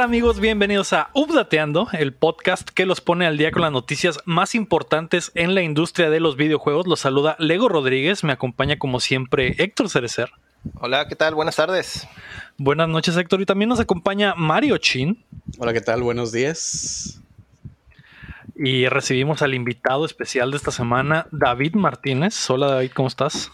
[0.00, 0.40] ¿Qué tal amigos?
[0.40, 5.30] Bienvenidos a Updateando, el podcast que los pone al día con las noticias más importantes
[5.34, 6.86] en la industria de los videojuegos.
[6.86, 10.30] Los saluda Lego Rodríguez, me acompaña como siempre Héctor Cerecer.
[10.76, 11.34] Hola, ¿qué tal?
[11.34, 12.08] Buenas tardes.
[12.56, 15.22] Buenas noches Héctor y también nos acompaña Mario Chin.
[15.58, 16.02] Hola, ¿qué tal?
[16.02, 17.20] Buenos días.
[18.56, 22.48] Y recibimos al invitado especial de esta semana, David Martínez.
[22.48, 23.52] Hola David, ¿cómo estás?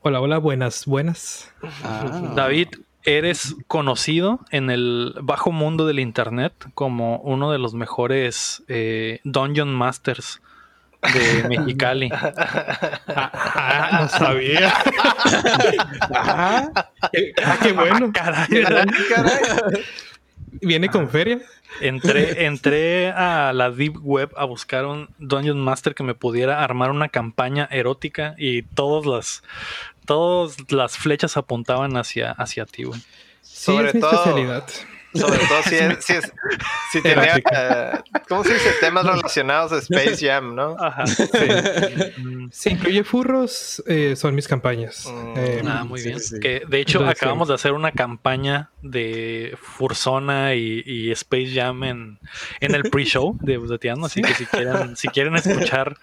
[0.00, 1.52] Hola, hola, buenas, buenas.
[1.84, 2.32] Ah.
[2.34, 2.70] David,
[3.04, 9.74] eres conocido en el bajo mundo del internet como uno de los mejores eh, Dungeon
[9.74, 10.40] Masters
[11.12, 12.10] de Mexicali.
[12.12, 14.72] Ah, no sabía.
[16.14, 16.70] ah,
[17.62, 18.12] qué, bueno.
[18.12, 18.48] Caray,
[20.60, 21.40] Viene con feria.
[21.80, 26.90] Entré, entré a la Deep Web a buscar un Dungeon Master que me pudiera armar
[26.90, 29.42] una campaña erótica y todas las,
[30.04, 33.00] todas las flechas apuntaban hacia, hacia ti, güey.
[33.40, 34.64] Sí, Sobre es mi especialidad.
[35.14, 36.32] Sobre todo si, es, si, es,
[36.90, 38.70] si tenía, uh, ¿cómo se dice?
[38.80, 40.76] Temas relacionados a Space Jam, ¿no?
[40.78, 41.06] Ajá.
[41.06, 41.26] Sí.
[42.50, 45.06] si incluye furros, eh, son mis campañas.
[45.06, 45.34] Mm.
[45.36, 46.18] Eh, ah, muy bien.
[46.18, 51.52] Sí, que de hecho Entonces, acabamos de hacer una campaña de Fursona y, y Space
[51.54, 52.18] Jam en,
[52.60, 55.96] en el pre-show de Buzateando, así que si quieren, si quieren escuchar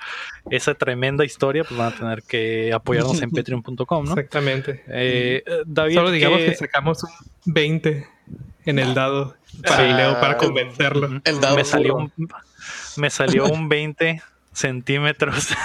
[0.50, 4.12] esa tremenda historia, pues van a tener que apoyarnos en patreon.com, ¿no?
[4.12, 4.84] Exactamente.
[4.88, 6.46] Eh, David, Solo digamos que...
[6.46, 8.08] que sacamos un 20
[8.66, 11.22] en el dado para ah, Leo para convencerlo.
[11.24, 12.12] El dado me salió un,
[12.98, 14.22] me salió un 20
[14.54, 15.48] centímetros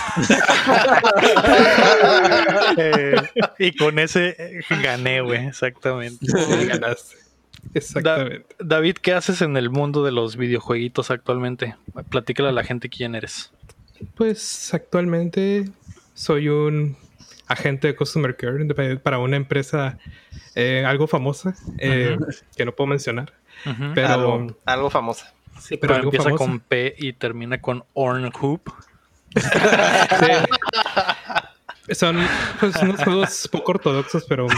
[2.77, 3.17] eh,
[3.59, 6.25] y con ese gané, güey, exactamente.
[6.25, 7.17] Sí, ganaste.
[7.75, 8.47] Exactamente.
[8.59, 11.75] Da David, ¿qué haces en el mundo de los videojueguitos actualmente?
[12.11, 13.51] Platícale a la gente quién eres.
[14.15, 15.69] Pues actualmente
[16.15, 16.97] soy un
[17.47, 18.65] agente de Customer Care
[18.99, 19.99] para una empresa
[20.55, 22.43] eh, algo famosa eh, uh -huh.
[22.57, 23.33] que no puedo mencionar.
[23.65, 23.93] Uh -huh.
[23.95, 25.33] Pero algo, algo famosa.
[25.59, 26.45] Sí, pero, pero empieza famosa.
[26.45, 28.71] con P y termina con Ornhoop.
[29.35, 30.27] sí.
[31.95, 32.19] Son
[32.59, 34.49] pues, unos juegos poco ortodoxos, pero,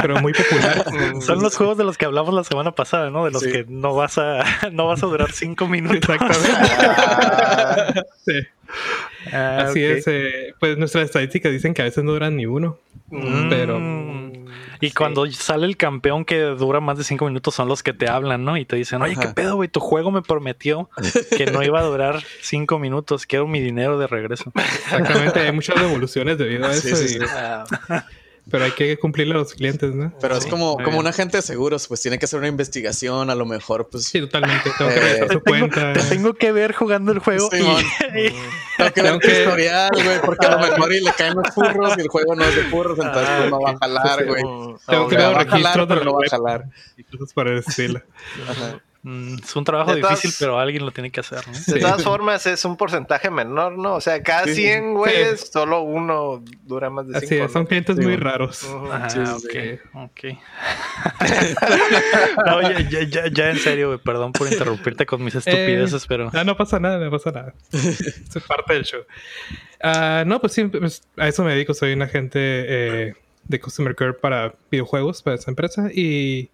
[0.00, 0.84] pero muy populares.
[1.24, 3.26] Son los juegos de los que hablamos la semana pasada, ¿no?
[3.26, 3.52] De los sí.
[3.52, 4.42] que no vas a
[4.72, 6.08] no vas a durar cinco minutos.
[6.08, 6.64] Exactamente.
[8.26, 8.32] sí.
[9.32, 9.98] Ah, Así okay.
[9.98, 10.06] es.
[10.06, 12.78] Eh, pues nuestras estadísticas dicen que a veces no duran ni uno.
[13.10, 13.48] Mm.
[13.48, 13.78] Pero.
[14.80, 14.94] Y sí.
[14.94, 18.44] cuando sale el campeón que dura más de cinco minutos son los que te hablan,
[18.44, 18.56] ¿no?
[18.56, 19.22] Y te dicen, oye, Ajá.
[19.22, 19.68] ¿qué pedo, güey?
[19.68, 20.88] Tu juego me prometió
[21.36, 23.26] que no iba a durar cinco minutos.
[23.26, 24.52] Quiero mi dinero de regreso.
[24.54, 25.40] Exactamente.
[25.40, 26.94] Hay muchas devoluciones debido a eso.
[26.94, 27.18] Sí, y...
[28.50, 30.12] Pero hay que cumplirle a los clientes, ¿no?
[30.20, 30.40] Pero sí.
[30.40, 33.44] es como, como un agente de seguros, pues tiene que hacer una investigación, a lo
[33.44, 34.04] mejor, pues.
[34.04, 34.70] Sí, totalmente.
[34.78, 35.92] Tengo que ver su cuenta.
[35.92, 37.48] Te tengo que ver jugando el juego.
[37.50, 38.18] Sí, y...
[38.26, 38.34] y...
[38.76, 41.94] tengo que ver tu historial, güey, porque a lo mejor y le caen los furros
[41.98, 44.42] y el juego no es de furros, entonces pues, no va a jalar, güey.
[44.86, 46.64] Tengo que ver registros, pero no va a jalar.
[46.96, 48.00] Y cosas para el estilo.
[48.48, 48.80] Ajá.
[49.02, 51.46] Mm, es un trabajo de difícil, todas, pero alguien lo tiene que hacer.
[51.46, 51.52] ¿no?
[51.52, 51.78] De sí.
[51.78, 53.94] todas formas, es un porcentaje menor, ¿no?
[53.94, 55.46] O sea, cada sí, 100 güeyes, sí.
[55.52, 57.24] solo uno dura más de 5.
[57.24, 58.64] Así es, son clientes muy raros.
[58.64, 58.88] Uh.
[58.90, 59.54] Ah, ok,
[59.94, 60.20] ok.
[62.46, 66.30] no, ya, ya, ya, en serio, güey, perdón por interrumpirte con mis estupideces, eh, pero.
[66.32, 67.54] No, no pasa nada, no pasa nada.
[67.72, 69.02] es parte del show.
[69.82, 71.72] Uh, no, pues sí, pues, a eso me dedico.
[71.72, 75.88] Soy un agente eh, de Customer Care para videojuegos, para esa empresa.
[75.94, 76.50] Y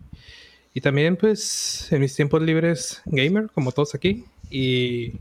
[0.74, 4.24] y también, pues, en mis tiempos libres, gamer, como todos aquí.
[4.50, 5.12] Y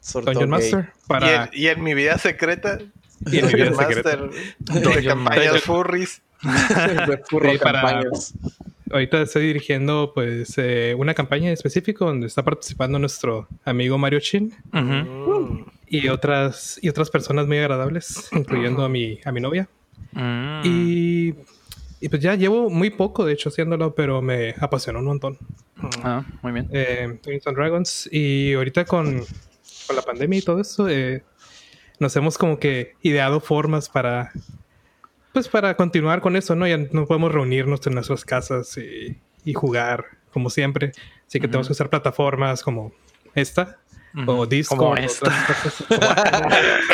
[0.00, 0.88] Sorto Dungeon Master.
[1.06, 1.48] Para...
[1.52, 2.78] ¿Y, en, y en mi vida secreta.
[3.24, 4.18] Y en mi vida secreta.
[4.58, 6.22] De campañas furries.
[7.06, 8.02] de furry sí, para...
[8.90, 14.18] Ahorita estoy dirigiendo, pues, eh, una campaña en específico donde está participando nuestro amigo Mario
[14.20, 14.54] Chin.
[14.72, 15.72] Uh -huh.
[15.88, 19.68] Y otras, y otras personas muy agradables, incluyendo a mi, a mi novia.
[20.16, 20.60] -huh.
[20.64, 21.34] Y
[22.00, 25.38] y pues ya llevo muy poco, de hecho, haciéndolo, pero me apasionó un montón.
[26.02, 26.68] Ah, muy bien.
[26.72, 28.08] Eh, Dragons.
[28.12, 29.24] Y ahorita con,
[29.86, 31.24] con, la pandemia y todo eso, eh,
[31.98, 34.32] nos hemos como que ideado formas para,
[35.32, 36.66] pues para continuar con eso, ¿no?
[36.66, 40.92] Ya no podemos reunirnos en nuestras casas y, y jugar como siempre.
[41.26, 41.52] Así que uh -huh.
[41.52, 42.92] tenemos que usar plataformas como
[43.34, 43.78] esta.
[44.26, 44.78] O Discord.
[44.78, 45.30] Como esta.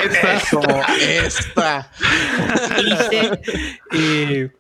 [0.04, 0.40] esta.
[0.50, 1.90] Como esta.
[3.92, 4.50] y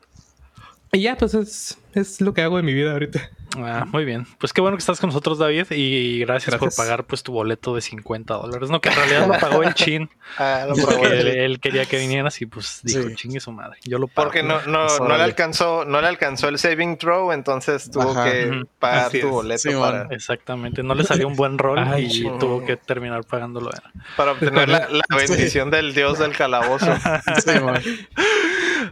[0.94, 3.30] y ya, pues es, es lo que hago en mi vida ahorita.
[3.58, 4.26] Ah, muy bien.
[4.38, 6.58] Pues qué bueno que estás con nosotros, David, y gracias, gracias.
[6.58, 8.70] por pagar pues tu boleto de 50 dólares.
[8.70, 10.10] No, que en realidad lo pagó el chin.
[10.38, 13.14] ah, lo pagó él, él, quería que vinieras y pues dijo, sí.
[13.14, 13.78] chingue su madre.
[13.84, 14.26] Yo lo pago.
[14.26, 18.30] Porque no, no, no, le alcanzó, no le alcanzó el saving throw, entonces tuvo Ajá.
[18.30, 19.32] que pagar Así tu es.
[19.32, 19.58] boleto.
[19.58, 20.08] Sí, para...
[20.10, 20.82] Exactamente.
[20.82, 22.38] No le salió un buen rol Ay, y oh.
[22.38, 23.70] tuvo que terminar pagándolo.
[24.16, 26.86] Para obtener la, la, bendición del dios del calabozo.
[27.44, 27.50] sí,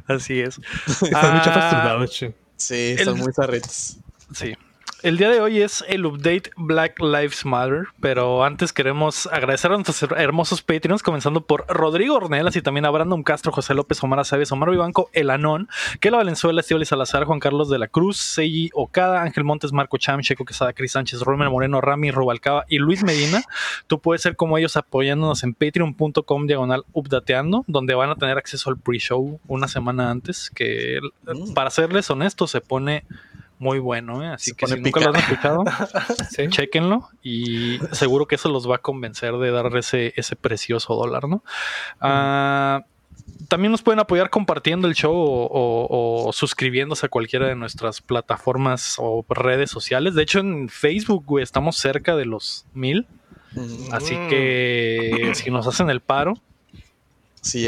[0.07, 0.61] Así es.
[0.87, 4.00] Están ah, muy chafas tus Sí, son muy zarritos.
[4.33, 4.57] Sí.
[5.03, 9.77] el día de hoy es el update Black Lives Matter, pero antes queremos agradecer a
[9.77, 14.21] nuestros hermosos Patreons, comenzando por Rodrigo Ornelas y también a Brandon Castro, José López, Omar
[14.21, 15.69] Aceves, Omar Vivanco, El Anón,
[16.01, 20.21] Kela Valenzuela, Estibali Salazar, Juan Carlos de la Cruz, Seiji Okada, Ángel Montes, Marco Cham,
[20.21, 23.43] Checo Quesada, Cris Sánchez, Romer Moreno, Rami Rubalcaba y Luis Medina.
[23.87, 28.69] Tú puedes ser como ellos apoyándonos en patreon.com diagonal updateando, donde van a tener acceso
[28.69, 31.55] al pre-show una semana antes, que mm.
[31.55, 33.05] para serles honestos se pone
[33.61, 34.29] muy bueno, ¿eh?
[34.29, 35.65] así que si nunca lo han escuchado,
[36.49, 41.29] chequenlo y seguro que eso los va a convencer de dar ese, ese precioso dólar,
[41.29, 41.45] ¿no?
[42.01, 42.87] Ah,
[43.49, 49.27] también nos pueden apoyar compartiendo el show o, suscribiéndose a cualquiera de nuestras plataformas o
[49.29, 50.15] redes sociales.
[50.15, 53.07] De hecho, en Facebook, estamos cerca de los mil.
[53.93, 56.35] Así que si nos hacen el paro,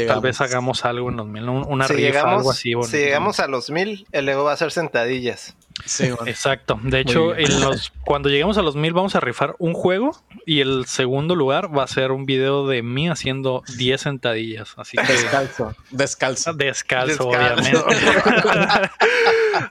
[0.07, 2.73] Tal vez hagamos algo en los mil, una si rifa, algo así.
[2.83, 5.55] Si llegamos a los mil, el ego va a ser sentadillas.
[5.85, 6.79] Sí, Exacto.
[6.83, 10.11] De hecho, en los, cuando lleguemos a los mil vamos a rifar un juego
[10.45, 14.73] y el segundo lugar va a ser un video de mí haciendo 10 sentadillas.
[14.77, 17.71] Así que descalzo, descalzo, descalzo, obviamente.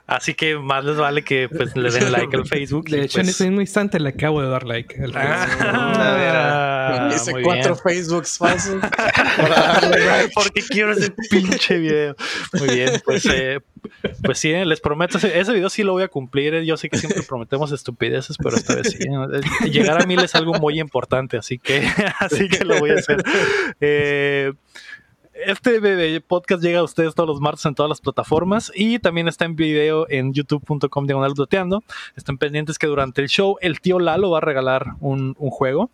[0.07, 2.89] Así que más les vale que pues le den like al Facebook.
[2.89, 5.01] De hecho, en pues ese mismo instante le acabo de dar like.
[5.03, 8.81] Al ah, Hice cuatro Facebooks falsos
[10.33, 12.15] porque quiero ese pinche video.
[12.53, 13.59] Muy bien, pues, eh,
[14.23, 16.61] pues sí, les prometo, ese, video sí lo voy a cumplir.
[16.63, 19.69] Yo sé que siempre prometemos estupideces, pero esta vez sí.
[19.69, 21.85] Llegar a mil es algo muy importante, así que,
[22.19, 23.23] así que lo voy a hacer.
[23.79, 24.53] Eh,
[25.45, 29.45] este podcast llega a ustedes todos los martes en todas las plataformas y también está
[29.45, 31.33] en video en youtube.com diagonal
[32.15, 35.89] Estén pendientes que durante el show el tío Lalo va a regalar un, juego.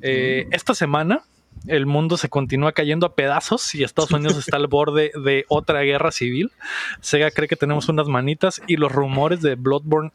[0.00, 1.22] Eh, esta semana
[1.68, 5.82] el mundo se continúa cayendo a pedazos y Estados Unidos está al borde de otra
[5.82, 6.50] guerra civil.
[7.00, 10.12] Sega cree que tenemos unas manitas y los rumores de Bloodborne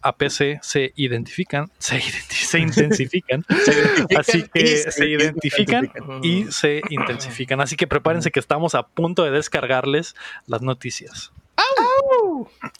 [0.00, 2.00] a PC se identifican, se,
[2.58, 3.44] intensifican,
[4.16, 5.90] así que se identifican
[6.22, 7.60] y se intensifican.
[7.60, 10.14] Así que prepárense que estamos a punto de descargarles
[10.46, 11.32] las noticias.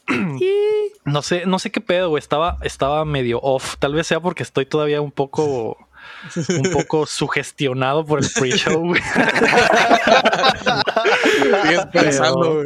[1.05, 3.77] no sé, no sé qué pedo, Estaba, estaba medio off.
[3.79, 5.77] Tal vez sea porque estoy todavía un poco
[6.49, 8.93] un poco sugestionado por el pre-show.
[11.93, 12.65] pensando,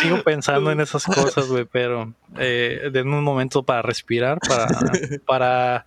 [0.00, 4.68] Sigo pensando en esas cosas, güey, pero eh, denme un momento para respirar, para,
[5.26, 5.86] para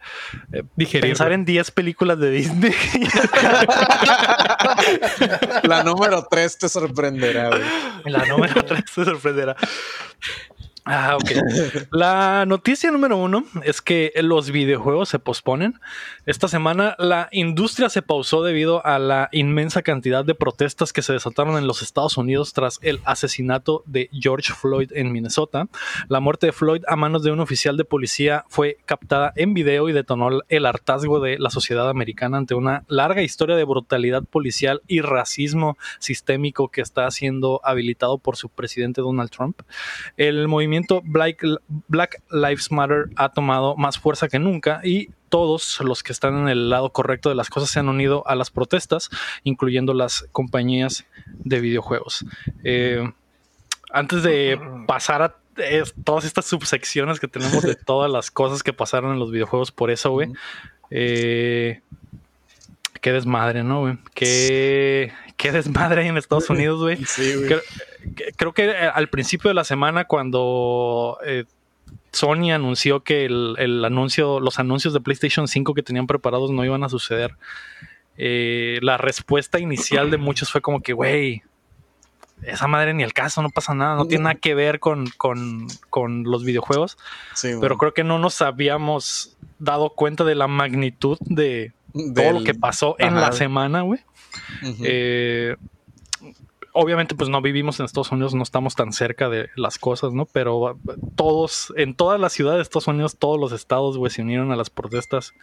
[0.52, 0.64] eh,
[1.02, 2.74] pensar en 10 películas de Disney.
[5.64, 7.62] La número 3 te sorprenderá, güey.
[8.06, 9.56] La número 3 te sorprenderá.
[10.88, 11.32] Ah, ok.
[11.92, 15.80] La noticia número uno es que los videojuegos se posponen.
[16.28, 21.14] Esta semana la industria se pausó debido a la inmensa cantidad de protestas que se
[21.14, 25.68] desataron en los Estados Unidos tras el asesinato de George Floyd en Minnesota.
[26.08, 29.90] La muerte de Floyd a manos de un oficial de policía fue captada en video
[29.90, 34.84] y detonó el hartazgo de la sociedad americana ante una larga historia de brutalidad policial
[34.86, 39.62] y racismo sistémico que está siendo habilitado por su presidente Donald Trump.
[40.16, 41.44] El movimiento Black,
[41.88, 46.48] Black Lives Matter ha tomado más fuerza que nunca y todos los que están en
[46.48, 49.10] el lado correcto de las cosas se han unido a las protestas,
[49.44, 52.26] incluyendo las compañías de videojuegos.
[52.64, 53.12] Eh,
[53.92, 55.36] antes de pasar a
[56.04, 59.92] todas estas subsecciones que tenemos de todas las cosas que pasaron en los videojuegos por
[59.92, 60.32] eso, güey.
[60.90, 61.82] Eh,
[63.06, 64.00] qué desmadre, ¿no, güey?
[64.16, 66.98] Qué, qué desmadre en Estados Unidos, güey.
[68.36, 71.44] Creo, que eh, al principio de la semana, cuando eh,
[72.12, 76.84] Sony anunció que el, anuncio, los anuncios de PlayStation 5 que tenían preparados no iban
[76.84, 77.36] a suceder,
[78.18, 81.44] eh, la respuesta inicial de muchos fue como que, güey,
[82.42, 85.06] esa madre ni el caso, no pasa nada, no tiene nada que ver con,
[86.24, 86.98] los videojuegos.
[87.62, 91.72] pero creo que no nos habíamos dado cuenta de la magnitud de,
[92.14, 94.02] todo lo que pasó en la semana, güey.
[94.84, 95.56] Eh,
[96.74, 100.26] obviamente, pues no vivimos en Estados Unidos, no estamos tan cerca de las cosas, ¿no?
[100.26, 100.78] Pero
[101.16, 104.56] todos, en todas las ciudades de Estados Unidos, todos los estados, güey, se unieron a
[104.56, 105.34] las protestas.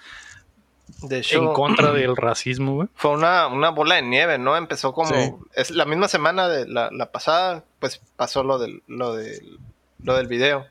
[1.10, 2.88] en contra del racismo, güey.
[2.94, 4.56] Fue una, bola de nieve, ¿no?
[4.56, 5.40] Empezó como.
[5.54, 9.58] Es la misma semana de la, la pasada, pues pasó lo del, lo del,
[10.02, 10.66] lo del video.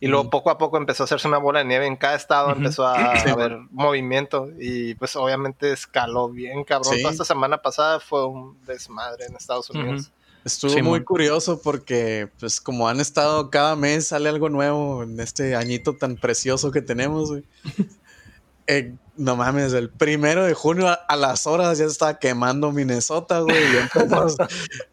[0.00, 2.52] Y luego poco a poco empezó a hacerse una bola de nieve en cada estado,
[2.52, 6.96] empezó a, haber movimiento y pues obviamente escaló bien, cabrón.
[7.00, 10.12] Toda esta semana pasada fue un desmadre en Estados Unidos.
[10.44, 15.56] Estuvo muy curioso porque pues como han estado cada mes sale algo nuevo en este
[15.56, 17.30] añito tan precioso que tenemos,
[18.66, 23.56] eh, no mames, el primero de junio a, las horas ya estaba quemando Minnesota, güey.
[23.56, 23.78] Y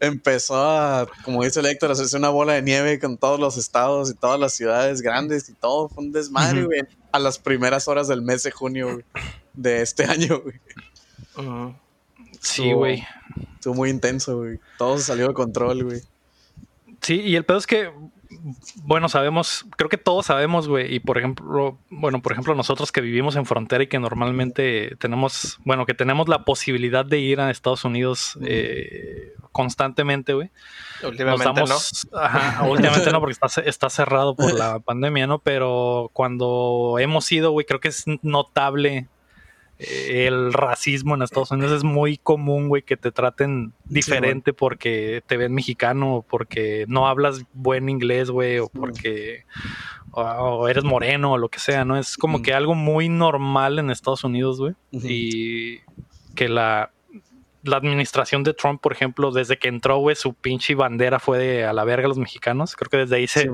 [0.00, 4.10] empezó, a, como dice el Héctor, hacerse una bola de nieve con todos los estados
[4.10, 5.88] y todas las ciudades grandes y todo.
[5.88, 6.82] Fue un desmadre, güey.
[7.12, 9.00] A las primeras horas del mes de junio,
[9.54, 10.60] de este año, güey.
[12.40, 13.06] Sí, güey.
[13.54, 14.58] Estuvo muy intenso, güey.
[14.76, 16.00] Todo se salió de control, güey.
[17.00, 17.92] Sí, y el pedo es que
[18.82, 23.00] bueno, sabemos, creo que todos sabemos, güey, y por ejemplo, bueno, por ejemplo, nosotros que
[23.00, 27.50] vivimos en frontera y que normalmente tenemos, bueno, que tenemos la posibilidad de ir a
[27.50, 30.50] Estados Unidos eh, constantemente, güey.
[31.02, 32.18] Últimamente no.
[32.18, 35.38] Ajá, últimamente no, porque está, está cerrado por la pandemia, ¿no?
[35.38, 39.08] Pero cuando hemos ido, güey, creo que es notable
[39.78, 45.36] el racismo en Estados Unidos es muy común, güey, que te traten diferente porque te
[45.36, 49.44] ven mexicano, o porque no hablas buen inglés, güey, o porque
[50.12, 51.98] o, eres moreno o lo que sea, ¿no?
[51.98, 54.74] Es como que algo muy normal en Estados Unidos, güey.
[54.92, 55.80] Y
[56.34, 56.92] que la
[57.66, 61.64] la administración de Trump, por ejemplo, desde que entró, güey, su pinche bandera fue de
[61.64, 62.76] a la verga los mexicanos.
[62.76, 63.50] Creo que desde ahí se,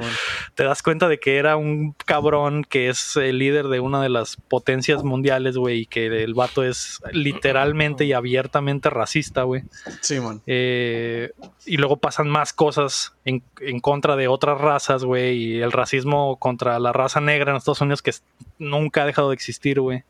[0.54, 4.08] te das cuenta de que era un cabrón que es el líder de una de
[4.08, 9.62] las potencias mundiales, güey, y que el vato es literalmente y abiertamente racista, güey.
[10.00, 10.42] Sí, man.
[10.46, 11.32] Eh,
[11.66, 16.36] y luego pasan más cosas en, en contra de otras razas, güey, y el racismo
[16.38, 18.12] contra la raza negra en Estados Unidos que
[18.58, 20.04] nunca ha dejado de existir, güey.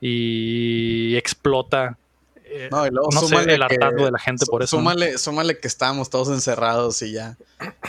[0.00, 1.98] Y explota
[2.52, 4.76] eh, no, y luego súmale el hartazgo de la gente por eso.
[5.18, 7.36] Súmale, que estábamos todos encerrados y ya.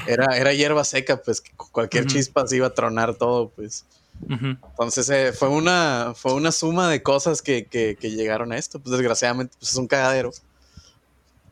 [0.05, 1.41] Era, era hierba seca, pues
[1.71, 3.85] cualquier chispa se iba a tronar todo, pues.
[4.29, 8.79] Entonces eh, fue una fue una suma de cosas que, llegaron a esto.
[8.79, 10.31] Pues desgraciadamente pues, es un cagadero.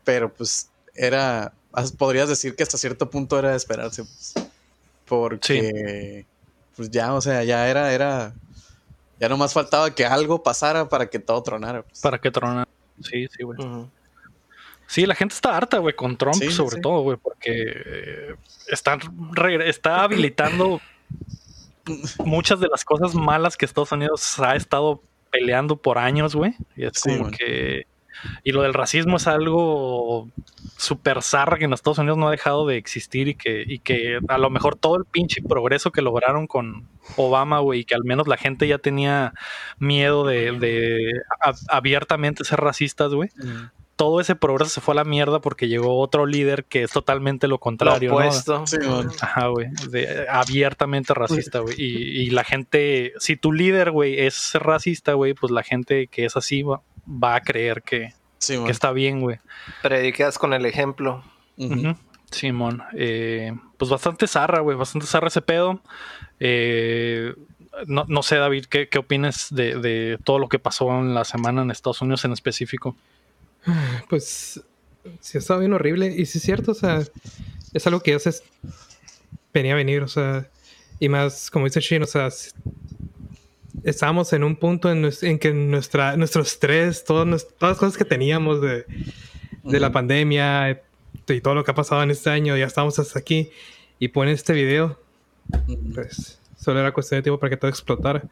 [0.04, 1.52] Pero pues era.
[1.98, 4.04] Podrías decir que hasta cierto punto era de esperarse.
[4.04, 4.34] Pues,
[5.06, 6.26] porque.
[6.76, 8.34] Pues ya, o sea, ya era, era.
[9.18, 11.82] Ya nomás faltaba que algo pasara para que todo tronara.
[11.82, 12.00] Pues.
[12.00, 12.69] Para que tronara.
[13.02, 13.58] Sí, sí, güey.
[14.86, 18.34] Sí, la gente está harta, güey, con Trump sobre todo, güey, porque eh,
[18.66, 19.00] están
[19.64, 20.80] está habilitando
[22.24, 26.54] muchas de las cosas malas que Estados Unidos ha estado peleando por años, güey.
[26.76, 27.86] Y es como que...
[28.44, 30.28] Y lo del racismo es algo
[30.76, 34.18] súper zarra que en Estados Unidos no ha dejado de existir y que, y que
[34.28, 38.04] a lo mejor todo el pinche progreso que lograron con Obama, güey, y que al
[38.04, 39.34] menos la gente ya tenía
[39.78, 41.12] miedo de,
[41.68, 43.30] abiertamente ser racistas, güey.
[43.96, 47.48] Todo ese progreso se fue a la mierda porque llegó otro líder que es totalmente
[47.48, 48.12] lo contrario.
[48.12, 48.16] Lo
[49.20, 49.68] Ajá, güey.
[50.30, 51.74] abiertamente racista, güey.
[51.76, 56.24] Y, y, la gente, si tu líder, güey, es racista, güey, pues la gente que
[56.24, 58.14] es así va, va a creer que,
[58.46, 59.38] que está bien, güey.
[59.82, 61.22] Predicas con el ejemplo.
[62.30, 65.82] Simón, eh, pues bastante zarra, güey, bastante zarra ese pedo.
[66.38, 67.34] Eh,
[67.86, 71.70] no, sé, David, ¿qué, qué opinas de, todo lo que pasó en la semana en
[71.70, 72.96] Estados Unidos en específico?
[74.08, 74.60] Pues
[75.20, 76.08] sí, ha estado bien horrible.
[76.08, 77.02] Y sí es cierto, o sea,
[77.72, 78.42] es algo que ya se
[79.52, 80.48] venía a venir, o sea,
[80.98, 82.28] y más, como dice Shin, o sea,
[83.84, 87.26] estábamos en un punto en, que nuestra, nuestro estrés, todas
[87.60, 88.84] las cosas que teníamos de,
[89.64, 90.82] la pandemia
[91.28, 93.50] y todo lo que ha pasado en este año, ya estamos hasta aquí
[93.98, 94.98] y ponen este video,
[95.94, 98.24] pues solo era cuestión de tiempo para que todo explotara.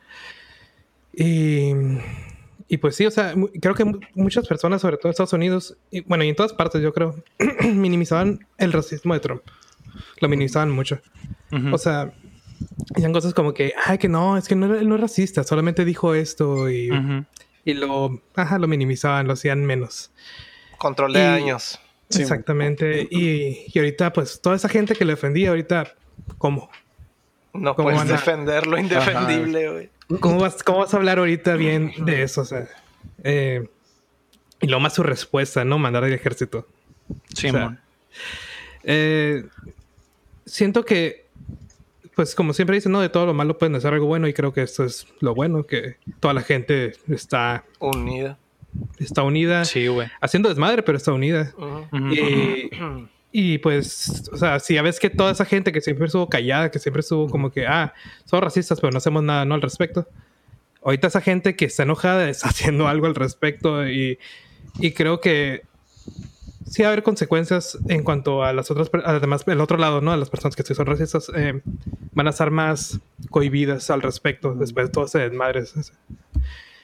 [1.13, 1.73] Y,
[2.69, 6.01] y pues sí, o sea, creo que muchas personas, sobre todo en Estados Unidos, y
[6.03, 7.23] bueno, y en todas partes yo creo,
[7.65, 9.43] minimizaban el racismo de Trump.
[10.21, 11.01] Lo minimizaban mucho.
[11.73, 12.13] O sea,
[12.95, 16.15] Hacían cosas como que, ay, que no, es que no, no es racista, solamente dijo
[16.15, 16.91] esto y,
[17.65, 20.11] y lo, ajá, lo minimizaban, lo hacían menos.
[20.79, 21.79] Control de años.
[22.11, 23.07] Exactamente.
[23.11, 25.95] Y, y, ahorita, pues, toda esa gente que le defendía, ahorita,
[26.39, 26.71] ¿cómo?
[27.53, 29.91] No puedes defender lo indefendible, güey.
[30.21, 32.41] ¿Cómo vas, ¿Cómo vas a hablar ahorita bien de eso?
[32.41, 32.67] O sea,
[33.25, 33.69] eh,
[34.61, 35.79] y lo más su respuesta, ¿no?
[35.79, 36.67] Mandar al ejército.
[37.35, 37.51] Sí,
[38.85, 39.45] eh,
[40.47, 41.27] siento que
[42.19, 44.53] pues como siempre dicen, no, de todo lo malo pueden hacer algo bueno y creo
[44.53, 48.37] que esto es lo bueno, que toda la gente está unida.
[48.99, 49.65] Está unida.
[49.65, 50.09] Sí, güey.
[50.21, 51.55] Haciendo desmadre, pero está unida.
[53.31, 56.73] y, pues, o sea, si ya ves que toda esa gente que siempre estuvo callada,
[56.73, 57.95] que siempre estuvo como que, ah,
[58.25, 60.09] son racistas, pero no hacemos nada no al respecto.
[60.83, 64.19] Ahorita esa gente que está enojada está haciendo algo al respecto y,
[64.81, 65.63] y creo que
[66.69, 70.13] sí va a haber consecuencias en cuanto a las otras, además, el otro lado, ¿no?
[70.13, 71.61] A las personas que sí son racistas, eh,
[72.13, 75.65] van a estar más cohibidas al respecto después de todo ese desmadre.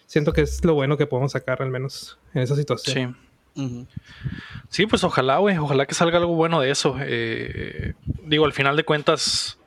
[0.07, 3.17] Siento que es lo bueno que podemos sacar, al menos en esa situación.
[3.55, 3.87] Sí.
[4.69, 6.97] Sí, pues ojalá, güey, ojalá que salga algo bueno de eso.
[7.01, 9.59] Eh, digo, al final de cuentas,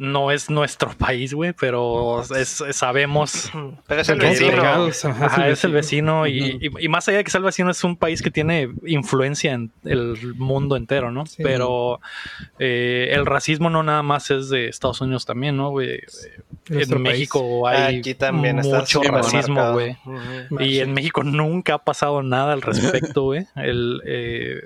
[0.00, 3.52] no es nuestro país, güey, pero es, sabemos.
[3.86, 4.86] Pero es el vecino.
[4.88, 6.26] es el vecino.
[6.26, 9.70] y, más allá de que sea el vecino, es un país que tiene influencia en
[9.84, 11.24] el mundo entero, ¿no?
[11.36, 12.00] Pero
[12.58, 16.00] eh, el racismo no nada más es de Estados Unidos también, ¿no, güey?
[16.70, 18.02] En México hay
[18.62, 19.98] mucho racismo, güey.
[20.60, 23.46] Y en México nunca ha pasado nada al respecto, güey.
[23.56, 24.62] Eh,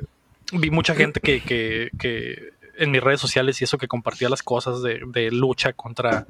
[0.52, 4.42] vi mucha gente que, que, que en mis redes sociales y eso que compartía las
[4.42, 6.26] cosas de, lucha contra,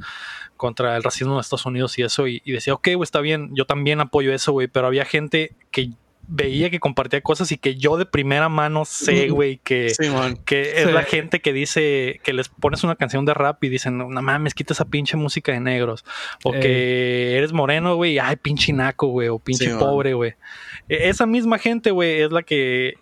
[0.56, 3.66] contra el racismo en Estados Unidos y eso, y, decía, ok, güey, está bien, yo
[3.66, 5.90] también apoyo eso, güey, pero había gente que
[6.26, 9.92] veía que compartía cosas y que yo de primera mano sé, güey, que,
[10.44, 13.98] que es la gente que dice, que les pones una canción de rap y dicen,
[13.98, 16.04] no, mames, quita esa pinche música de negros.
[16.42, 20.34] O que eres moreno, güey, ay, pinche naco, güey, o pinche pobre, güey.
[20.88, 22.94] E, esa misma gente, güey, es la que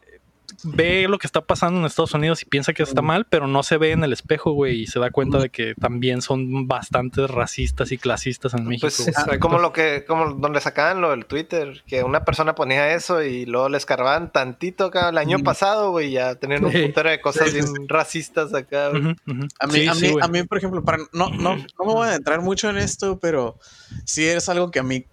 [0.65, 3.63] ve lo que está pasando en Estados Unidos y piensa que está mal, pero no
[3.63, 7.27] se ve en el espejo, güey, y se da cuenta de que también son bastante
[7.27, 8.89] racistas y clasistas en México.
[8.97, 13.23] Pues como lo que, como donde sacaban lo del Twitter, que una persona ponía eso
[13.23, 17.21] y luego le escarbaban tantito acá el año pasado, güey, ya tener un puntero de
[17.21, 18.89] cosas bien racistas acá.
[18.89, 22.15] A mí, a, mí, a mí, por ejemplo, para, no, no, no me voy a
[22.15, 23.59] entrar mucho en esto, pero
[24.05, 25.07] sí es algo que a mí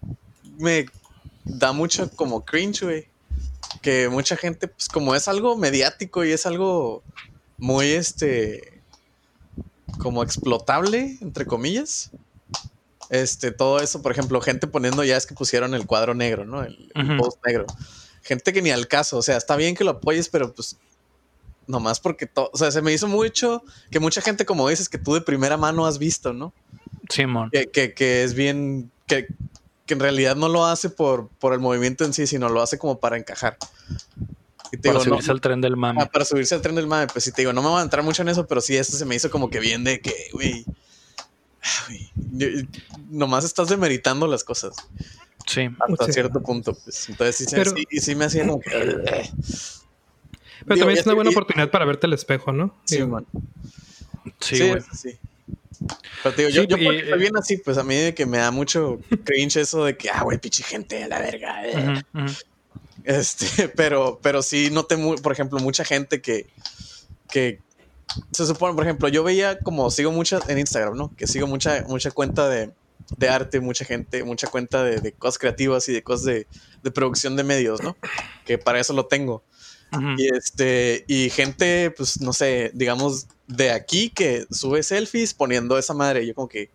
[0.58, 0.86] me
[1.44, 3.10] da mucho como cringe, güey
[3.82, 7.02] que mucha gente, pues como es algo mediático y es algo
[7.58, 8.82] muy, este,
[9.98, 12.10] como explotable, entre comillas.
[13.10, 16.62] Este, todo eso, por ejemplo, gente poniendo ya es que pusieron el cuadro negro, ¿no?
[16.62, 17.66] El, post negro.
[18.22, 20.76] Gente que ni al caso, o sea, está bien que lo apoyes, pero pues
[21.66, 24.98] nomás porque todo, o sea, se me hizo mucho que mucha gente, como dices, que
[24.98, 26.52] tú de primera mano has visto, ¿no?
[27.08, 27.50] Simón.
[27.50, 29.26] que, que, que, es bien, que,
[29.90, 32.78] que en realidad no lo hace por, por el movimiento en sí, sino lo hace
[32.78, 33.58] como para encajar.
[34.84, 36.00] para subirse al tren del mame.
[36.00, 37.82] Ah, para subirse al tren del mame, pues sí te digo, no me voy a
[37.82, 40.14] entrar mucho en eso, pero sí, eso se me hizo como que bien de que,
[40.32, 40.64] güey,
[43.10, 44.76] nomás estás demeritando las cosas.
[45.48, 45.68] Sí.
[45.80, 47.08] Hasta cierto punto, pues.
[47.08, 47.46] Entonces sí,
[47.90, 48.70] sí, sí, me hacía como que...
[50.68, 52.76] Pero también es una buena oportunidad para verte el espejo, ¿no?
[52.84, 53.26] Sí, man.
[54.38, 55.18] Sí, sí.
[56.22, 59.00] Pero digo, yo, yo y, bien así, pues a mí de que me da mucho
[59.24, 61.62] cringe eso de que, ah, güey, pinche gente a la verga.
[61.64, 62.02] Eh.
[63.04, 66.46] Este, pero, pero sí noté, por ejemplo, mucha gente que,
[67.30, 67.60] que
[68.32, 71.14] se supone, por ejemplo, yo veía como sigo mucha en Instagram, ¿no?
[71.16, 72.72] Que sigo mucha, mucha cuenta de,
[73.16, 76.46] de arte, mucha gente, mucha cuenta de, de cosas creativas y de cosas de,
[76.82, 77.96] de, producción de medios, ¿no?
[78.44, 79.42] Que para eso lo tengo.
[80.16, 85.92] Y este, y gente, pues no sé, digamos, de aquí que sube selfies poniendo esa
[85.92, 86.26] madre.
[86.26, 86.70] Yo como que,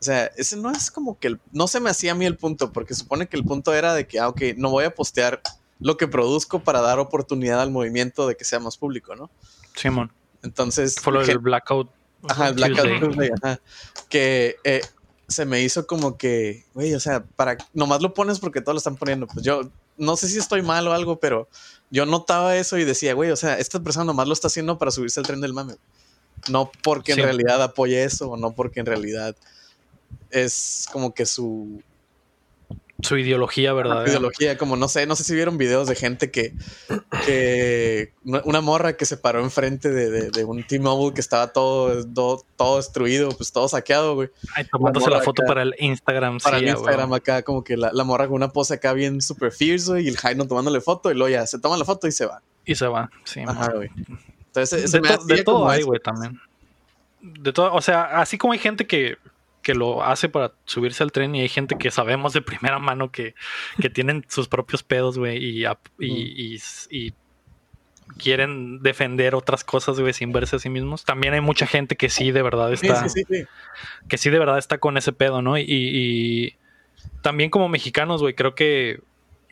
[0.00, 2.72] o sea, ese no es como que, no se me hacía a mí el punto,
[2.72, 5.40] porque supone que el punto era de que, ah, ok, no voy a postear
[5.80, 9.30] lo que produzco para dar oportunidad al movimiento de que sea más público, ¿no?
[9.74, 10.12] Simón.
[10.42, 10.96] Entonces.
[11.00, 11.90] Fue lo del blackout.
[12.28, 13.60] Ajá, el blackout ajá,
[14.08, 14.82] que eh,
[15.28, 18.78] se me hizo como que, güey, o sea, para, nomás lo pones porque todos lo
[18.78, 19.26] están poniendo.
[19.26, 21.48] Pues yo no sé si estoy mal o algo, pero
[21.90, 24.90] yo notaba eso y decía, güey, o sea, esta persona nomás lo está haciendo para
[24.90, 25.76] subirse al tren del mame.
[26.48, 29.34] No porque en realidad apoye eso, o no porque en realidad
[30.30, 31.82] es como que su,
[33.00, 34.04] su ideología, ¿verdad?
[34.04, 36.54] Su ideología, como no sé, no sé si vieron videos de gente que,
[37.26, 42.04] que una morra que se paró enfrente de, de, un T-Mobile que estaba todo,
[42.56, 44.30] todo, destruido, pues todo saqueado, güey.
[44.54, 48.26] Ay, tomándose la, foto para el Instagram, Para el Instagram acá, como que la, morra
[48.26, 51.28] con una pose acá bien super fierce, güey, y el Jaino tomándole foto, y luego
[51.28, 52.40] ya se toma la foto y se va.
[52.64, 53.40] Y se va, sí.
[53.46, 53.90] Ajá, güey.
[54.46, 56.40] Entonces, de, todo hay, güey, también.
[57.20, 59.18] De todo, o sea, así como hay gente que
[59.66, 63.10] que lo hace para subirse al tren y hay gente que sabemos de primera mano
[63.10, 63.34] que,
[63.80, 65.66] que tienen sus propios pedos, güey, y,
[65.98, 67.14] y, y,
[68.16, 71.04] quieren defender otras cosas, güey, sin verse a sí mismos.
[71.04, 73.06] También hay mucha gente que sí de verdad está,
[74.08, 75.58] que sí de verdad está con ese pedo, ¿no?
[75.58, 76.54] Y,
[77.20, 79.00] también como mexicanos, güey, creo que,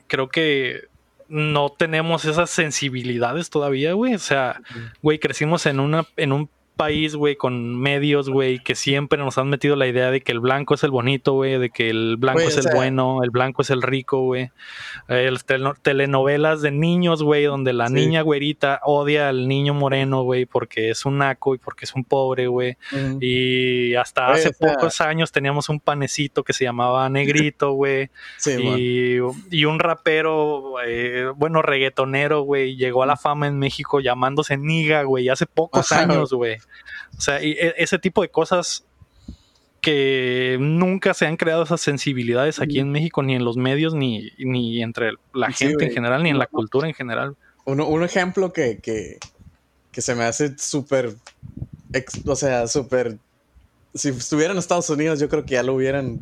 [0.06, 0.86] creo que
[1.26, 4.14] no tenemos esas sensibilidades todavía, güey.
[4.14, 4.62] O sea,
[5.02, 9.48] güey, crecimos en una, en un país, güey, con medios, güey, que siempre nos han
[9.48, 12.40] metido la idea de que el blanco es el bonito, güey, de que el blanco
[12.40, 14.50] es el bueno, el blanco es el rico, güey.
[15.82, 21.06] telenovelas de niños, güey, donde la niña güerita odia al niño moreno, güey, porque es
[21.06, 22.76] un naco y porque es un pobre, güey.
[23.20, 28.10] Y hasta hace pocos años teníamos un panecito que se llamaba Negrito, güey.
[28.46, 29.18] y,
[29.50, 35.02] y, un rapero, eh, bueno, reggaetonero, güey, llegó a la fama en México llamándose Niga,
[35.02, 36.58] güey, hace pocos años, güey.
[37.16, 38.84] O sea, y e, ese tipo de cosas
[39.80, 44.30] que nunca se han creado esas sensibilidades aquí en México, ni en los medios, ni,
[44.38, 47.36] ni entre la gente en general, ni en la cultura en general.
[47.66, 49.18] un ejemplo que, que,
[49.92, 51.14] que, se me hace súper,
[52.26, 53.18] o sea, súper
[53.94, 56.18] si estuviera en Estados Unidos, yo creo que ya lo hubieran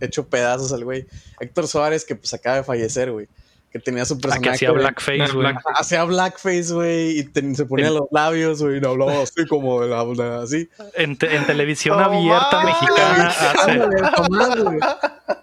[0.00, 1.06] hecho pedazos al güey.
[1.40, 3.28] Héctor Suárez, que pues acaba de fallecer, güey
[3.72, 4.42] que tenía su personaje.
[4.42, 5.54] que hacía blackface, güey.
[5.74, 10.68] Hacía blackface, güey, y se ponía los labios, güey, y hablaba así como así.
[10.94, 13.28] En, en televisión abierta mexicana.
[13.28, 13.80] Hace...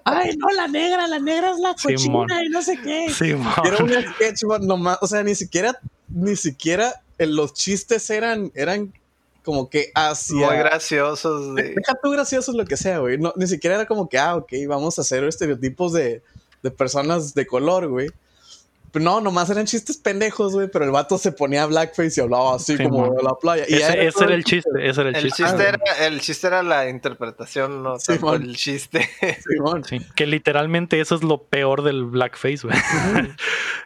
[0.04, 3.10] Ay, no, la negra, la negra es la cochina y no sé qué.
[3.12, 8.94] Sí, Era un sketch, nomás, o sea, ni siquiera, ni siquiera los chistes eran, eran
[9.44, 10.48] como que hacia...
[10.48, 11.56] Muy graciosos.
[11.56, 13.18] Deja tú graciosos lo que sea, güey.
[13.18, 16.22] No, ni siquiera era como que, ah, ok, vamos a hacer estereotipos de
[16.64, 18.10] de personas de color, güey.
[18.94, 22.76] No, nomás eran chistes pendejos, güey, pero el vato se ponía blackface y hablaba así
[22.78, 23.66] como de la playa.
[23.68, 25.44] Y ese, era, el chiste, ese era el, chiste.
[25.44, 29.08] era, el chiste era la interpretación, no tanto el chiste.
[29.88, 32.78] Sí, que literalmente eso es lo peor del blackface, güey.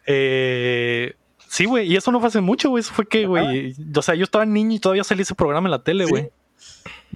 [0.05, 1.15] eh,
[1.47, 4.15] sí, güey, y eso no fue hace mucho, güey, eso fue que, güey, o sea,
[4.15, 6.29] yo estaba niño y todavía salí ese programa en la tele, güey.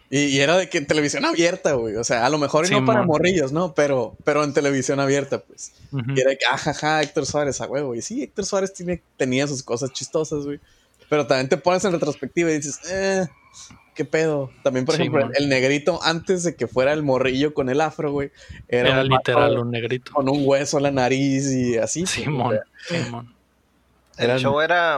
[0.09, 1.95] Y, era de que en televisión abierta, güey.
[1.95, 3.73] O sea, a lo mejor y no para morrillos, ¿no?
[3.73, 5.73] Pero, pero en televisión abierta, pues.
[5.91, 7.93] Y era de que, ajaja, ah, Héctor Suárez, a huevo.
[7.93, 10.59] Y sí, Héctor Suárez tiene, tenía sus cosas chistosas, güey.
[11.09, 13.27] Pero también te pones en retrospectiva y dices, eh,
[13.95, 14.49] qué pedo.
[14.63, 18.31] También, por ejemplo, el negrito, antes de que fuera el morrillo con el afro, güey.
[18.69, 20.13] Era, literal un negrito.
[20.13, 22.05] Con un hueso en la nariz y así.
[22.05, 23.33] Simón, Simón.
[24.17, 24.97] El show era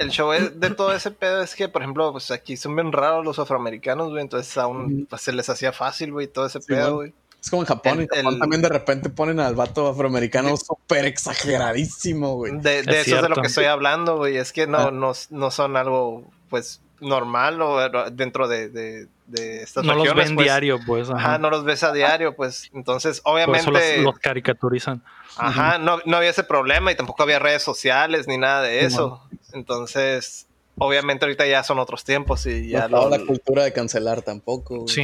[0.00, 3.24] el show de todo ese pedo es que, por ejemplo, pues aquí son bien raros
[3.24, 7.12] los afroamericanos, güey, entonces aún pues, se les hacía fácil, güey, todo ese pedo, güey.
[7.40, 12.34] Es como en Japón, en Japón también de repente ponen al vato afroamericano súper exageradísimo,
[12.36, 12.58] güey.
[12.58, 14.90] De, eso es de lo que estoy hablando, güey, es que no, ah.
[14.90, 20.14] no, no son algo, pues, normal o dentro de, de, de estas no regiones.
[20.14, 20.44] No los ven pues.
[20.46, 21.10] diario, pues.
[21.10, 21.38] Ajá.
[21.38, 22.70] no los ves a diario, pues.
[22.74, 24.02] Entonces, obviamente...
[24.02, 25.02] los, caricaturizan.
[25.36, 29.22] Ajá, no, no había ese problema y tampoco había redes sociales ni nada de eso.
[29.52, 30.46] Entonces,
[30.78, 32.88] obviamente ahorita ya son otros tiempos y ya...
[32.88, 34.88] No la cultura de cancelar tampoco.
[34.88, 35.02] Sí,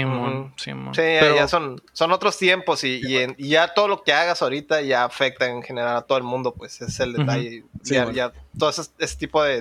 [0.57, 3.03] sí, sí ya, son, son otros tiempos y,
[3.39, 6.81] ya todo lo que hagas ahorita ya afecta en general a todo el mundo, pues
[6.81, 7.65] es el detalle.
[7.83, 9.61] ya, todo ese, tipo de,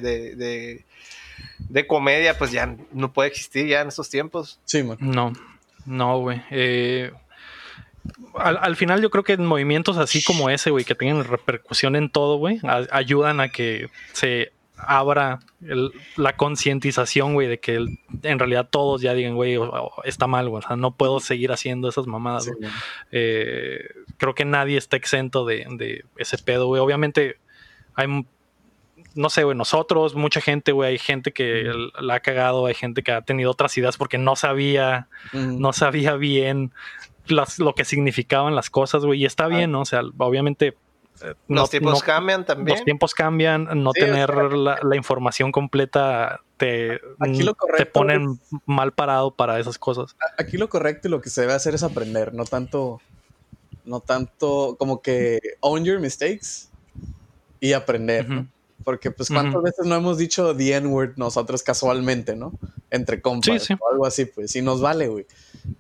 [1.70, 4.60] de, comedia pues ya no puede existir ya en estos tiempos.
[4.64, 4.98] Sí, man.
[5.02, 5.34] No,
[5.86, 6.42] no, güey.
[6.50, 7.12] Eh,
[8.36, 12.38] al, final yo creo que movimientos así como ese, güey, que tengan repercusión en todo,
[12.38, 12.60] güey,
[12.92, 15.40] ayudan a que se abra
[16.18, 17.76] la concientización, güey, de que
[18.24, 19.58] en realidad todos ya digan, güey,
[20.04, 22.52] está mal, güey, o sea, no puedo seguir haciendo esas mamadas.
[23.12, 26.82] Eh, creo que nadie está exento de, ese pedo, güey.
[26.82, 27.38] Obviamente
[27.96, 28.26] hay,
[29.16, 33.02] no sé, güey, nosotros, mucha gente, güey, hay gente que la ha cagado, hay gente
[33.02, 36.72] que ha tenido otras ideas porque no sabía, no sabía bien
[37.28, 39.82] lo que significaban las cosas, güey, y está bien, ¿no?
[39.82, 40.76] O sea, obviamente
[41.48, 42.78] los tiempos cambian también.
[42.78, 47.00] Los tiempos cambian, no tener la, información completa te,
[47.78, 50.16] te ponen mal parado para esas cosas.
[50.38, 53.02] Aquí lo correcto y lo que se debe hacer es aprender, no tanto,
[53.86, 56.70] no tanto como que own your mistakes
[57.60, 58.28] y aprender,
[58.84, 62.54] Porque pues cuántas veces no hemos dicho the N-word nosotros casualmente, ¿no?
[62.92, 65.26] Entre compas o algo así, pues, y nos vale, güey.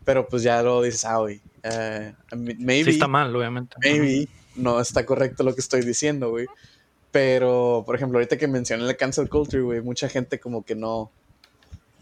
[0.03, 2.85] Pero pues ya lo dices, ah, güey, uh, maybe...
[2.85, 3.75] Sí está mal, obviamente.
[3.83, 6.47] Maybe no está correcto lo que estoy diciendo, güey.
[7.11, 11.11] Pero, por ejemplo, ahorita que mencioné la cancel culture, güey, mucha gente como que no,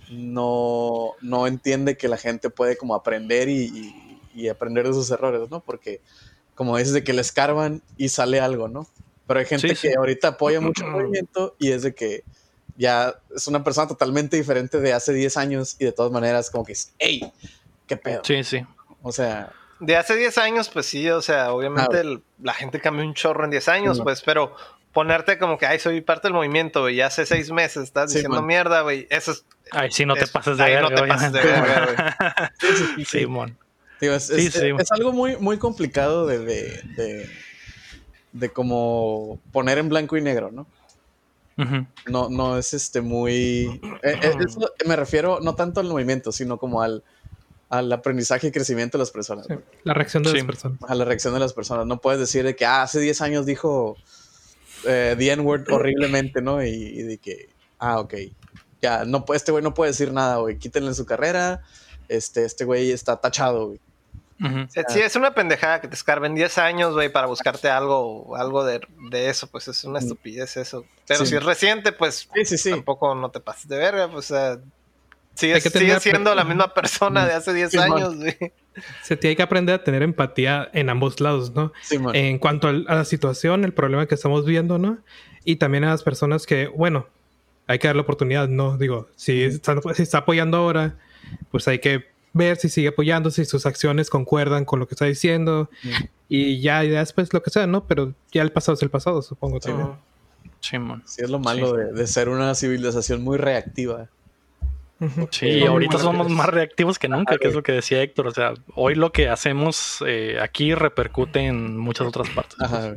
[0.09, 3.93] no, no entiende que la gente puede como aprender y,
[4.49, 5.59] aprender de sus errores, ¿no?
[5.59, 6.01] Porque,
[6.55, 8.87] como dices, de que le escarban y sale algo, ¿no?
[9.27, 12.23] Pero hay gente que ahorita apoya mucho el movimiento y es de que
[12.75, 16.65] ya es una persona totalmente diferente de hace 10 años y de todas maneras como
[16.65, 17.31] que es, hey,
[17.85, 18.21] qué pedo.
[18.23, 18.65] Sí, sí.
[19.03, 23.13] O sea, de hace 10 años, pues sí, o sea, obviamente la gente cambió un
[23.13, 24.55] chorro en 10 años, pues, pero
[24.93, 28.81] ponerte como que, ay, soy parte del movimiento, y hace 6 meses estás diciendo mierda,
[28.81, 29.45] güey, eso es...
[29.71, 32.47] Ay, sí, no te pases de verga, no te pases de verga, güey.
[32.99, 33.27] sí, sí,
[34.07, 37.29] es, algo muy, muy complicado de, de,
[38.31, 40.67] de, como poner en blanco y negro, ¿no?
[42.07, 43.79] No, no es este muy.
[44.01, 44.33] Eh, eh,
[44.87, 47.03] me refiero no tanto al movimiento, sino como al,
[47.69, 49.47] al aprendizaje y crecimiento de las personas.
[49.83, 50.79] la reacción de las personas.
[50.87, 51.85] A la reacción de las personas.
[51.85, 53.97] No puedes decir de que ah, hace 10 años dijo
[54.85, 56.63] eh, the N-word horriblemente, ¿no?
[56.63, 57.49] Y, de que,
[57.79, 58.13] ah, ok.
[58.81, 60.57] Ya, no, este güey no puede decir nada, güey.
[60.57, 61.61] Quítenle su carrera.
[62.09, 63.79] Este, este güey está tachado, güey.
[64.89, 68.81] Sí, es una pendejada que te escarben 10 años, güey, para buscarte algo, algo de,
[69.11, 70.85] eso, pues es una estupidez eso.
[71.07, 74.33] Pero si es reciente, pues sí, tampoco no te pases de verga, pues
[75.35, 75.59] Sigue,
[75.99, 78.15] siendo la misma persona de hace 10 años,
[79.01, 81.73] Se tiene que aprender a tener empatía en ambos lados, ¿no?
[82.13, 84.99] en cuanto a la situación, el problema que estamos viendo, ¿no?
[85.43, 87.07] Y también a las personas que, bueno,
[87.67, 88.77] hay que dar la oportunidad, ¿no?
[88.77, 90.95] Digo, si, está, si está apoyando ahora
[91.51, 95.05] pues hay que ver si sigue apoyando, si sus acciones concuerdan con lo que está
[95.05, 95.69] diciendo
[96.27, 97.85] y ya, después lo que sea, ¿no?
[97.85, 99.91] Pero ya el pasado es el pasado, supongo también.
[100.59, 100.77] Sí,
[101.21, 104.09] es lo malo de, ser una civilización muy reactiva.
[105.31, 108.27] Sí, ahorita somos más reactivos que nunca, que es lo que decía Héctor.
[108.27, 112.59] O sea, hoy lo que hacemos eh, aquí repercute en muchas otras partes.
[112.59, 112.95] Ajá.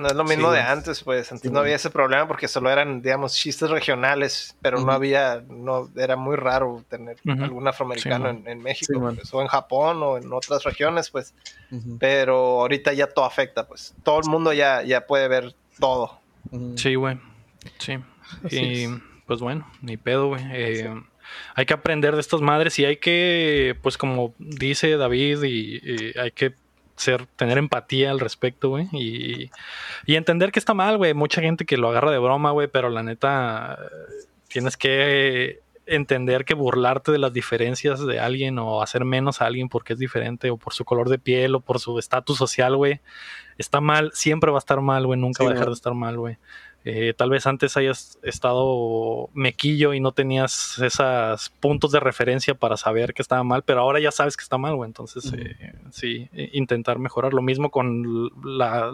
[0.00, 1.30] No es lo mismo de antes, pues.
[1.30, 5.90] Antes no había ese problema porque solo eran, digamos, chistes regionales, pero no había, no,
[5.94, 10.64] era muy raro tener algún afroamericano en, México, pues, o en Japón, o en otras
[10.64, 11.34] regiones, pues.
[11.98, 13.94] Pero ahorita ya todo afecta, pues.
[14.02, 16.18] Todo el mundo ya, ya puede ver todo.
[16.76, 17.20] Sí, güey.
[17.78, 17.98] Sí.
[18.50, 18.86] y
[19.30, 20.42] pues bueno, ni pedo, güey.
[20.50, 20.92] Eh,
[21.54, 26.32] hay que aprender de estas madres y hay que, pues como dice David, y hay
[26.32, 26.56] que
[26.96, 28.88] ser, tener empatía al respecto, güey.
[28.90, 29.48] Y,
[30.08, 31.14] entender que está mal, güey.
[31.14, 33.78] Mucha gente que lo agarra de broma, güey, pero la neta,
[34.48, 39.68] tienes que entender que burlarte de las diferencias de alguien o hacer menos a alguien
[39.68, 42.98] porque es diferente o por su color de piel o por su estatus social, güey,
[43.58, 46.18] está mal, siempre va a estar mal, güey, nunca va a dejar de estar mal,
[46.18, 46.36] güey.
[46.84, 52.78] Eh, tal vez antes hayas estado mequillo y no tenías esos puntos de referencia para
[52.78, 54.88] saber que estaba mal, pero ahora ya sabes que está mal, güey.
[54.88, 57.34] Entonces, eh, sí, intentar mejorar.
[57.34, 58.90] Lo mismo con la,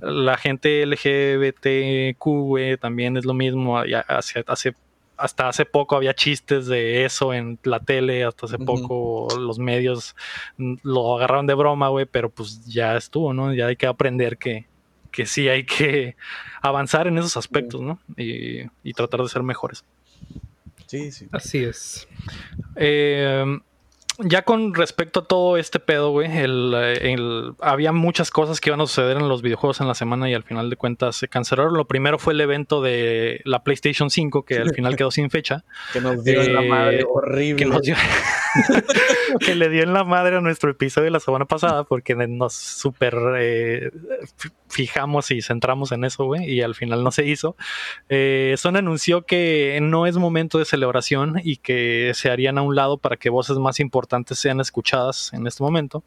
[0.00, 3.78] la, gente LGBTQ, güey, también es lo mismo.
[3.78, 4.74] Hace, hace,
[5.16, 10.14] hasta hace poco había chistes de eso en la tele, hasta hace poco los medios
[10.58, 13.54] lo agarraron de broma, güey, pero pues ya estuvo, ¿no?
[13.54, 14.66] Ya hay que aprender que
[15.14, 16.16] que sí hay que
[16.62, 18.00] avanzar en esos aspectos, ¿no?
[18.16, 19.84] Y, tratar de ser mejores.
[20.86, 21.28] Sí, sí.
[21.32, 22.08] Así es.
[22.76, 23.44] Eh,
[24.18, 28.86] ya con respecto a todo este pedo, güey, el, había muchas cosas que iban a
[28.86, 31.74] suceder en los videojuegos en la semana y al final de cuentas se cancelaron.
[31.74, 35.64] Lo primero fue el evento de la PlayStation 5, que al final quedó sin fecha.
[35.92, 37.64] que nos dio la eh, madre horrible.
[37.64, 37.94] Que,
[39.54, 43.16] le dio en la madre a nuestro episodio de la semana pasada porque nos super
[43.38, 43.90] eh,
[44.68, 47.56] fijamos y centramos en eso, güey, y al final no se hizo.
[48.08, 52.74] Eh, Sony anunció que no es momento de celebración y que se harían a un
[52.74, 56.02] lado para que voces más importantes sean escuchadas en este momento.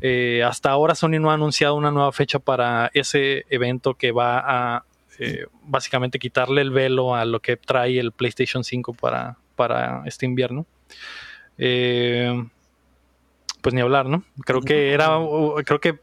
[0.00, 4.42] Eh, hasta ahora Sony no ha anunciado una nueva fecha para ese evento que va
[4.76, 4.84] a
[5.18, 10.26] eh, básicamente quitarle el velo a lo que trae el PlayStation 5 para, para este
[10.26, 10.66] invierno.
[11.58, 12.44] Eh,
[13.60, 14.22] pues ni hablar, ¿no?
[14.44, 15.18] Creo que era,
[15.64, 15.98] creo que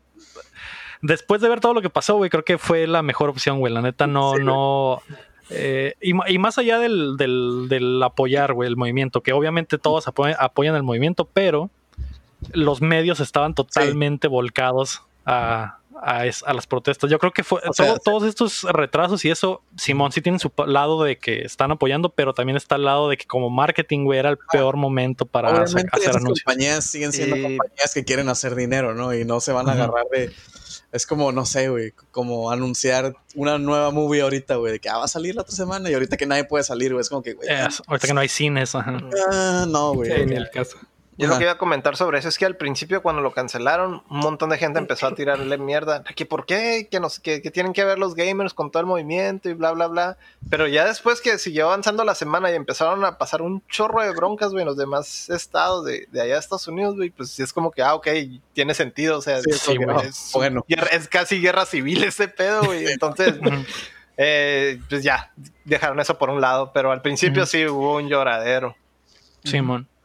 [1.02, 3.74] después de ver todo lo que pasó, güey, creo que fue la mejor opción, güey.
[3.74, 5.02] La neta, no, no.
[5.50, 10.84] Eh, y, más allá del, del, apoyar, güey, el movimiento, que obviamente todos apoyan, el
[10.84, 11.70] movimiento, pero
[12.54, 17.10] los medios estaban totalmente volcados a, a, las protestas.
[17.10, 17.62] Yo creo que fue
[18.04, 22.34] todos estos retrasos y eso, Simón sí tiene su lado de que están apoyando, pero
[22.34, 25.86] también está al lado de que como marketing, güey, era el peor momento para hacer,
[26.16, 26.44] anuncios.
[26.44, 29.14] compañías siguen siendo compañías que quieren hacer dinero, ¿no?
[29.14, 30.32] Y no se van a agarrar de
[30.92, 34.98] es como, no sé, güey, como anunciar una nueva movie ahorita, güey, de que ah,
[34.98, 35.90] va a salir la otra semana
[41.22, 41.34] que que, que ajá.
[41.34, 44.04] Yo lo que iba a comentar sobre eso es que al principio cuando lo cancelaron,
[44.10, 46.04] un montón de gente empezó a tirarle mierda.
[46.04, 49.50] Que por qué, que, nos, que, tienen que ver los gamers con todo el movimiento
[49.50, 50.18] y bla, bla, bla.
[50.50, 54.12] Pero ya después que siguió avanzando la semana y empezaron a pasar un chorro de
[54.12, 57.72] broncas, güey, en los demás estados de, allá de Estados Unidos, güey, pues es como
[57.72, 58.08] que, ah, ok,
[58.54, 59.18] tiene sentido.
[59.18, 59.66] O sea, es,
[60.34, 60.66] bueno.
[60.92, 62.88] es casi guerra civil ese pedo, güey.
[62.88, 63.36] Entonces...
[64.24, 65.32] Eh, pues ya,
[65.66, 68.76] dejaron eso por un lado, pero al principio sí hubo un lloradero.
[69.44, 69.88] Simón.
[69.90, 70.01] Sí,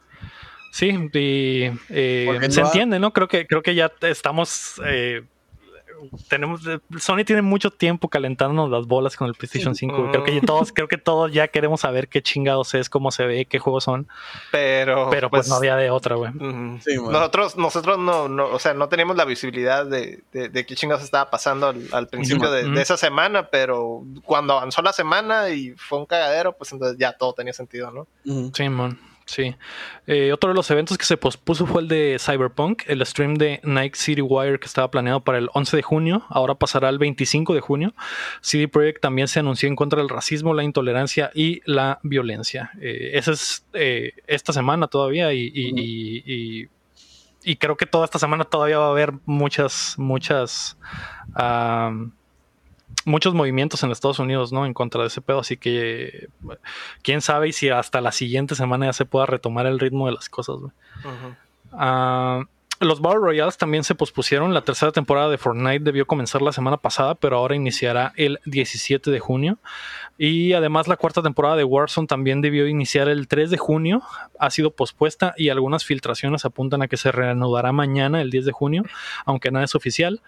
[0.85, 3.11] y eh, se entiende, ¿no?
[3.13, 4.81] Creo que, creo que ya estamos.
[4.85, 5.23] Eh,
[6.27, 6.61] tenemos
[6.99, 10.09] Sony tiene mucho tiempo calentándonos las bolas con el PlayStation 5.
[10.11, 13.45] Creo que todos, creo que todos ya queremos saber qué chingados es, cómo se ve,
[13.45, 14.07] qué juegos son.
[14.51, 16.31] Pero, pero pues, no había de otra, güey.
[16.33, 21.29] nosotros, nosotros no, no, o sea, no teníamos la visibilidad de, de, qué chingados estaba
[21.29, 26.53] pasando al, principio de, esa semana, pero cuando avanzó la semana y fue un cagadero,
[26.53, 28.07] pues entonces ya todo tenía sentido, ¿no?
[28.53, 28.99] Sí, man.
[29.27, 29.55] Sí.
[30.07, 33.59] Eh, otro de los eventos que se pospuso fue el de Cyberpunk, el stream de
[33.61, 37.53] Night City Wire que estaba planeado para el 11 de junio, ahora pasará al 25
[37.53, 37.93] de junio.
[38.39, 42.71] CD Projekt también se anunció en contra del racismo, la intolerancia y la violencia.
[42.79, 46.69] Eh, esa es eh, esta semana todavía y, y,
[47.57, 50.77] creo que toda esta semana todavía va a haber muchas, muchas
[53.05, 54.65] muchos movimientos en Estados Unidos, ¿no?
[54.65, 56.29] En contra de ese pedo, así que
[57.01, 60.29] quién sabe si hasta la siguiente semana ya se pueda retomar el ritmo de las
[60.29, 60.71] cosas, güey.
[62.79, 64.53] Los Battle Royales también se pospusieron.
[64.53, 69.09] La tercera temporada de Fortnite debió comenzar la semana pasada, pero ahora iniciará el 17
[69.09, 69.57] de junio.
[70.17, 74.01] Y además la cuarta temporada de Warzone también debió iniciar el 3 de junio.
[74.39, 78.51] Ha sido pospuesta y algunas filtraciones apuntan a que se reanudará mañana, el 10 de
[78.51, 78.83] junio,
[79.25, 80.21] aunque nada es oficial.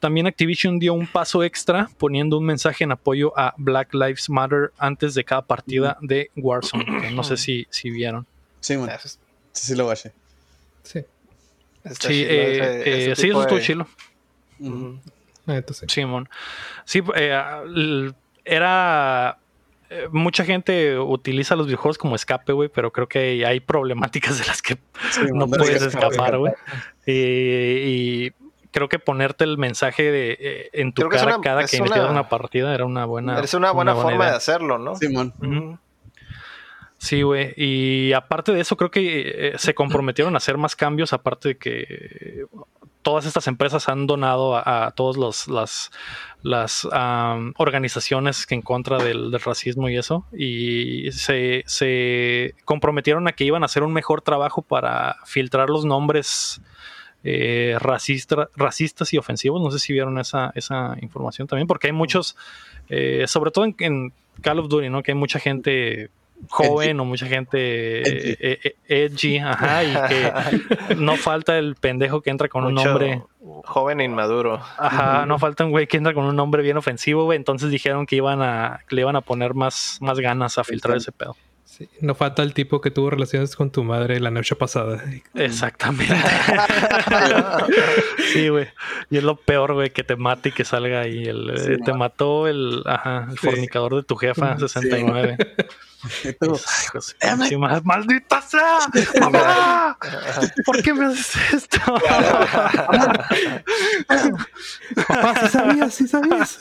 [0.00, 4.72] También Activision dio un paso extra poniendo un mensaje en apoyo a Black Lives Matter
[4.78, 7.10] antes de cada partida de Warzone.
[7.12, 8.26] no sé si, si vieron.
[8.60, 8.92] Sí, bueno.
[8.98, 9.18] Sí,
[9.52, 11.00] sí lo Sí.
[11.84, 13.86] Sí, eh, eh, sí, eso estuvo chilo.
[15.88, 16.28] Simón.
[16.84, 18.12] Sí, eh,
[18.44, 19.38] era
[20.10, 24.60] mucha gente utiliza los videojuegos como escape, güey, pero creo que hay problemáticas de las
[24.60, 24.78] que
[25.32, 26.52] no puedes escapar, güey.
[27.06, 28.32] Y,
[28.72, 32.84] creo que ponerte el mensaje de, en tu cara cada que inicias una partida era
[32.84, 33.38] una buena.
[33.38, 34.96] Es una buena, forma de hacerlo, ¿no?
[34.96, 35.32] Simón.
[35.40, 35.46] Sí,
[37.22, 37.52] güey.
[37.56, 41.56] Y aparte de eso, creo que eh, se comprometieron a hacer más cambios, aparte de
[41.58, 42.46] que
[43.04, 45.90] todas estas empresas han donado a, todas las,
[46.42, 46.88] las
[47.56, 50.24] organizaciones que en contra del, racismo y eso.
[50.32, 56.60] Y se, comprometieron a que iban a hacer un mejor trabajo para filtrar los nombres
[57.22, 59.62] eh, racistas y ofensivos.
[59.62, 62.36] No sé si vieron esa, esa información también, porque hay muchos,
[62.88, 65.02] eh, sobre todo en, Call of Duty, ¿no?
[65.02, 66.10] Que hay mucha gente
[66.50, 68.02] joven o mucha gente
[68.88, 69.38] edgy.
[69.38, 73.22] ajá, y que no falta el pendejo que entra con un nombre
[73.64, 74.60] joven e inmaduro.
[74.78, 78.06] Ajá, no falta un güey que entra con un nombre bien ofensivo, güey, entonces dijeron
[78.06, 81.36] que iban a le iban a poner más más ganas a filtrar ese pedo.
[81.76, 85.02] Sí, no falta el tipo que tuvo relaciones con tu madre la noche pasada.
[85.34, 86.14] Exactamente.
[88.32, 88.68] sí, güey.
[89.10, 91.24] Y es lo peor, güey, que te mate y que salga ahí.
[91.24, 95.36] El, eh, te mató el, ajá, el fornicador de tu jefa, 69.
[96.08, 96.36] Sí,
[97.82, 98.78] ¡Maldita sea!
[99.20, 99.98] ¡Mamá!
[100.64, 101.78] ¿Por qué me haces esto?
[105.06, 106.58] papá, si sabías, si sabías.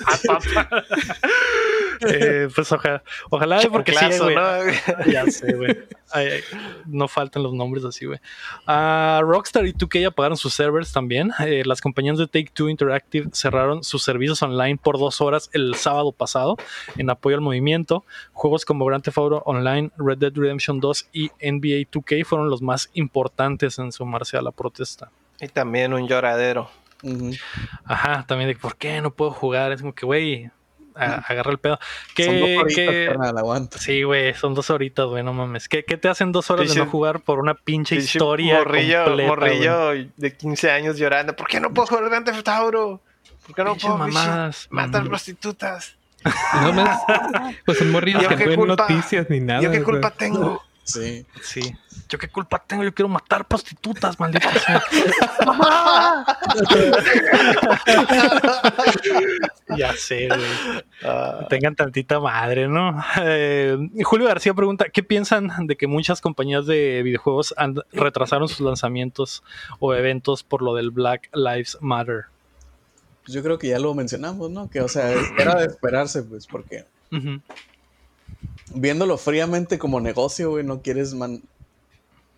[2.07, 4.35] Eh, pues ojalá, ojalá porque sí, güey.
[4.35, 4.41] ¿no?
[5.11, 5.77] ya sé, güey.
[6.85, 8.19] no faltan los nombres así, güey.
[8.67, 11.31] Uh, Rockstar y 2K apagaron sus servers también.
[11.39, 15.75] Eh, las compañías de Take Two Interactive cerraron sus servicios online por dos horas el
[15.75, 16.57] sábado pasado
[16.97, 18.05] en apoyo al movimiento.
[18.33, 22.61] Juegos como Grand Theft Auto Online, Red Dead Redemption 2 y NBA 2K fueron los
[22.61, 25.11] más importantes en sumarse a la protesta.
[25.39, 26.69] Y también un lloradero.
[27.85, 29.71] Ajá, también de por qué no puedo jugar.
[29.71, 30.49] Es como que, güey,
[30.95, 31.79] agarra el pedo.
[32.15, 35.67] ¿Qué, son dos horitas, Sí, güey, son dos horitas, güey, no mames.
[35.67, 40.09] ¿Qué, te hacen dos horas de no jugar por una pinche historia morrillo, completa, morrillo
[40.15, 41.35] de 15 años llorando.
[41.35, 43.01] ¿Por qué no puedo jugar Grand Theft Auto?
[43.45, 45.95] ¿Por qué no puedo mamás, matar prostitutas?
[46.61, 46.83] No me...
[47.65, 49.61] Pues son morrillos que no ven noticias ni nada.
[49.61, 50.63] ¿Yo qué culpa tengo?
[50.83, 51.25] Sí.
[51.41, 51.75] Sí.
[52.09, 52.83] ¿Yo qué culpa tengo?
[52.83, 54.49] Yo quiero matar prostitutas, maldita
[59.77, 61.47] ya sé, güey.
[61.49, 63.03] Tengan tantita madre, ¿no?
[63.21, 67.53] Eh, Julio García pregunta: ¿Qué piensan de que muchas compañías de videojuegos
[67.91, 69.43] retrasaron sus lanzamientos
[69.79, 72.25] o eventos por lo del Black Lives Matter?
[73.23, 74.69] Pues yo creo que ya lo mencionamos, ¿no?
[74.69, 76.85] Que, o sea, era de esperarse, pues, porque.
[78.75, 81.43] Viéndolo fríamente como negocio, güey, no quieres man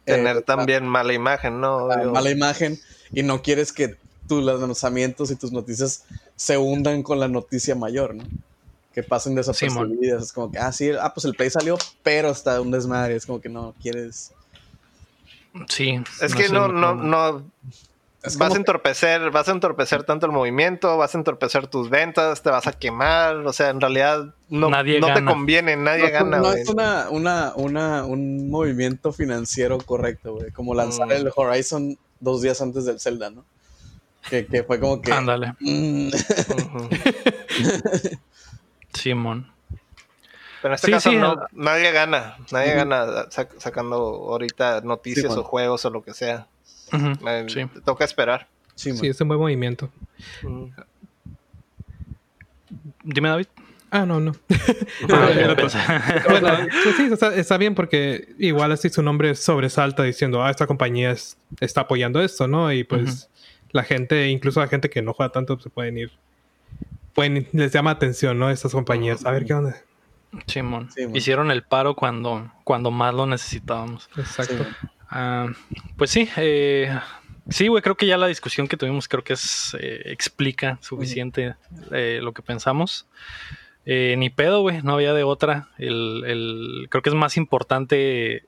[0.05, 1.87] Tener eh, también mala imagen, ¿no?
[1.87, 2.79] Mala imagen
[3.11, 8.15] y no quieres que tus lanzamientos y tus noticias se hundan con la noticia mayor,
[8.15, 8.23] ¿no?
[8.93, 10.23] Que pasen desapercibidas.
[10.23, 13.15] es como que, ah, sí, ah, pues el Play salió, pero está un desmadre.
[13.15, 14.31] Es como que no quieres.
[15.67, 15.99] Sí.
[16.21, 17.43] Es que no, no, no,
[18.37, 22.49] vas a entorpecer, vas a entorpecer tanto el movimiento, vas a entorpecer tus ventas, te
[22.49, 26.37] vas a quemar, o sea, en realidad no, no te conviene, nadie gana.
[26.37, 31.11] No es una, una, una, un movimiento financiero correcto, güey, como lanzar mm.
[31.11, 33.45] el Horizon dos días antes del Zelda, ¿no?
[34.29, 35.11] Que, que fue como que...
[35.11, 35.53] Ándale.
[35.59, 36.09] Mm.
[38.93, 39.51] Simón.
[40.61, 45.89] Pero en este caso no, nadie gana, nadie gana sacando ahorita noticias o juegos o
[45.89, 46.47] lo que sea
[47.83, 48.47] toca esperar.
[48.75, 49.89] Sí, es un buen movimiento.
[53.03, 53.47] Dime, David.
[53.91, 54.33] Ah, no, no.
[55.07, 55.73] Bueno, pues
[56.97, 61.15] sí, está, bien porque igual así su nombre sobresalta diciendo, ah, esta compañía
[61.61, 62.73] está apoyando esto, ¿no?
[62.73, 63.29] Y pues
[63.71, 66.11] la gente, incluso la gente que no juega tanto, se pueden ir.
[67.13, 68.49] Pueden, les llama atención, ¿no?
[68.49, 69.25] Estas compañías.
[69.25, 69.77] A ver qué onda.
[70.47, 70.89] Simón.
[71.13, 74.09] Hicieron el paro cuando, cuando más lo necesitábamos.
[74.17, 74.65] Exacto.
[75.17, 75.47] Ah,
[75.95, 76.93] pues sí, eh,
[77.47, 81.55] sí, güey, creo que ya la discusión que tuvimos creo que es eh, explica suficiente
[81.93, 83.07] eh, lo que pensamos.
[83.85, 85.69] ni pedo, güey, no había de otra.
[85.77, 88.43] El, creo que es más importante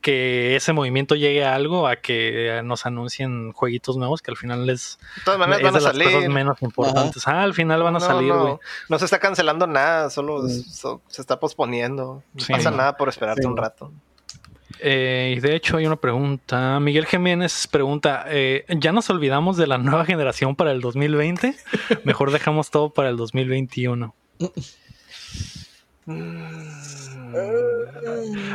[0.00, 4.66] que ese movimiento llegue a algo, a que nos anuncien jueguitos nuevos que al final
[4.66, 6.12] les de todas maneras van a las salir.
[6.12, 7.26] cosas menos importantes.
[7.26, 8.58] Ah, al final van a salir, güey.
[8.88, 10.48] No, se está cancelando nada, solo mm.
[10.48, 12.22] se está posponiendo.
[12.32, 13.90] No pasa nada por esperarte un rato.
[14.80, 16.78] Eh, y de hecho hay una pregunta.
[16.80, 21.54] Miguel Jiménez pregunta, eh, ¿ya nos olvidamos de la nueva generación para el 2020?
[22.04, 24.14] Mejor dejamos todo para el 2021.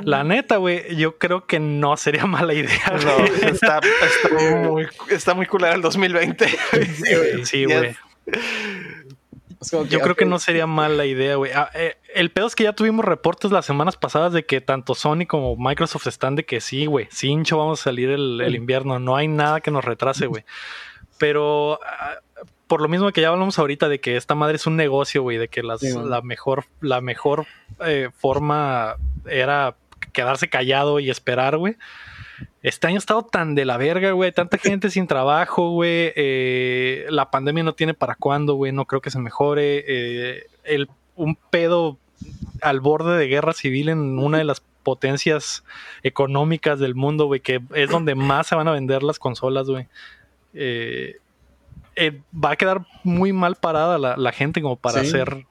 [0.04, 2.98] La neta, güey, yo creo que no sería mala idea.
[3.04, 3.82] No, está,
[4.70, 6.46] muy, está muy culera el 2020.
[7.44, 7.96] Sí, güey.
[9.90, 11.52] Yo creo que no sería mala idea, güey.
[11.54, 14.96] Ah, eh, el pedo es que ya tuvimos reportes las semanas pasadas de que tanto
[14.96, 19.00] Sony como Microsoft están de que sí, güey, hincho vamos a salir el, invierno.
[19.00, 20.46] No hay nada que nos retrase, güey.
[21.18, 22.20] Pero ah,
[22.68, 25.38] por lo mismo que ya hablamos ahorita de que esta madre es un negocio, güey,
[25.38, 27.46] de que la mejor, la mejor
[27.86, 28.96] eh, forma
[29.26, 29.76] era
[30.14, 31.76] quedarse callado y esperar, güey.
[32.62, 34.32] Este año ha estado tan de la verga, güey.
[34.32, 36.12] Tanta gente sin trabajo, güey.
[36.16, 38.72] Eh, la pandemia no tiene para cuándo, güey.
[38.72, 39.84] No creo que se mejore.
[39.88, 41.98] Eh, el, un pedo
[42.62, 45.64] al borde de guerra civil en una de las potencias
[46.04, 49.88] económicas del mundo, güey, que es donde más se van a vender las consolas, güey.
[50.54, 51.20] Eh,
[52.34, 55.46] va a quedar muy mal parada la, gente como para hacer,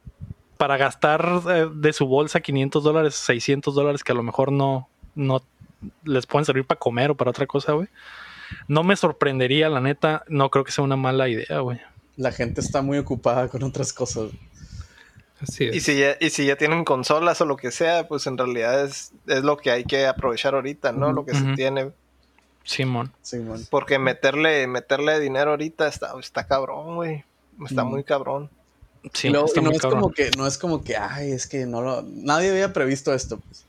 [0.57, 5.43] para gastar de su bolsa 500 dólares, 600 dólares que a lo mejor no, no
[6.05, 7.89] les pueden servir para comer o para otra cosa, güey.
[8.67, 11.81] No me sorprendería, la neta, no creo que sea una mala idea, güey.
[12.17, 14.31] La gente está muy ocupada con otras cosas.
[15.41, 15.77] Así es.
[15.77, 18.85] Y si, ya, y si ya tienen consolas o lo que sea, pues en realidad
[18.85, 21.13] es, lo que hay que aprovechar ahorita, ¿no?
[21.13, 21.93] Lo que se tiene.
[22.65, 23.13] Simón.
[23.23, 23.67] Simón.
[23.71, 27.25] Porque meterle, meterle dinero ahorita está, está cabrón, güey.
[27.65, 28.51] Está muy cabrón.
[29.15, 32.03] Sí, no, está es como que, no es como que, ay, es que no lo,
[32.03, 33.65] nadie había previsto esto, pues.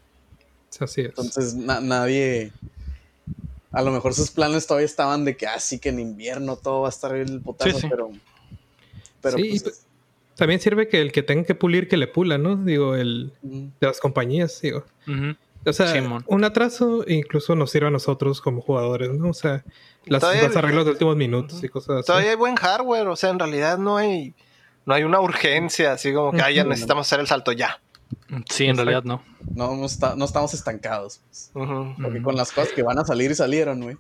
[0.80, 1.08] Así es.
[1.10, 2.52] Entonces nadie.
[3.72, 6.82] A lo mejor sus planes todavía estaban de que así ah, que en invierno todo
[6.82, 8.12] va a estar el potazo, pero.
[9.22, 9.86] Pero pues,
[10.36, 12.56] también sirve que el que tenga que pulir que le pula, ¿no?
[12.56, 14.86] Digo, el de las compañías, digo.
[15.66, 15.94] O sea,
[16.28, 19.30] un atraso incluso nos sirve a nosotros como jugadores, ¿no?
[19.30, 19.66] O sea,
[20.06, 22.08] las, arreglos de últimos minutos y cosas así.
[22.08, 24.34] Todavía hay buen hardware, o sea, en realidad no hay,
[24.86, 27.82] no hay una urgencia, así como que, ah, ya necesitamos hacer el salto ya.
[28.50, 29.24] Sí, en realidad no.
[29.54, 31.22] No, no, estamos estancados.
[31.24, 31.52] Pues.
[32.02, 33.98] Porque con las cosas que van a salir y salieron, güey.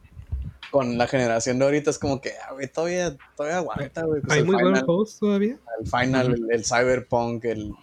[0.71, 4.21] Con la generación de ahorita es como que, ah, güey, todavía, todavía aguanta, güey.
[4.21, 5.57] Pues ¿Hay muy buenos juegos todavía?
[5.79, 7.73] El Final, el, Cyberpunk, el...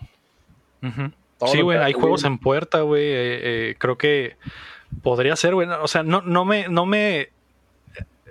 [1.47, 3.05] Sí, güey, hay juegos en puerta, güey.
[3.05, 4.37] Eh, eh, creo que
[5.03, 5.68] podría ser, güey.
[5.68, 7.31] O sea, no, no me, no me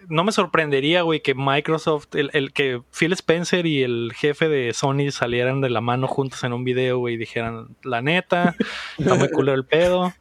[0.09, 5.11] no me sorprendería, güey, que Microsoft, el, que Phil Spencer y el jefe de Sony
[5.11, 8.55] salieran de la mano juntos en un video, güey, y dijeran, la neta,
[8.97, 10.13] está muy culero el pedo,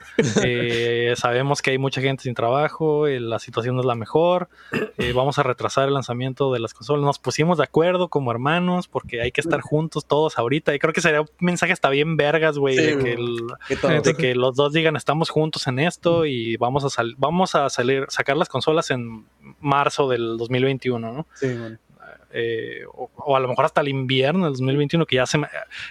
[0.44, 4.48] eh, sabemos que hay mucha gente sin trabajo, eh, la situación no es la mejor,
[4.98, 8.88] eh, vamos a retrasar el lanzamiento de las consolas, nos pusimos de acuerdo como hermanos
[8.88, 12.16] porque hay que estar juntos todos ahorita, y creo que sería un mensaje hasta bien
[12.16, 16.84] vergas, güey, de, que, de que los dos digan, estamos juntos en esto y vamos
[16.84, 19.24] a, sal vamos a salir, sacar las consolas en
[19.74, 21.26] marzo del 2021, ¿no?
[21.34, 21.78] Sí, bueno.
[22.36, 25.40] Eh, o, a lo mejor hasta el invierno del 2021, que ya se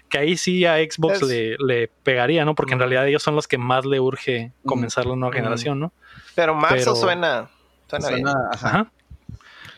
[0.10, 2.54] que ahí sí a Xbox le, pegaría, ¿no?
[2.54, 5.94] Porque en realidad ellos son los que más le urge comenzar la nueva generación, ¿no?
[6.36, 7.50] Pero marzo suena,
[7.88, 8.28] suena, bien.
[8.28, 8.92] Ajá.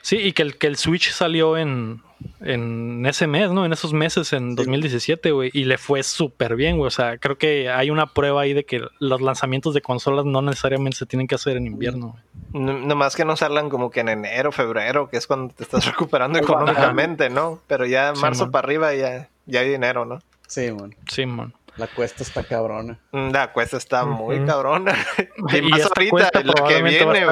[0.05, 2.03] Sí, y que el, que el Switch salió en,
[2.39, 3.65] en ese mes, ¿no?
[3.65, 5.49] En esos meses, en 2017, güey.
[5.51, 6.89] Y le fue súper bien, güey.
[6.89, 10.43] O sea, creo que hay una prueba ahí de que los lanzamientos de consolas no
[10.43, 12.17] necesariamente se tienen que hacer en invierno.
[12.53, 16.37] Nomás que no salgan como que en enero, febrero, que es cuando te estás recuperando
[16.37, 17.59] económicamente, ¿no?
[17.65, 20.19] Pero ya marzo para arriba ya, ya hay dinero, ¿no?
[20.45, 20.95] Sí, man.
[21.09, 21.51] Sí, man.
[21.77, 22.99] La cuesta está cabrona.
[23.11, 24.93] Mm, la cuesta está muy cabrona.
[25.51, 27.25] y, más ahorita, la que viene,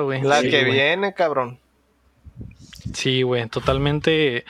[0.00, 0.22] güey.
[0.22, 1.60] La que viene, cabrón.
[2.92, 4.44] Sí, güey, totalmente.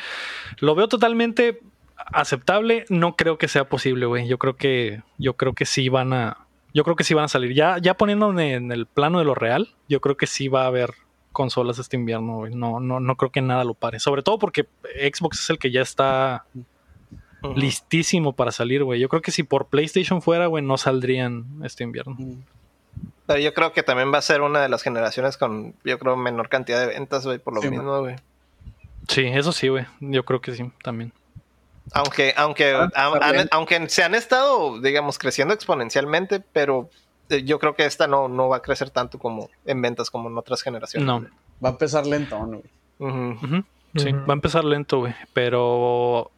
[0.59, 1.61] Lo veo totalmente
[1.97, 2.85] aceptable.
[2.89, 4.29] No creo que sea posible, güey.
[4.29, 7.29] Yo creo que, yo creo que sí van a, yo creo que sí van a
[7.29, 7.55] salir.
[7.55, 10.67] Ya, ya poniéndome en el plano de lo real, yo creo que sí va a
[10.67, 10.95] haber
[11.33, 12.55] consolas este invierno, güey.
[12.55, 14.01] No, no, no creo que nada lo pare.
[14.01, 14.67] Sobre todo porque
[15.13, 16.47] Xbox es el que ya está
[17.55, 19.01] listísimo para salir, güey.
[19.01, 22.17] Yo creo que si por PlayStation fuera, güey, no saldrían este invierno.
[23.27, 26.17] Pero yo creo que también va a ser una de las generaciones con, yo creo,
[26.17, 28.17] menor cantidad de ventas, güey, por lo mismo, güey.
[29.09, 29.87] Sí, eso sí, güey.
[30.01, 31.13] Yo creo que sí, también.
[31.93, 36.91] Aunque, aunque, ah, aunque se han estado, digamos, creciendo exponencialmente, pero
[37.29, 40.29] eh, yo creo que esta no, no va a crecer tanto como en ventas como
[40.29, 41.07] en otras generaciones.
[41.07, 41.21] No.
[41.65, 42.63] Va a empezar lento, güey.
[43.97, 45.15] Sí, va a empezar lento, güey.
[45.33, 46.31] Pero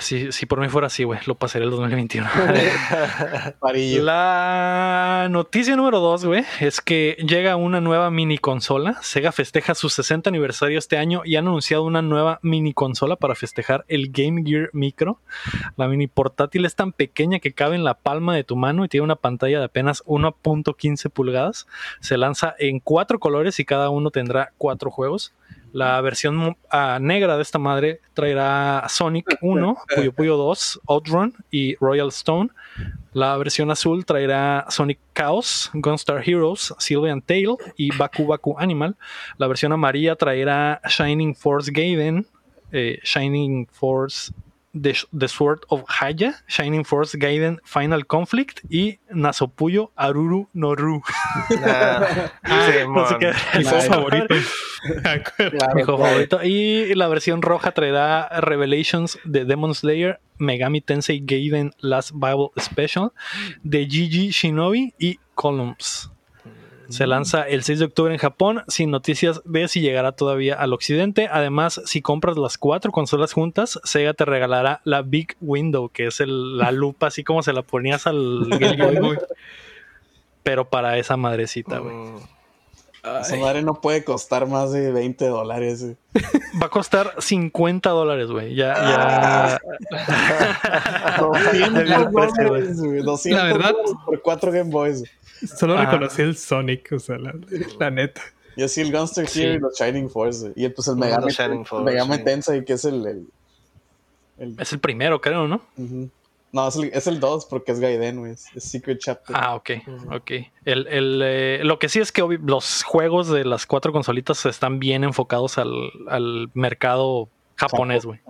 [0.00, 2.28] Si, si por mí fuera así, güey, lo pasaré el 2021.
[4.02, 8.98] La noticia número dos, güey, es que llega una nueva mini consola.
[9.02, 13.34] Sega festeja su 60 aniversario este año y han anunciado una nueva mini consola para
[13.34, 15.20] festejar el Game Gear Micro.
[15.76, 18.88] La mini portátil es tan pequeña que cabe en la palma de tu mano y
[18.88, 21.66] tiene una pantalla de apenas 1.15 pulgadas.
[22.00, 25.32] Se lanza en cuatro colores y cada uno tendrá cuatro juegos.
[25.72, 26.54] La versión uh,
[27.00, 32.50] negra de esta madre traerá Sonic 1, Puyo Puyo 2, Outrun y Royal Stone.
[33.14, 38.96] La versión azul traerá Sonic Chaos, Gunstar Heroes, Sylvan Tail y Baku Baku Animal.
[39.38, 42.26] La versión amarilla traerá Shining Force Gaiden,
[42.70, 44.32] eh, Shining Force
[44.74, 51.02] The, Sword of Haya, Shining Force Gaiden Final Conflict y Nasopuyo Aruru Noru.
[53.58, 54.34] Mi favorito.
[55.74, 56.42] mi favorito.
[56.42, 63.12] Y la versión roja traerá Revelations de Demon Slayer, Megami Tensei Gaiden Last Bible Special
[63.62, 66.10] de Gigi Shinobi y Columns.
[66.92, 70.74] Se lanza el 6 de octubre en Japón, sin noticias de si llegará todavía al
[70.74, 71.26] occidente.
[71.32, 76.20] Además, si compras las cuatro consolas juntas, Sega te regalará la Big Window, que es
[76.20, 79.18] la lupa así como se la ponías al Game Boy.
[80.42, 81.94] Pero para esa madrecita, güey.
[81.94, 82.16] Mm.
[83.20, 85.86] Esa madre no puede costar más de 20 dólares.
[86.62, 88.54] Va a costar 50 dólares, güey.
[88.54, 89.58] Ya,
[89.90, 91.18] ya.
[91.18, 93.02] 200 dólares, güey.
[93.02, 93.74] 200 la verdad,
[94.04, 95.02] por cuatro Game Boys.
[95.46, 98.22] Solo reconocí el Sonic, o sea, la, neta.
[98.56, 100.52] Yo sí el Gunster Hero y los Shining Force.
[100.54, 101.20] Y pues el Mega,
[101.82, 103.26] Megami Tensei, que es el,
[104.58, 105.62] Es el primero, creo, ¿no?
[106.52, 108.32] No, es el, 2 porque es Gaiden, güey.
[108.32, 109.34] Es, Secret Chapter.
[109.38, 109.70] Ah, ok,
[110.12, 110.30] ok.
[110.66, 115.02] El, eh, lo que sí es que los juegos de las cuatro consolitas están bien
[115.02, 118.20] enfocados al, mercado japonés, güey.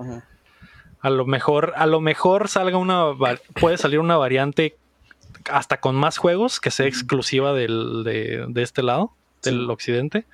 [1.01, 3.07] A lo mejor, a lo mejor salga una,
[3.61, 4.77] puede salir una variante
[5.51, 9.13] hasta con más juegos que sea exclusiva del, de, este lado,
[9.43, 10.27] del occidente.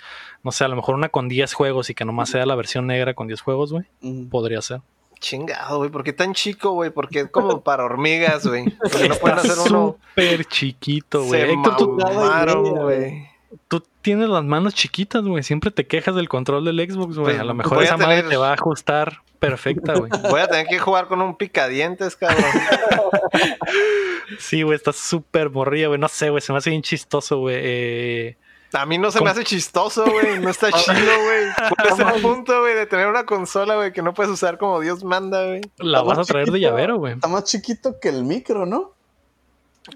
[0.42, 2.86] No sé, a lo mejor una con 10 juegos y que nomás sea la versión
[2.86, 3.84] negra con 10 juegos, güey.
[4.30, 4.80] Podría ser.
[5.20, 6.90] Chingado, güey, ¿por qué tan chico, güey?
[6.90, 8.64] Porque es como para hormigas, güey.
[8.70, 9.96] Porque no pueden hacer uno.
[10.10, 11.56] Súper chiquito, güey.
[11.56, 13.37] güey.
[13.68, 15.42] Tú tienes las manos chiquitas, güey.
[15.42, 17.32] Siempre te quejas del control del Xbox, güey.
[17.32, 20.10] Pues, a lo mejor esa madre te va a ajustar perfecta, güey.
[20.30, 22.44] Voy a tener que jugar con un picadientes, cabrón.
[24.38, 25.98] sí, güey, está súper morrida, güey.
[25.98, 27.56] No sé, güey, se me hace bien chistoso, güey.
[27.58, 28.36] Eh,
[28.72, 30.38] a mí no se me hace chistoso, güey.
[30.40, 31.46] No está chido, güey.
[31.74, 34.80] ¿Cuál es el punto, güey, de tener una consola, güey, que no puedes usar como
[34.80, 35.62] Dios manda, güey?
[35.78, 37.14] La vas a traer de llavero, güey.
[37.14, 38.92] Está más chiquito que el micro, ¿no?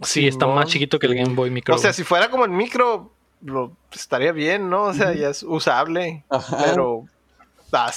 [0.01, 1.75] Sí, está más chiquito que el Game Boy Micro.
[1.75, 3.13] O sea, si fuera como el micro,
[3.45, 4.85] lo, estaría bien, ¿no?
[4.85, 6.25] O sea, ya es usable.
[6.65, 7.07] Pero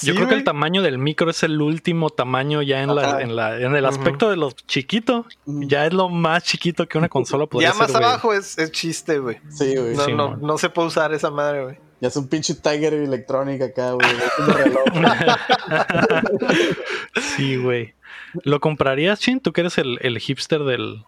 [0.02, 3.36] yo creo que el tamaño del micro es el último tamaño ya en, la, en,
[3.36, 5.26] la, en el aspecto de lo chiquito.
[5.44, 7.88] Ya es lo más chiquito que una consola podría ser.
[7.88, 9.38] Ya más abajo es, es, chiste, güey.
[9.50, 9.94] Sí, güey.
[9.94, 11.78] No, no, no, se puede usar esa madre, güey.
[12.00, 14.08] Ya es un pinche Tiger electrónica acá, güey.
[17.36, 17.94] sí, güey.
[18.44, 19.40] ¿Lo comprarías, Chin?
[19.40, 21.04] ¿Tú que eres el, el hipster del,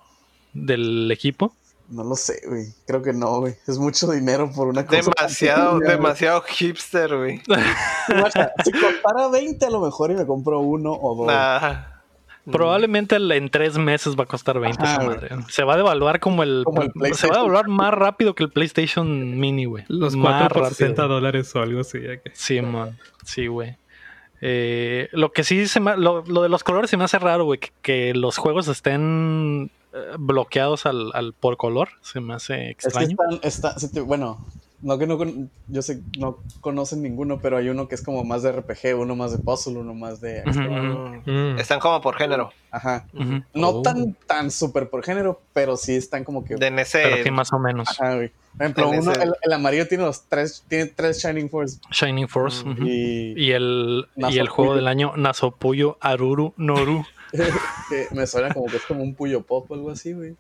[0.53, 1.55] del equipo?
[1.89, 2.67] No lo sé, güey.
[2.87, 3.55] Creo que no, güey.
[3.67, 5.03] Es mucho dinero por una cosa.
[5.03, 7.41] Demasiado, demasiado hipster, güey.
[8.65, 11.33] si costara 20 a lo mejor y me compro uno o dos.
[12.51, 15.29] Probablemente en tres meses va a costar 20 esa madre.
[15.49, 16.65] Se va a devaluar como el,
[17.13, 19.85] Se va a devaluar más rápido que el PlayStation Mini, güey.
[19.89, 22.01] Los 4 por 60 dólares o algo así.
[22.33, 22.99] Sí, man.
[23.25, 23.77] Sí, güey.
[24.41, 27.59] Eh, lo que sí se me, lo, de los colores se me hace raro, güey,
[27.83, 29.71] que, los juegos estén
[30.19, 33.17] bloqueados al, al, por color, se me hace extraño.
[34.05, 34.39] bueno,
[34.81, 35.19] no que no
[35.67, 39.17] yo sé no conocen ninguno, pero hay uno que es como más de RPG, uno
[39.17, 41.59] más de puzzle, uno más de mm.
[41.59, 42.53] Están como por género.
[42.71, 43.07] Ajá.
[43.55, 43.83] No oh.
[43.83, 47.59] tan tan súper por género, pero sí están como que de Pero sí más o
[47.59, 47.89] menos.
[47.91, 48.31] Ajá, güey.
[48.57, 49.13] Por ejemplo, uno,
[49.43, 51.79] el, amarillo tiene los tres, tiene tres Shining Force.
[51.91, 52.65] Shining Force.
[52.81, 57.05] y, el, y el juego del año Nasopuyo Aruru Noru.
[58.13, 60.37] me suena como que es como un Puyo Pop o algo así, güey.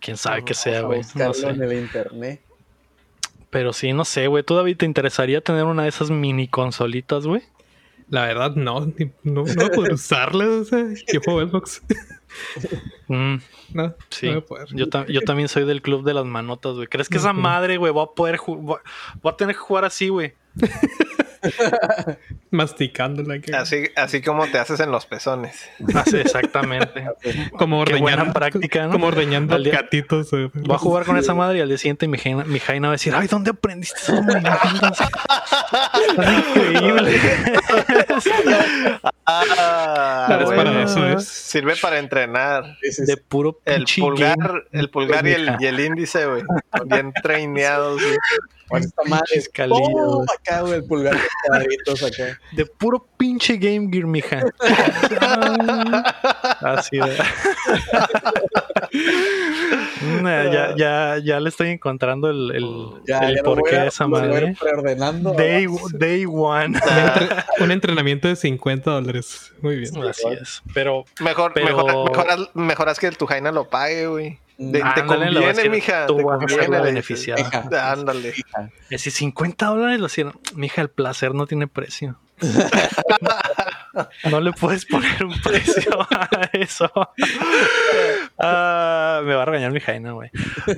[0.00, 1.00] Quién sabe que sea, güey.
[1.14, 1.48] No sé.
[1.48, 2.42] en el internet.
[3.50, 4.42] Pero sí, no sé, güey.
[4.42, 7.42] ¿Tú, David, te interesaría tener una de esas mini consolitas, güey?
[8.10, 8.92] La verdad, no.
[9.22, 11.82] No, no puedo usarlas, o sea, yo juego Xbox.
[13.08, 13.36] Mm,
[13.72, 14.30] no, sí.
[14.30, 14.68] No poder.
[14.74, 16.86] Yo, yo, también soy del club de las manotas, güey.
[16.86, 18.78] ¿Crees que esa madre, güey, va a poder voy
[19.24, 20.34] a tener que jugar así, güey?
[22.50, 23.40] Masticándola.
[23.54, 25.68] Así, así como te haces en los pezones.
[25.94, 27.06] Así, exactamente.
[27.58, 28.92] como ordeñando, práctica, ¿no?
[28.92, 30.32] Como ordeñando gatitos.
[30.32, 30.50] Eh.
[30.54, 32.96] Voy a jugar con esa madre y al día siguiente mi, mi Jaina va a
[32.96, 34.98] decir, ay, ¿dónde aprendiste esos movimientos?
[36.56, 37.20] increíble.
[39.26, 41.26] ah, para eso es.
[41.26, 42.76] Sirve para entrenar.
[42.80, 46.42] De puro el pulgar, el pulgar y el, y el índice, güey.
[46.86, 48.16] Bien traineados, güey.
[48.70, 49.42] Esta madre
[50.34, 52.38] acá, güey, el pulgar acá.
[52.52, 54.44] De puro pinche Game Gear, mija.
[56.60, 57.16] Así de.
[60.22, 64.54] ya, ya, ya le estoy encontrando el, el, el porqué de esa madre.
[65.36, 66.78] Day, day one.
[67.60, 69.52] Un, entrenamiento de 50 dólares.
[69.62, 69.96] Muy bien.
[70.04, 70.62] Así es.
[70.74, 71.04] Pero.
[71.20, 74.38] Mejor, Mejor, mejoras, que el Tujaina lo pague, güey.
[74.58, 76.06] De, te conviene, mija.
[76.06, 77.44] Tú vas a ser beneficiado.
[77.80, 78.30] Ándale.
[78.30, 80.38] Es decir, 50 dólares lo hicieron.
[80.54, 82.18] Mija, el placer no tiene precio.
[84.30, 86.90] no le puedes poner un precio a eso.
[88.38, 90.30] Ah, me va a regañar mi Jaina, güey.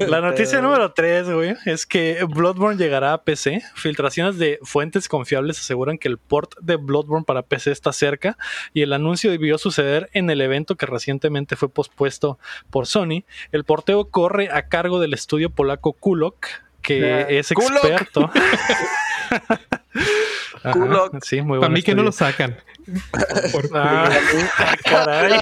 [0.08, 3.62] La noticia número 3, güey, es que Bloodborne llegará a PC.
[3.74, 8.36] Filtraciones de fuentes confiables aseguran que el port de Bloodborne para PC está cerca
[8.72, 12.38] y el anuncio debió suceder en el evento que recientemente fue pospuesto
[12.70, 13.24] por Sony.
[13.52, 16.46] El porteo corre a cargo del estudio polaco Kulok,
[16.82, 18.30] que es experto.
[21.22, 22.56] sí, muy Para mí que no lo sacan.
[23.72, 24.08] Ah,
[24.84, 25.40] caray.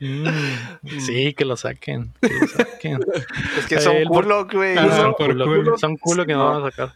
[0.00, 2.12] Mm, sí, que lo saquen.
[2.22, 4.76] Es que son culo, güey.
[4.76, 6.94] son, culo, son culo que no van a sacar.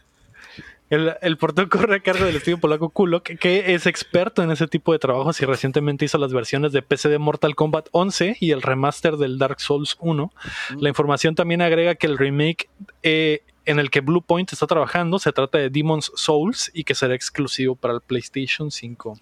[0.89, 4.67] El, el portal corre a cargo del estudio polaco Kulok, que es experto en ese
[4.67, 8.51] tipo de trabajos y recientemente hizo las versiones de PC de Mortal Kombat 11 y
[8.51, 10.31] el remaster del Dark Souls 1.
[10.79, 12.69] La información también agrega que el remake
[13.01, 17.15] eh, en el que Bluepoint está trabajando se trata de Demon's Souls y que será
[17.15, 19.19] exclusivo para el PlayStation 5.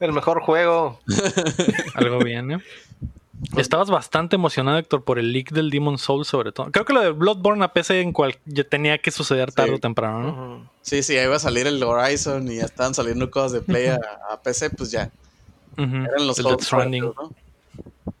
[0.00, 1.00] El mejor juego.
[1.94, 2.58] Algo bien, ¿eh?
[3.56, 6.70] Estabas bastante emocionado, Héctor, por el leak del Demon's Souls, sobre todo.
[6.70, 9.78] Creo que lo de Bloodborne a PC en cual ya tenía que suceder tarde o
[9.78, 10.70] temprano, ¿no?
[10.82, 13.88] Sí, sí, ahí iba a salir el Horizon y ya estaban saliendo cosas de Play
[13.88, 14.00] a,
[14.42, 15.10] PC, pues ya.
[15.76, 17.32] Eran los juegos fuertes, ¿no?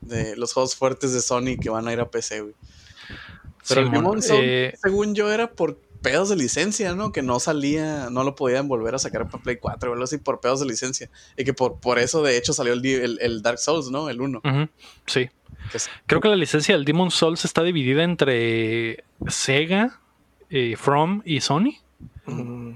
[0.00, 2.54] De los juegos fuertes de Sony que van a ir a PC, güey.
[3.68, 7.12] Pero el Demon's Souls, eh, según yo, era por pedos de licencia, ¿no?
[7.12, 10.18] Que no salía, no lo podían volver a sacar para Play 4 o algo así
[10.18, 11.10] por pedos de licencia.
[11.36, 14.10] Y que por, por eso, de hecho, salió el, el, Dark Souls, ¿no?
[14.10, 14.42] El 1.
[15.06, 15.30] Sí.
[16.06, 19.98] Creo que la licencia del Demon Souls está dividida entre Sega,
[20.50, 21.78] eh, From y Sony.
[22.26, 22.72] Mm.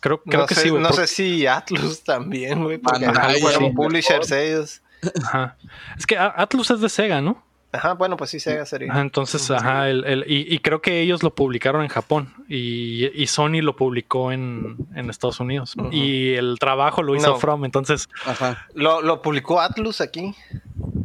[0.00, 0.82] Creo, creo que sí, güey.
[0.82, 2.78] No sé si Atlus también, güey.
[2.78, 4.82] Porque ah, fueron publishers ellos.
[5.24, 5.56] Ajá.
[5.96, 7.42] Es que Atlus es de Sega, ¿no?
[7.70, 8.92] Ajá, bueno, pues sí, Sega sería.
[8.98, 13.60] entonces, ajá, el, el, y, creo que ellos lo publicaron en Japón y, y Sony
[13.60, 15.74] lo publicó en, en Estados Unidos.
[15.90, 18.08] Y el trabajo lo hizo From, entonces...
[18.24, 18.66] Ajá.
[18.74, 20.34] ¿Lo, ¿Lo, publicó Atlus aquí?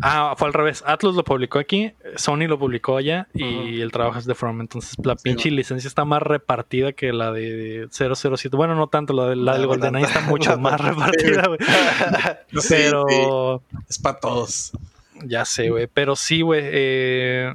[0.01, 0.83] Ah, fue al revés.
[0.85, 4.61] Atlus lo publicó aquí, Sony lo publicó allá y el trabajo es de From.
[4.61, 8.55] Entonces, la pinche licencia está más repartida que la de 007.
[8.55, 11.59] Bueno, no tanto, la, de, la del GoldenEye está mucho más repartida, güey.
[12.69, 13.61] Pero...
[13.89, 14.71] Es para todos.
[15.25, 15.87] Ya sé, güey.
[15.87, 16.61] Pero sí, güey.
[16.63, 17.53] Eh,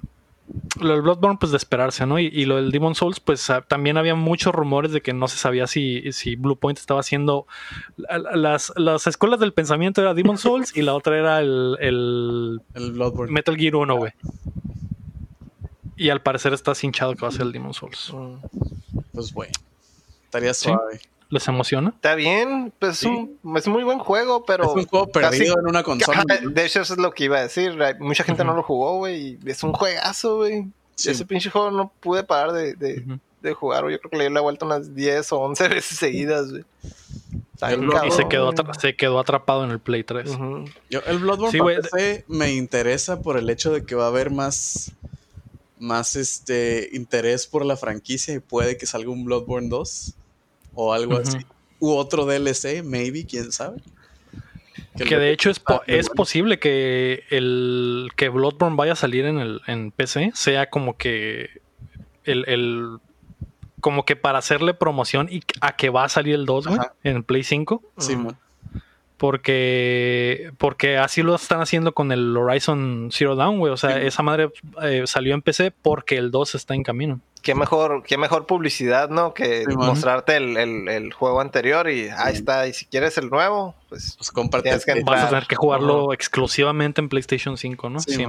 [0.80, 2.18] lo del Bloodborne, pues de esperarse, ¿no?
[2.18, 5.36] Y, lo del Demon Souls, pues ah, también había muchos rumores de que no se
[5.36, 7.46] sabía si, si Bluepoint estaba haciendo.
[7.96, 12.60] Las, las escuelas del pensamiento era Demon Souls y la otra era el, el,
[13.28, 14.12] Metal Gear 1, güey.
[15.96, 18.14] Y al parecer está hinchado que va a ser el Demon Souls.
[19.12, 19.50] Pues, güey.
[20.24, 21.00] Estaría suave.
[21.30, 21.90] ¿Les emociona?
[21.90, 24.64] Está bien, pues es, un, muy buen juego, pero.
[24.64, 26.24] Es un juego perdido en una consola.
[26.42, 27.76] De hecho, eso es lo que iba a decir.
[27.98, 29.38] Mucha gente no lo jugó, güey.
[29.44, 30.66] Es un juegazo, güey.
[30.96, 34.40] Ese pinche juego no pude parar de, de, jugar, Yo creo que le di la
[34.40, 36.64] vuelta unas 10 o 11 veces seguidas, güey.
[38.06, 40.30] Y se quedó, se quedó atrapado en el Play 3.
[40.90, 44.92] Yo, el Bloodborne sí, me interesa por el hecho de que va a haber más
[45.80, 50.14] más este interés por la franquicia y puede que salga un Bloodborne 2
[50.80, 51.38] o algo así.
[51.80, 53.82] U otro DLC, maybe, quién sabe.
[54.96, 59.60] Que, de hecho es, es posible que el que Bloodborne vaya a salir en el
[59.66, 61.60] en PC sea como que
[62.24, 62.98] el,
[63.80, 66.66] como que para hacerle promoción y a que va a salir el 2,
[67.04, 67.82] en Play 5.
[67.98, 68.16] Sí,
[69.16, 73.72] porque porque así lo están haciendo con el Horizon Zero Dawn, güey.
[73.72, 74.50] O sea, esa madre
[74.82, 77.20] eh, salió en PC porque el 2 está en camino.
[77.43, 79.34] Qué mejor, qué mejor publicidad, ¿no?
[79.34, 82.66] Que mostrarte el, juego anterior y ahí está.
[82.66, 84.70] Y si quieres el nuevo, pues, pues comparte.
[84.84, 88.01] Que vas a tener que jugarlo exclusivamente en PlayStation 5, ¿no?
[88.01, 88.24] Sí,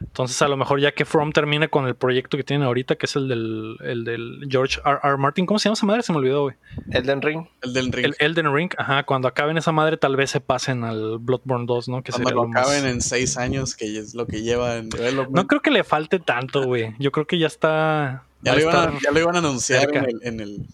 [0.00, 3.06] Entonces, a lo mejor ya que From termine con el proyecto que tiene ahorita, que
[3.06, 4.98] es el del, el del George R.
[5.02, 5.16] R.
[5.16, 6.02] Martin, ¿cómo se llama esa madre?
[6.02, 6.56] Se me olvidó, güey.
[6.90, 7.46] Elden Ring.
[7.62, 8.06] Elden Ring.
[8.06, 9.04] El Elden Ring, ajá.
[9.04, 12.02] Cuando acaben esa madre, tal vez se pasen al Bloodborne 2, ¿no?
[12.02, 14.90] Que cuando lo acaben en seis años, que es lo que lleva en
[15.30, 16.94] No creo que le falte tanto, güey.
[16.98, 18.05] Yo creo que ya está.
[18.42, 20.66] Ya, lo, iban a, ya lo, iban a, anunciar en el, en el,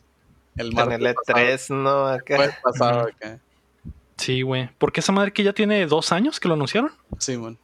[0.57, 2.07] el, en el E3, ¿no?
[2.07, 2.59] Acá.
[2.63, 3.39] Pasado acá.
[4.17, 4.71] Sí, güey.
[4.79, 6.93] Porque esa madre que ya tiene dos años que lo anunciaron.
[7.19, 7.59] Sí, man.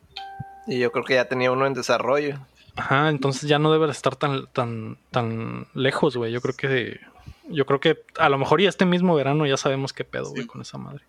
[0.66, 2.38] Y yo creo que ya tenía uno en desarrollo.
[2.76, 6.32] Ajá, entonces ya no debe estar tan, tan, tan lejos, güey.
[6.32, 7.00] Yo creo que.
[7.50, 10.46] Yo creo que a lo mejor ya este mismo verano ya sabemos qué pedo, güey,
[10.46, 11.02] con esa madre.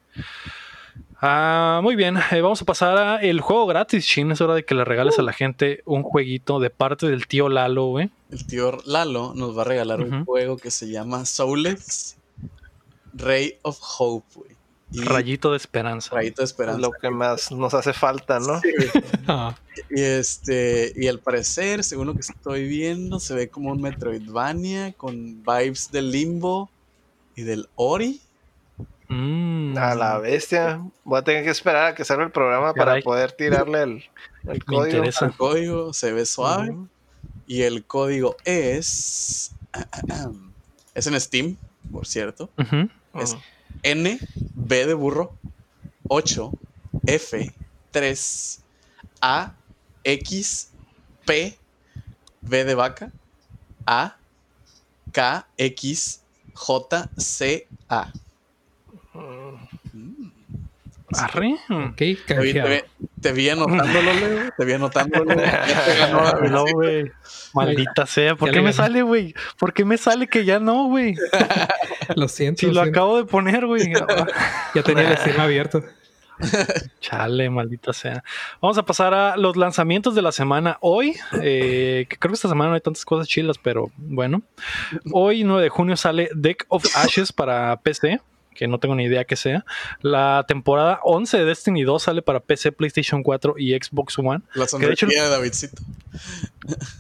[1.22, 4.32] Ah, muy bien, eh, vamos a pasar a el juego gratis, Shin.
[4.32, 7.49] Es hora de que le regales a la gente un jueguito de parte del tío
[7.49, 8.10] Lalo, güey.
[8.30, 12.16] El tío Lalo nos va a regalar un juego que se llama Soulless
[13.14, 14.60] Ray of Hope, güey.
[14.92, 16.16] Rayito de esperanza.
[16.16, 16.82] Rayito de esperanza.
[16.82, 18.60] Lo que más nos hace falta, ¿no?
[19.28, 19.56] Ah.
[19.92, 24.94] Y este, y al parecer, según lo que estoy viendo, se ve como un Metroidvania
[24.94, 26.70] con vibes del Limbo
[27.36, 28.22] y del Ori.
[29.08, 29.78] Mm.
[29.78, 30.82] A la bestia.
[31.04, 35.04] Voy a tener que esperar a que salga el programa para poder tirarle el, código.
[35.04, 36.76] El código se ve suave.
[37.50, 39.54] Y el código es.
[40.93, 41.58] Es en Steam,
[41.91, 42.52] por cierto.
[43.16, 43.36] Es
[43.82, 45.36] N, B de burro,
[46.10, 46.52] 8,
[47.08, 47.52] F,
[47.89, 48.60] 3,
[49.22, 49.56] A,
[50.04, 50.70] X,
[51.26, 51.58] P,
[52.41, 53.12] B de vaca,
[53.84, 54.16] A,
[55.12, 56.22] K, X,
[56.54, 58.14] J, C, A.
[61.18, 62.53] Arre, ok, te vi,
[63.22, 64.49] te, vi, anotándolo, Leo.
[64.55, 65.36] Te vi anotándolo.
[66.49, 67.12] no, güey.
[67.53, 68.36] Maldita sea.
[68.36, 69.34] ¿Por qué me sale, güey?
[69.57, 71.16] ¿Por qué me sale que ya no, güey?
[72.16, 72.60] lo siento.
[72.60, 73.91] Si lo, acabo de poner, güey.
[74.76, 75.84] ya tenía el stream abierto.
[76.99, 78.24] Chale, maldita sea.
[78.62, 80.78] Vamos a pasar a los lanzamientos de la semana.
[80.82, 84.43] Hoy, eh, creo que esta semana no hay tantas cosas chilas, pero bueno.
[85.12, 88.22] Hoy, 9 de junio, sale Deck of Ashes para PC
[88.60, 89.64] que no tengo ni idea que sea.
[90.01, 94.41] La temporada 11 de Destiny 2 sale para PC, PlayStation 4 y Xbox One.
[94.53, 95.82] La sonrisa de, Davidcito.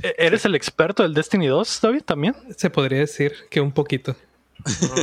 [0.01, 2.33] ¿E-, ¿Eres el experto del Destiny 2, David, también?
[2.55, 4.15] Se podría decir que un poquito.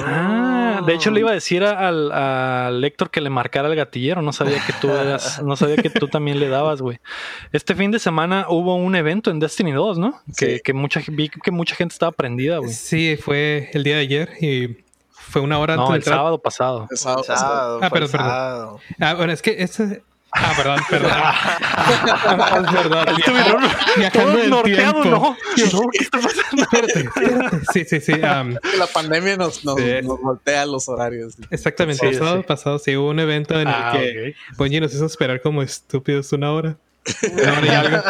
[0.04, 4.20] Ah, de hecho le iba a decir al, al Héctor que le marcara el gatillero,
[4.20, 7.00] no sabía que tú eras, no sabía que tú también le dabas, güey.
[7.52, 10.22] Este fin de semana hubo un evento en Destiny 2, ¿no?
[10.36, 12.72] Que, que mucha, vi que mucha gente estaba prendida, güey.
[12.72, 14.85] Sí, fue el día de ayer y
[15.28, 15.88] fue una hora antes.
[15.88, 16.86] No, el sábado pasado.
[16.90, 17.80] El sábado, pasado.
[17.82, 18.78] Ah, perdón, perdón.
[19.00, 20.02] Ah, bueno, es que ese.
[20.32, 21.12] Ah, perdón, perdón.
[22.66, 23.08] es verdad.
[23.18, 23.62] Estuvieron
[23.96, 25.04] viajando del tiempo.
[25.04, 25.36] ¿no?
[25.54, 26.64] ¿Qué está pasando?
[27.72, 28.12] Sí, sí, sí.
[28.12, 31.34] Um, la pandemia nos, nos, nos, voltea los horarios.
[31.50, 32.06] Exactamente.
[32.06, 34.80] el sábado pasado sí hubo un evento en el ah, que okay.
[34.80, 36.76] Nos hizo esperar como estúpidos una hora.
[37.32, 38.02] Una hora y algo.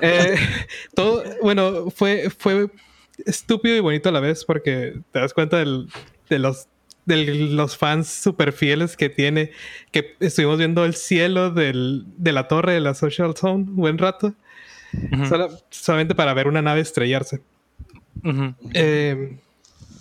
[0.00, 0.36] Eh,
[0.92, 2.68] todo, bueno, fue, fue
[3.24, 5.88] estúpido y bonito a la vez porque te das cuenta del
[6.28, 6.68] de los
[7.06, 9.50] de los fans super fieles que tiene,
[9.90, 14.34] que estuvimos viendo el cielo del, de la torre de la Social Zone buen rato,
[15.70, 17.40] solamente para ver una nave estrellarse.
[18.72, 19.38] Eh,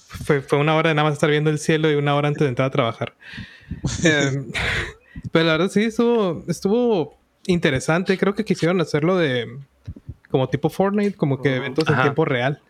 [0.08, 2.42] fue, fue, una hora de nada más estar viendo el cielo y una hora antes
[2.42, 3.14] de entrar a trabajar.
[4.04, 4.44] eh,
[5.32, 7.18] pero la verdad sí, estuvo, estuvo
[7.48, 8.18] interesante.
[8.18, 9.48] Creo que quisieron hacerlo de
[10.30, 12.62] como tipo Fortnite, como que eventos en tiempo real.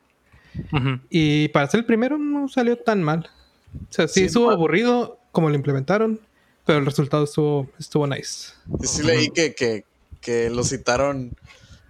[1.09, 3.29] Y para ser el primero no salió tan mal.
[3.75, 6.19] O sea, sí, estuvo aburrido como lo implementaron,
[6.65, 8.53] pero el resultado estuvo, estuvo nice.
[8.83, 9.85] Sí, leí que, que,
[10.21, 11.35] que, lo citaron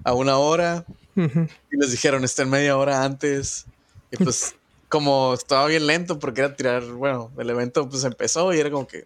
[0.04, 3.66] a una hora y les dijeron estén media hora antes.
[4.12, 4.56] Y pues,
[4.90, 8.88] como estaba bien lento porque era tirar, bueno, el evento pues empezó y era como
[8.88, 9.06] que.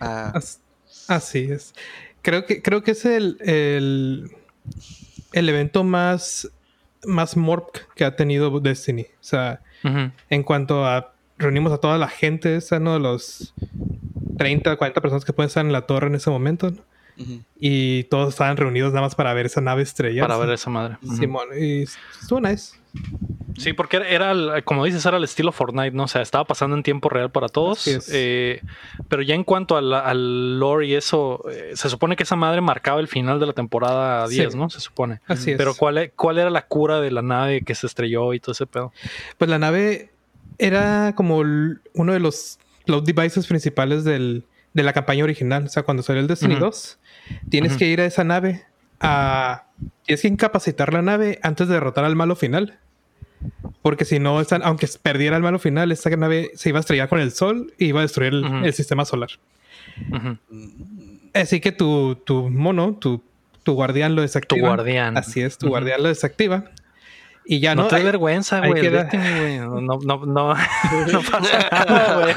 [0.00, 0.40] Ah.
[1.08, 1.74] Así es.
[2.22, 4.30] Creo que, creo que es el, el,
[5.32, 6.50] el evento más
[7.04, 9.02] más morp que ha tenido Destiny.
[9.02, 9.60] O sea,
[10.30, 12.98] en cuanto a reunimos a toda la gente, esa, ¿no?
[12.98, 13.54] Los
[14.38, 16.72] 30, 40 personas que pueden estar en la torre en ese momento,
[17.58, 20.22] Y todos estaban reunidos nada más para ver esa nave estrella.
[20.22, 20.96] Para ver esa madre.
[21.18, 22.76] Simón, y estuvo nice.
[23.58, 26.04] Sí, porque era, como dices, era el estilo Fortnite, ¿no?
[26.04, 27.86] O sea, estaba pasando en tiempo real para todos.
[28.10, 28.60] Eh,
[29.08, 33.00] pero ya en cuanto al, lore y eso, eh, se supone que esa madre marcaba
[33.00, 34.70] el final de la temporada 10, ¿no?
[34.70, 35.20] Se supone.
[35.26, 35.58] Así es.
[35.58, 38.52] Pero ¿cuál, e, ¿cuál era la cura de la nave que se estrelló y todo
[38.52, 38.92] ese pedo?
[39.38, 40.10] Pues la nave
[40.58, 45.64] era como uno de los load devices principales del, de la campaña original.
[45.64, 46.98] O sea, cuando salió el Destiny 2,
[47.48, 48.64] tienes que ir a esa nave
[49.02, 49.66] a...
[50.04, 52.78] Tienes que incapacitar la nave antes de derrotar al malo final.
[53.82, 57.20] Porque si no, aunque perdiera el malo final, esta nave se iba a estrellar con
[57.20, 59.30] el sol y iba a destruir el, sistema solar.
[61.34, 63.22] Así que tu, tu mono, tu,
[63.64, 64.60] tu, guardián lo desactiva.
[64.60, 65.16] Tu guardián.
[65.16, 66.64] Así es, tu guardián lo desactiva.
[67.44, 67.82] Y ya no.
[67.82, 68.88] No te hay, vergüenza, güey.
[69.58, 70.54] No, no, no, no,
[71.28, 72.34] pasa nada, güey.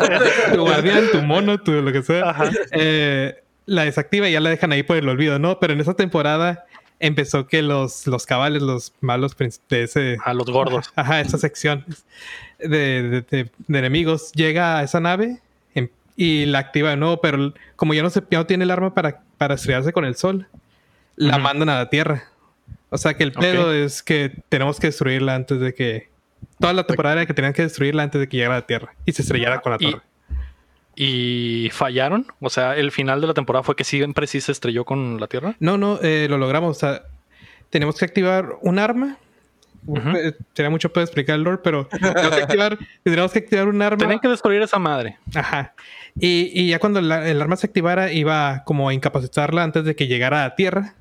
[0.56, 2.36] tu guardián, tu mono, tu lo que sea.
[2.72, 3.36] Eh,
[3.66, 5.60] la desactiva y ya la dejan ahí por el olvido, ¿no?
[5.60, 6.66] Pero en esa temporada
[7.00, 10.18] empezó que los, los cabales, los malos de ese...
[10.24, 10.92] A los gordos.
[10.96, 11.86] Ajá, esa sección
[12.60, 15.42] de, de, enemigos llega a esa nave
[15.74, 18.72] em, y la activa de nuevo, pero como ya no, se, ya no tiene el
[18.72, 20.48] arma para, para estrellarse con el sol,
[21.16, 22.24] la mandan a la Tierra.
[22.90, 26.10] O sea que el pedo es que tenemos que destruirla antes de que...
[26.60, 28.94] Toda la temporada era que tenían que destruirla antes de que llegara a la Tierra
[29.06, 30.15] y se estrellara con la Torre y
[31.72, 32.28] fallaron.
[32.40, 35.28] O sea, el final de la temporada fue que siempre sí se estrelló con la
[35.28, 35.56] Tierra.
[35.60, 36.78] No, no, eh, lo logramos.
[36.78, 37.04] O sea,
[37.70, 39.18] tenemos que activar un arma.
[40.54, 43.98] Sería mucho para explicar el lore, pero tenemos que activar, tendríamos que activar un arma.
[43.98, 45.20] Tenían que destruir esa madre.
[45.36, 45.76] Ajá.
[46.20, 50.08] Y, y ya cuando el arma se activara, iba como a incapacitarla antes de que
[50.08, 50.96] llegara a tierra.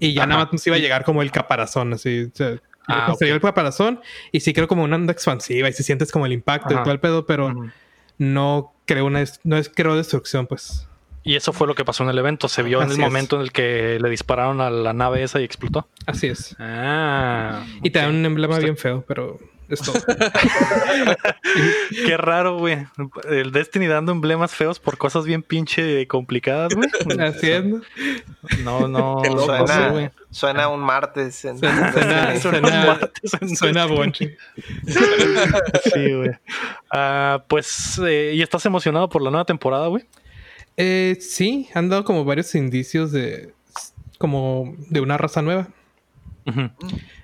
[0.00, 2.24] Y ya nada más nos iba a llegar como el caparazón, así.
[2.32, 2.56] O sea,
[2.88, 4.00] ah, el caparazón.
[4.32, 6.92] Y sí creo como una onda expansiva y se sientes como el impacto y todo
[6.92, 7.54] el pedo, pero
[8.18, 10.88] no creó una no es creó destrucción, pues.
[11.22, 12.48] Y eso fue lo que pasó en el evento.
[12.48, 15.44] Se vio en el momento en el que le dispararon a la nave esa y
[15.44, 15.86] explotó.
[16.06, 16.56] Así es.
[16.58, 17.66] Ah.
[17.82, 19.94] Y te dan un emblema bien feo, pero es todo.
[22.06, 22.86] Qué raro, güey.
[23.28, 26.88] El Destiny dando emblemas feos por cosas bien pinche complicadas, güey.
[27.20, 27.82] Haciendo.
[28.64, 29.22] No, no.
[29.44, 31.44] Suena, suena un martes.
[31.44, 32.98] En suena, suena, suena,
[33.56, 34.36] suena bonche.
[34.86, 36.30] sí, güey.
[36.90, 40.04] Ah, pues, eh, ¿y estás emocionado por la nueva temporada, güey?
[40.76, 43.52] Eh, sí, han dado como varios indicios de
[44.18, 45.68] como de una raza nueva.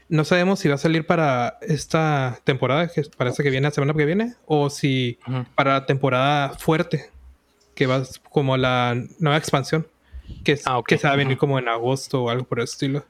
[0.09, 3.94] No sabemos si va a salir para esta temporada, que parece que viene la semana
[3.94, 5.18] que viene, o si
[5.55, 7.11] para la temporada fuerte,
[7.74, 9.86] que va como la nueva expansión,
[10.44, 13.05] que, ah, que se va a venir como en agosto o algo por el estilo.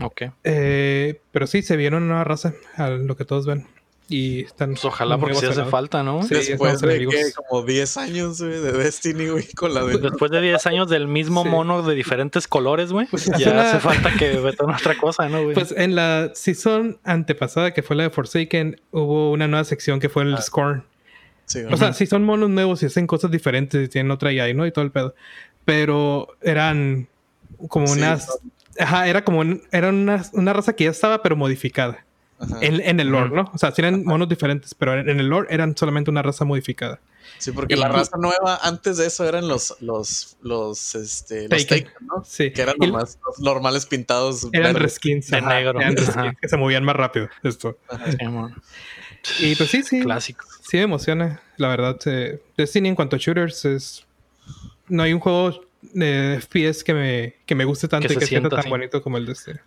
[0.00, 0.22] Ok.
[0.44, 3.66] Eh, pero sí, se vieron una raza, a lo que todos ven.
[4.10, 4.70] Y están.
[4.70, 6.22] Pues ojalá porque si hace falta, ¿no?
[6.22, 9.98] Sí, Después de que, como 10 años, güey, de Destiny, güey, con la de...
[9.98, 14.10] Después de 10 años del mismo mono de diferentes colores, güey, pues ya hace falta
[14.18, 15.54] que metan otra cosa, ¿no, güey?
[15.54, 20.08] Pues en la season antepasada, que fue la de Forsaken, hubo una nueva sección que
[20.08, 20.40] fue el ah.
[20.40, 20.84] Scorn.
[21.44, 24.54] Sí, o sea, si son monos nuevos y hacen cosas diferentes y tienen otra AI,
[24.54, 24.66] ¿no?
[24.66, 25.14] Y todo el pedo.
[25.64, 27.08] Pero eran
[27.68, 28.38] como unas...
[28.78, 29.42] Ajá, era como...
[29.70, 32.04] Era una, una raza que ya estaba, pero modificada.
[32.60, 33.50] En, el lore, ¿no?
[33.52, 37.00] O sea, eran monos diferentes, pero en, el lore eran solamente una raza modificada.
[37.38, 41.92] Sí, porque la raza nueva antes de eso eran los los los este los Taken,
[42.00, 42.24] ¿no?
[42.24, 42.52] Sí.
[42.52, 46.84] Que eran nomás los normales pintados eran reskins de negro, eran reskins que se movían
[46.84, 47.76] más rápido esto.
[49.40, 50.00] y pues sí, sí.
[50.00, 50.46] Clásico.
[50.62, 51.98] Sí me emociona, la verdad.
[52.06, 54.06] Eh, Destiny en cuanto a shooters es
[54.88, 58.48] no hay un juego de FPS que me, que me guste tanto y que sienta
[58.48, 59.58] tan bonito como el Destiny.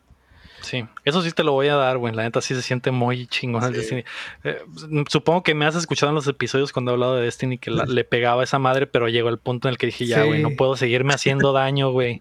[0.62, 2.14] Sí, eso sí te lo voy a dar, güey.
[2.14, 4.04] La neta sí se siente muy chingón Destiny.
[4.44, 4.62] Eh,
[5.10, 8.04] supongo que me has escuchado en los episodios cuando he hablado de Destiny que le
[8.04, 10.52] pegaba a esa madre, pero llegó el punto en el que dije, ya, güey, no
[10.52, 12.20] puedo seguirme haciendo daño, güey.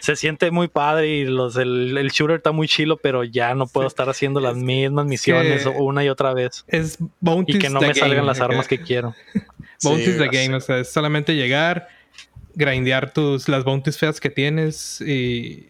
[0.00, 3.86] se siente muy padre y los, el, shooter está muy chilo, pero ya no puedo
[3.86, 6.64] estar haciendo las mismas misiones una y otra vez.
[6.68, 6.98] Es
[7.46, 9.14] Y que no me salgan las armas que quiero.
[9.82, 11.88] Bounties the game, o sea, es solamente llegar,
[12.54, 15.68] grindear tus, las bounties feas que tienes y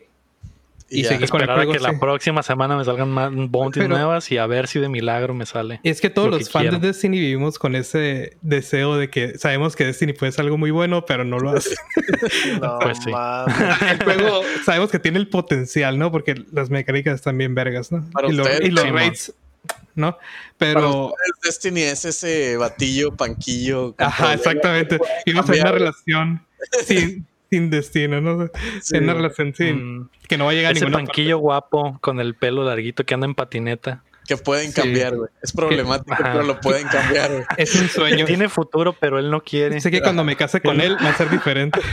[0.91, 4.38] y, seguir con el juego, que la próxima semana me salgan más bounties nuevas y
[4.38, 5.80] a ver si de milagro me sale.
[5.82, 9.76] Y es que todos los fans de Destiny vivimos con ese deseo de que sabemos
[9.76, 11.76] que Destiny puede ser algo muy bueno, pero no lo hace.
[12.82, 13.11] pues sí.
[13.91, 16.11] el juego sabemos que tiene el potencial, ¿no?
[16.11, 18.09] Porque las mecánicas están bien vergas, ¿no?
[18.28, 19.32] y, los raids,
[19.95, 20.18] ¿no?
[20.59, 21.14] Pero.
[21.45, 23.95] Destiny es ese batillo, panquillo.
[23.99, 24.99] Ajá, exactamente.
[25.24, 26.47] Y no una relación
[26.84, 28.48] sin, sin destino, ¿no?
[28.92, 29.98] En una relación sin.
[29.98, 30.11] Mm.
[30.28, 33.34] Que no va a llegar Ese panquillo guapo con el pelo larguito que anda en
[33.34, 34.03] patineta.
[34.26, 35.28] Que pueden cambiar, güey.
[35.42, 37.44] Es problemático, pero lo pueden cambiar, güey.
[37.57, 38.26] Es un sueño.
[38.26, 39.80] Tiene futuro, pero él no quiere.
[39.80, 41.80] Sé que cuando me case con él va a ser diferente.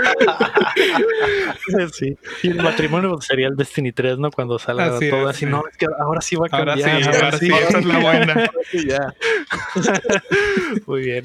[1.92, 2.16] sí.
[2.42, 4.30] Y el matrimonio sería el Destiny 3, ¿no?
[4.30, 5.46] Cuando salga todo así.
[5.46, 6.78] No, es que ahora sí va a cambiar.
[6.78, 8.50] Ahora sí, ahora, sí, esa es la buena.
[8.86, 9.14] ya.
[10.86, 11.22] Muy bien.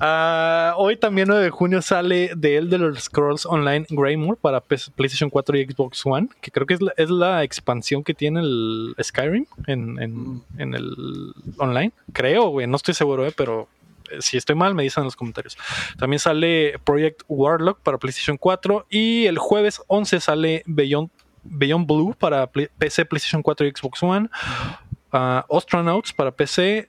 [0.00, 5.58] Uh, hoy también 9 de junio sale The Elder Scrolls Online Greymore para PlayStation 4
[5.58, 9.46] y Xbox One, que creo que es la, es la expansión que tiene el Skyrim
[9.66, 11.92] en, en, en el online.
[12.12, 13.68] Creo, güey, no estoy seguro, eh, pero
[14.18, 15.56] si estoy mal, me dicen en los comentarios.
[15.98, 21.10] También sale Project Warlock para PlayStation 4 y el jueves 11 sale Beyond,
[21.44, 24.28] Beyond Blue para PC, PlayStation 4 y Xbox One.
[25.12, 26.88] Uh, Astronauts para PC,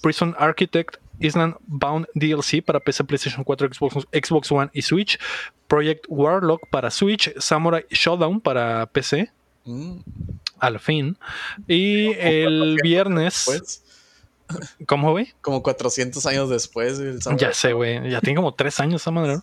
[0.00, 5.18] Prison Architect Island Bound DLC para PC, PlayStation 4, Xbox, Xbox One y Switch,
[5.68, 9.30] Project Warlock para Switch, Samurai Showdown para PC,
[9.64, 9.98] mm.
[10.58, 11.16] al fin,
[11.68, 13.82] y el viernes...
[14.86, 15.32] ¿Cómo, güey?
[15.40, 17.00] Como 400 años después.
[17.36, 18.10] ya sé, güey.
[18.10, 19.38] Ya tiene como 3 años esa madre.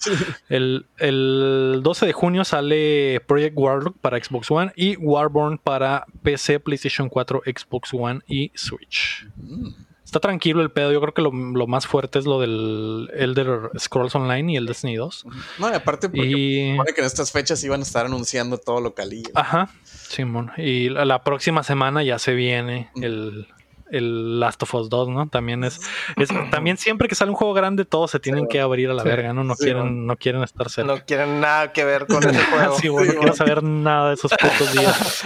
[0.50, 6.60] El, el, 12 de junio sale Project Warlock para Xbox One y Warborn para PC,
[6.60, 9.28] PlayStation 4, Xbox One y Switch.
[9.36, 9.70] Mm
[10.12, 10.92] está tranquilo el pedo.
[10.92, 14.98] Yo creo que lo, más fuerte es lo del Elder Scrolls Online y el Destiny
[14.98, 15.26] 2.
[15.58, 16.72] No, y aparte porque y...
[16.72, 19.32] supone que en estas fechas iban a estar anunciando todo lo calillo.
[19.36, 20.52] Ajá, Simón.
[20.58, 23.48] y la, próxima semana ya se viene el,
[23.92, 25.28] el Last of Us 2, ¿no?
[25.28, 25.80] También es,
[26.52, 29.34] también siempre que sale un juego grande todos se tienen que abrir a la verga,
[29.34, 29.44] ¿no?
[29.44, 30.94] No quieren no quieren estar cerca.
[30.94, 32.78] No quieren nada que ver con ese juego.
[32.80, 35.24] sí, bueno, no quiero saber nada de esos putos días.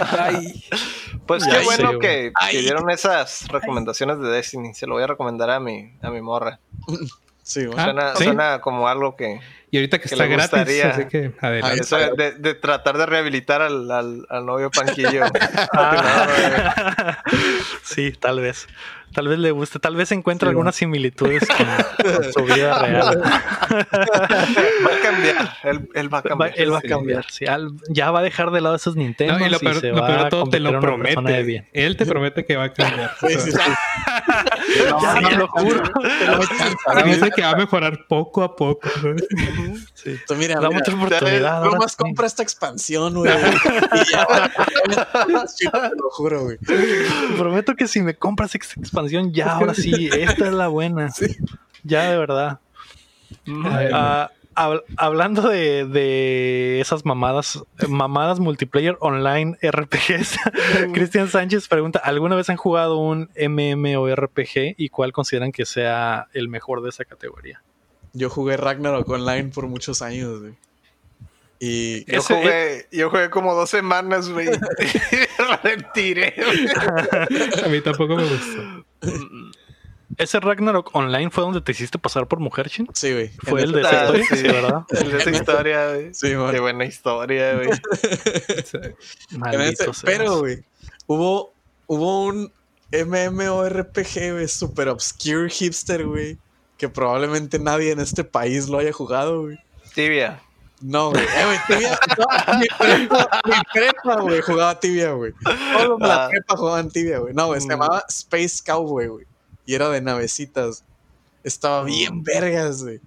[1.26, 4.74] Pues qué bueno que, que, dieron esas recomendaciones de Destiny.
[4.74, 6.60] Se lo voy a recomendar a mi a mi morra.
[7.42, 9.40] Sí, suena, suena como algo que,
[9.70, 12.32] y ahorita que, está gratis, así que adelante.
[12.38, 15.24] de, tratar de rehabilitar al, al, novio Panquillo.
[15.72, 17.22] Ah.
[17.82, 18.66] sí, tal vez.
[19.16, 21.66] Tal vez le guste, tal vez encuentre algunas similitudes con,
[22.34, 23.22] su vida real.
[23.22, 23.34] va
[24.94, 25.56] a cambiar,
[25.94, 26.52] él, va a cambiar.
[26.54, 27.46] él va a cambiar, sí.
[27.88, 29.46] ya va a dejar de lado esos Nintendo.
[29.46, 31.66] y lo peor, y lo peor todo te lo promete.
[31.72, 33.16] Él te promete que va a cambiar.
[33.18, 33.52] Sí, sí,
[34.90, 35.82] no, te lo juro.
[37.06, 38.86] Dice que va a mejorar poco a poco.
[39.94, 40.10] Sí.
[40.10, 41.64] Entonces, mira, da mucha oportunidad.
[41.64, 43.32] No más compra esta expansión, güey.
[43.32, 44.26] y ya
[45.70, 46.58] te lo juro, güey.
[47.38, 51.12] Prometo que si me compras esta expansión, ya ahora sí, esta es la buena.
[51.82, 52.58] Ya de verdad.
[53.64, 54.30] Ah,
[54.96, 60.36] hablando de, esas mamadas, mamadas multiplayer online RPGs,
[60.94, 66.48] Cristian Sánchez pregunta: ¿Alguna vez han jugado un MMORPG y cuál consideran que sea el
[66.48, 67.62] mejor de esa categoría?
[68.14, 70.54] Yo jugué Ragnarok Online por muchos años, güey.
[71.58, 74.48] Y yo, jugué, yo jugué como dos semanas, güey.
[74.48, 74.52] y
[75.62, 76.34] retiré,
[77.64, 78.84] A mí tampoco me gustó.
[80.18, 82.88] ¿Ese Ragnarok Online fue donde te hiciste pasar por mujer, Chin?
[82.94, 83.28] Sí, güey.
[83.42, 84.82] Fue el de esa historia, sí, ¿verdad?
[84.90, 86.14] El de esa historia, güey.
[86.14, 86.52] Sí, güey.
[86.52, 87.68] Qué buena historia, güey.
[90.04, 90.64] Pero, güey,
[91.06, 91.52] hubo,
[91.86, 92.52] hubo un
[92.92, 96.38] MMORPG, güey, super obscure hipster, güey,
[96.78, 99.58] que probablemente nadie en este país lo haya jugado, güey.
[99.94, 100.40] Tibia.
[100.80, 101.24] No, güey.
[101.24, 101.98] Eh, güey, tibia.
[102.58, 105.32] mi prepa, mi prepa, güey, jugaba tibia, güey.
[105.42, 106.28] Todos la ah.
[106.28, 107.34] prepa jugaban tibia, güey.
[107.34, 107.70] No, güey, se mm.
[107.70, 109.26] llamaba Space Cowboy, güey.
[109.64, 110.84] Y era de navecitas.
[111.42, 113.00] Estaba bien vergas, güey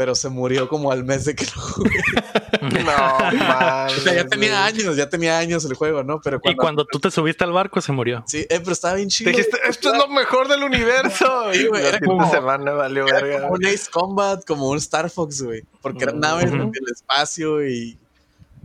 [0.00, 1.90] pero se murió como al mes de que lo jugué.
[2.62, 3.86] no, man.
[3.86, 6.22] O sea, ya tenía años, ya tenía años el juego, ¿no?
[6.22, 8.24] Pero y cuando tú te subiste al barco se murió.
[8.26, 9.30] Sí, eh, pero estaba bien chido.
[9.30, 11.52] Dijiste, esto es lo mejor del universo.
[11.52, 15.42] Sí, güey, era como, semana valió era como un Ace Combat, como un Star Fox,
[15.42, 15.64] güey.
[15.82, 17.98] Porque eran naves en el espacio y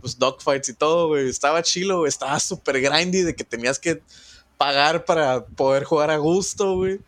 [0.00, 1.28] pues dogfights y todo, güey.
[1.28, 2.08] Estaba chilo, güey.
[2.08, 4.00] Estaba súper grindy de que tenías que
[4.56, 6.98] pagar para poder jugar a gusto, güey.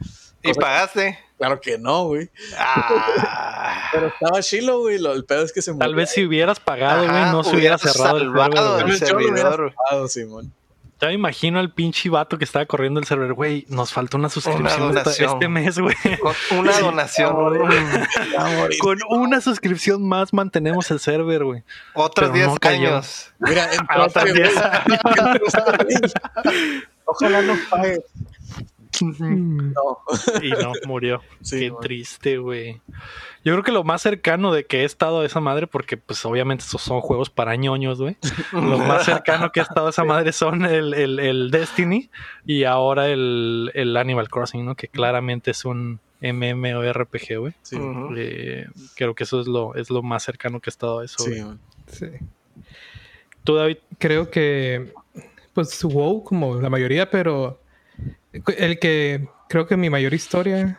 [0.43, 1.19] ¿Y pagaste?
[1.37, 2.29] Claro que no, güey.
[2.59, 3.91] Ah.
[3.93, 4.97] Pero estaba chilo, güey.
[4.97, 8.19] el pedo es que se Tal vez si hubieras pagado, güey, no se hubiera cerrado
[8.19, 9.75] el servidor.
[9.93, 10.53] El Simón.
[11.01, 13.65] Ya me imagino al pinche vato que estaba corriendo el server, güey.
[13.69, 15.95] Nos falta una suscripción este mes, güey.
[16.21, 17.37] Con una donación.
[18.81, 21.63] Con una suscripción más mantenemos el server, güey.
[21.95, 23.33] Otros 10 años.
[23.39, 24.55] Mira, entonces,
[27.05, 28.01] Ojalá no pague.
[29.03, 29.99] No.
[30.43, 31.21] y no, murió.
[31.49, 32.81] Qué triste, güey.
[33.45, 36.25] Yo creo que lo más cercano de que he estado a esa madre, porque pues
[36.25, 38.17] obviamente esos son juegos para ñoños, güey.
[38.53, 42.11] lo más cercano que he estado a esa madre son el, Destiny
[42.45, 44.75] y ahora el, Animal Crossing, ¿no?
[44.75, 47.55] Que claramente es un MMORPG, güey.
[48.17, 51.23] Eh, creo que eso es lo, es lo más cercano que he estado a eso.
[51.23, 51.43] Sí,
[51.87, 52.07] sí.
[53.45, 53.79] ¿Tú, David?
[53.99, 54.93] Creo que,
[55.55, 57.61] pues, WoW, como la mayoría, pero
[58.57, 60.79] el que creo que mi mayor historia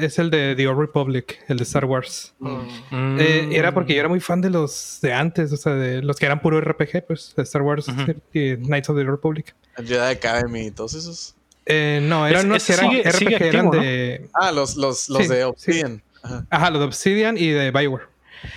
[0.00, 2.34] es, el de The Old Republic, el de Star Wars.
[2.40, 3.18] Mm.
[3.20, 6.16] Eh, era porque yo era muy fan de los de antes, o sea, de los
[6.16, 7.86] que eran puro RPG, pues, de Star Wars
[8.32, 9.54] y Knights of the Republic.
[9.76, 11.34] Jedi Academy y todos esos.
[11.66, 14.28] Eh, no, eran unos que eran RPG, eran de.
[14.34, 16.02] Ah, los, los, los de Obsidian.
[16.50, 16.70] Ajá.
[16.70, 18.08] los de Obsidian y de Bioware.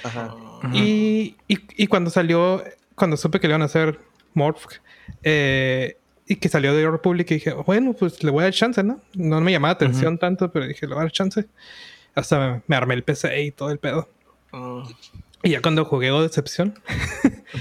[0.04, 0.36] Ajá.
[0.74, 2.64] Y, y, y, cuando salió,
[2.96, 4.00] cuando supe que le iban a hacer
[4.34, 4.66] Morph,
[5.22, 5.98] eh,
[6.28, 9.00] y que salió de Republic y dije, bueno, pues le voy a dar chance, ¿no?
[9.14, 11.46] No me llamaba atención tanto, pero dije, le voy a dar chance.
[12.16, 14.10] hasta me, armé el PC y todo el pedo.
[14.52, 14.84] Mm.
[15.44, 16.80] Y ya cuando jugué o Decepción.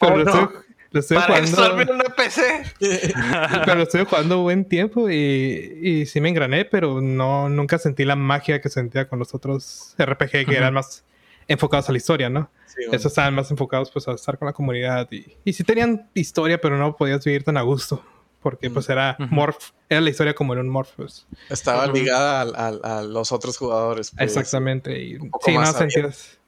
[0.00, 1.94] pero, lo, estoy, jugando.
[1.94, 2.62] una PC.
[3.64, 8.04] pero lo estoy jugando buen tiempo y, y sí me engrané, pero no nunca sentí
[8.04, 11.04] la magia que sentía con los otros RPG que eran más
[11.48, 12.50] enfocados a la historia, ¿no?
[12.92, 16.60] Esos estaban más enfocados pues a estar con la comunidad y, y sí tenían historia,
[16.60, 18.04] pero no podías vivir tan a gusto
[18.46, 20.90] porque pues era Morph, era la historia como en un Morph.
[20.94, 21.26] Pues.
[21.50, 24.12] Estaba ligada a, los otros jugadores.
[24.12, 24.22] Pues.
[24.22, 25.02] Exactamente.
[25.02, 26.38] Y, sí, no sentías,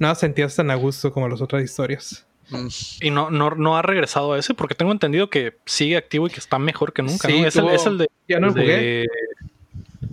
[0.00, 2.26] no sentías tan a gusto como las otras historias.
[2.50, 2.66] Mm.
[3.00, 6.30] Y no, no, no ha regresado a ese porque tengo entendido que sigue activo y
[6.30, 7.28] que está mejor que nunca.
[7.28, 7.46] ¿no?
[7.46, 8.08] es, el, es, el, de.
[8.26, 9.06] Ya no jugué.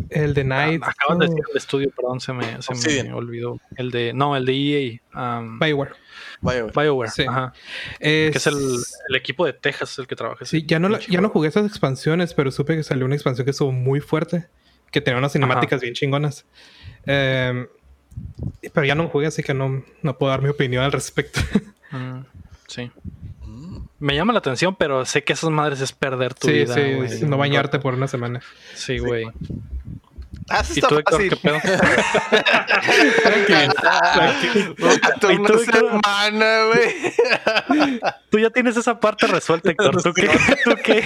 [0.10, 0.82] El de Night.
[0.84, 3.60] Ah, acabas de decir el estudio, perdón, se me, se me olvidó.
[3.76, 4.14] El de.
[4.14, 5.40] No, el de EA.
[5.40, 5.96] Um, Bioware.
[6.42, 7.10] BioWare.
[7.10, 7.24] sí.
[7.28, 7.54] Ajá.
[8.00, 8.56] que es el,
[9.10, 10.46] el, equipo de Texas el que trabaja.
[10.46, 13.52] Sí, ya no, ya no jugué esas expansiones, pero supe que salió una expansión que
[13.52, 14.48] estuvo muy fuerte,
[14.92, 16.46] que tenía unas cinemáticas bien chingonas.
[17.06, 17.68] Em,
[18.74, 21.40] pero ya no jugué, así que no, no puedo dar mi opinión al respecto.
[21.94, 22.26] Mm,
[22.66, 22.90] sí.
[24.00, 26.74] Me llama la atención, pero sé que esas madres es perder tu vida.
[26.74, 28.42] Sí, sí, no bañarte por una semana.
[28.76, 29.26] Sí, güey.
[30.50, 31.58] Ah, ¿Y tú, Héctor, qué pedo?
[35.20, 37.14] tranquilo, tú, semana, güey.
[38.30, 40.02] Tú ya tienes esa parte resuelta, Héctor.
[40.04, 40.30] ¿Tú qué?
[40.64, 41.04] ¿Tú qué?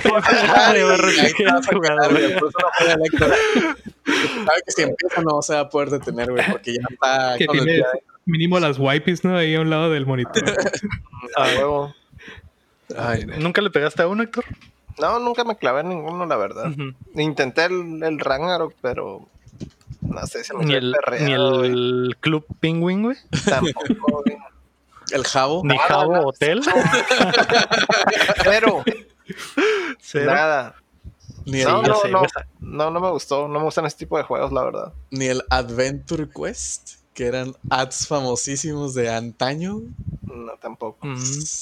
[4.45, 7.35] Sabe que si empieza no se va a poder detener, güey, porque ya está...
[7.37, 7.83] Que tiene
[8.25, 9.37] mínimo las wipes, ¿no?
[9.37, 10.43] Ahí a un lado del monitor.
[11.35, 11.93] A huevo.
[12.95, 14.45] Ay, ¿Nunca le pegaste a uno, Héctor?
[14.99, 16.71] No, nunca me clavé en ninguno, la verdad.
[17.15, 19.27] Intenté el, el Ragnarok, pero
[20.01, 23.17] no sé si me ni el, Ni el Club Penguin, güey.
[23.45, 24.23] Tampoco,
[25.11, 25.61] ¿El Jabo?
[25.63, 26.61] ¿Ni Jabo Hotel?
[28.43, 28.83] Cero.
[30.13, 30.75] Nada.
[31.45, 32.21] Ni el, no, no, no,
[32.59, 33.47] no, no me gustó.
[33.47, 34.93] No me gustan este tipo de juegos, la verdad.
[35.11, 39.81] Ni el Adventure Quest que eran ads famosísimos de antaño.
[40.21, 40.99] No, tampoco.
[41.01, 41.17] Mm,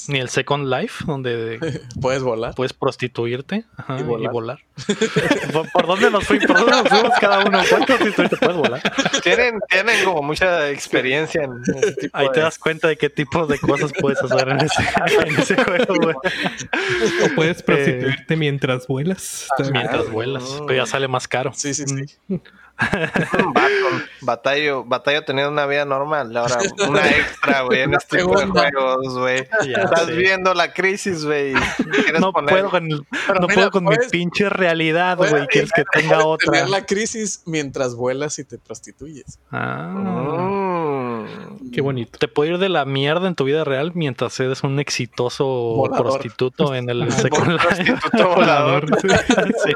[0.08, 2.54] ni el Second Life, donde puedes volar.
[2.54, 3.64] Puedes prostituirte
[3.98, 4.58] y volar.
[5.72, 6.46] ¿Por, dónde nos fuimos?
[6.46, 7.58] ¿Por dónde nos fuimos cada uno?
[7.86, 8.82] ¿Puedes puedes volar?
[9.22, 13.46] Tienen, tienen como mucha experiencia en ese tipo Ahí te das cuenta de qué tipo
[13.46, 14.82] de cosas puedes hacer en ese,
[15.26, 16.16] en ese juego, güey.
[17.24, 19.48] O puedes prostituirte eh, mientras vuelas.
[19.72, 20.60] Mientras vuelas.
[20.66, 21.52] Pero ya sale más caro.
[21.54, 22.42] Sí, sí, sí.
[24.20, 29.18] batallo, batallo teniendo una vida normal, ahora una extra, güey, en este tipo de juegos,
[29.18, 29.38] güey.
[29.76, 31.54] Estás viendo la crisis, güey.
[32.20, 35.46] No puedo con, no puedo con mi pinche realidad, güey.
[35.46, 36.52] Quieres que tenga otra.
[36.52, 39.38] tener la crisis mientras vuelas y te prostituyes.
[39.50, 39.92] Ah.
[39.94, 41.70] Mm.
[41.72, 42.18] Qué bonito.
[42.18, 46.74] Te puede ir de la mierda en tu vida real mientras eres un exitoso prostituto
[46.74, 47.58] en el secundario.
[47.58, 48.86] Prostituto volador.
[49.64, 49.72] sí,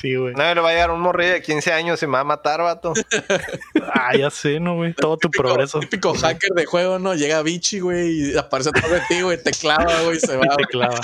[0.00, 0.34] Sí, güey.
[0.34, 2.62] No, le va a llegar un morrillo de 15 años y me va a matar,
[2.62, 2.94] vato.
[3.92, 4.94] ah, ya sé, ¿no, güey?
[4.94, 5.78] Todo tu progreso.
[5.80, 7.14] Típico hacker de juego, ¿no?
[7.14, 10.56] Llega Vichy, güey, y aparece todo de ti, güey, te clava, güey, y se va.
[10.56, 10.96] te clava.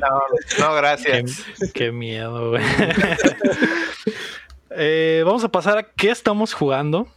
[0.00, 0.22] no,
[0.58, 1.44] no, gracias.
[1.74, 2.64] Qué, miedo, güey.
[4.70, 7.08] eh, vamos a pasar a qué estamos jugando.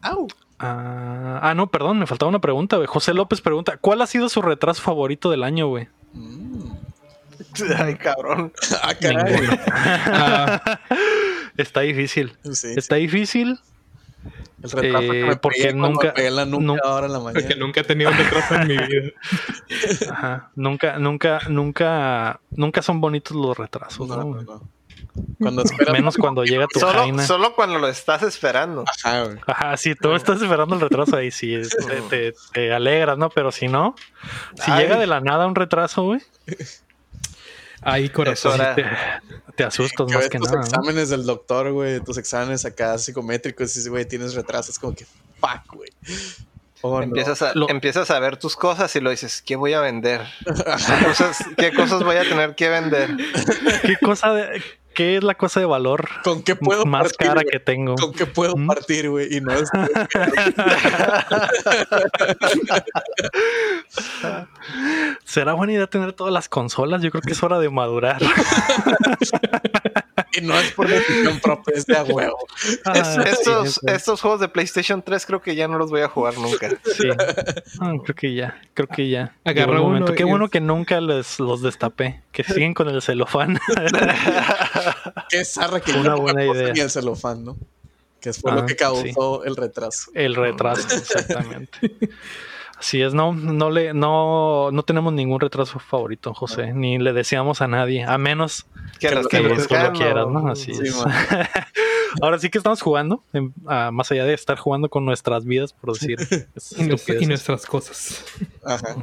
[0.00, 0.26] Au.
[0.58, 2.86] Ah, ah, no, perdón, me faltaba una pregunta, güey.
[2.86, 5.88] José López pregunta, ¿cuál ha sido su retraso favorito del año, güey?
[6.14, 6.61] Mm.
[7.78, 8.52] Ay, cabrón.
[10.14, 10.78] Ah,
[11.56, 12.36] está difícil.
[12.44, 13.58] Está difícil.
[14.62, 17.40] El retraso que me porque nunca, la nunca, ahora en la mañana.
[17.40, 19.10] Porque nunca he tenido un retraso en mi vida.
[20.10, 20.50] Ajá.
[20.54, 24.06] Nunca, nunca, nunca, nunca son bonitos los retrasos.
[24.06, 24.62] No,
[25.40, 28.84] Cuando Menos cuando llega tu solo, Solo cuando lo estás esperando.
[28.86, 29.38] Ajá, güey.
[29.48, 31.58] Ajá, si tú estás esperando el retraso ahí, sí,
[32.08, 33.30] te, te, alegras, ¿no?
[33.30, 33.96] Pero si no,
[34.54, 36.20] si llega de la nada un retraso, güey.
[37.82, 38.60] Ahí corazón.
[38.74, 38.84] Te,
[39.56, 40.60] te, asustas más que nada.
[40.60, 45.04] Tus exámenes del doctor, güey, tus exámenes acá psicométricos, y güey, tienes retrasos, como que
[45.04, 45.90] fuck, güey.
[47.02, 50.22] Empiezas, a, empiezas a ver tus cosas y lo dices, ¿qué voy a vender?
[50.44, 53.16] ¿Qué cosas, ¿Qué cosas voy a tener que vender?
[53.82, 54.62] ¿Qué cosa de,
[54.94, 57.94] ¿Qué es la cosa de valor ¿Con qué puedo más cara que tengo?
[57.96, 58.66] ¿Con qué puedo ¿Mm?
[58.66, 59.36] partir, güey?
[59.36, 59.70] Y no es.
[65.24, 67.02] ¿Será buena idea tener todas las consolas?
[67.02, 68.22] Yo creo que es hora de madurar.
[70.32, 72.38] y no es por decisión propia, es de a huevo.
[72.84, 76.36] Ah, estos, estos, juegos de PlayStation 3 creo que ya no los voy a jugar
[76.38, 76.68] nunca.
[76.84, 77.08] Sí.
[78.04, 79.36] Creo que ya, creo que ya.
[79.44, 80.14] Agarra un momento.
[80.14, 83.58] Qué bueno que nunca les los destapé, que siguen con el celofán.
[85.28, 86.72] Qué zarra que una buena idea.
[86.72, 87.56] el celofán, ¿no?
[88.20, 90.10] Que fue lo ah, que causó el retraso.
[90.14, 91.78] El retraso, exactamente.
[92.82, 97.62] Así es, no, no le, no, no tenemos ningún retraso favorito, José, ni le deseamos
[97.62, 98.66] a nadie, a menos
[98.98, 100.48] que, que, lo quieras, ¿no?
[100.48, 101.00] Así es.
[102.20, 103.22] Ahora sí que estamos jugando,
[103.62, 106.18] más allá de estar jugando con nuestras vidas, por decir.
[107.20, 108.24] y, nuestras cosas.
[108.64, 108.96] Ajá.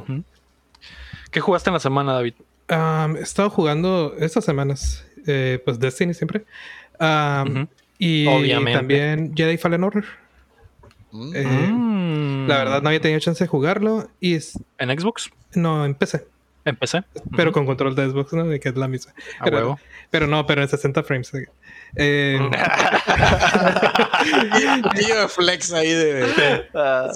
[1.30, 2.34] ¿Qué jugaste en la semana, David?
[2.68, 6.44] he estado jugando estas semanas, eh, pues Destiny siempre.
[7.98, 10.04] Y también Jedi Fallen Order.
[11.12, 11.32] Mm.
[11.34, 12.46] Eh, mm.
[12.48, 14.08] La verdad no había tenido chance de jugarlo.
[14.20, 14.58] Y es...
[14.78, 15.30] ¿En Xbox?
[15.54, 16.26] No, en PC.
[16.64, 17.02] ¿En PC?
[17.36, 18.46] Pero con control de Xbox, ¿no?
[18.46, 19.12] De que es la misma.
[19.42, 19.78] pero,
[20.10, 21.32] pero, no, pero en 60 frames.
[21.96, 22.38] Eh...
[25.28, 26.26] flex ahí de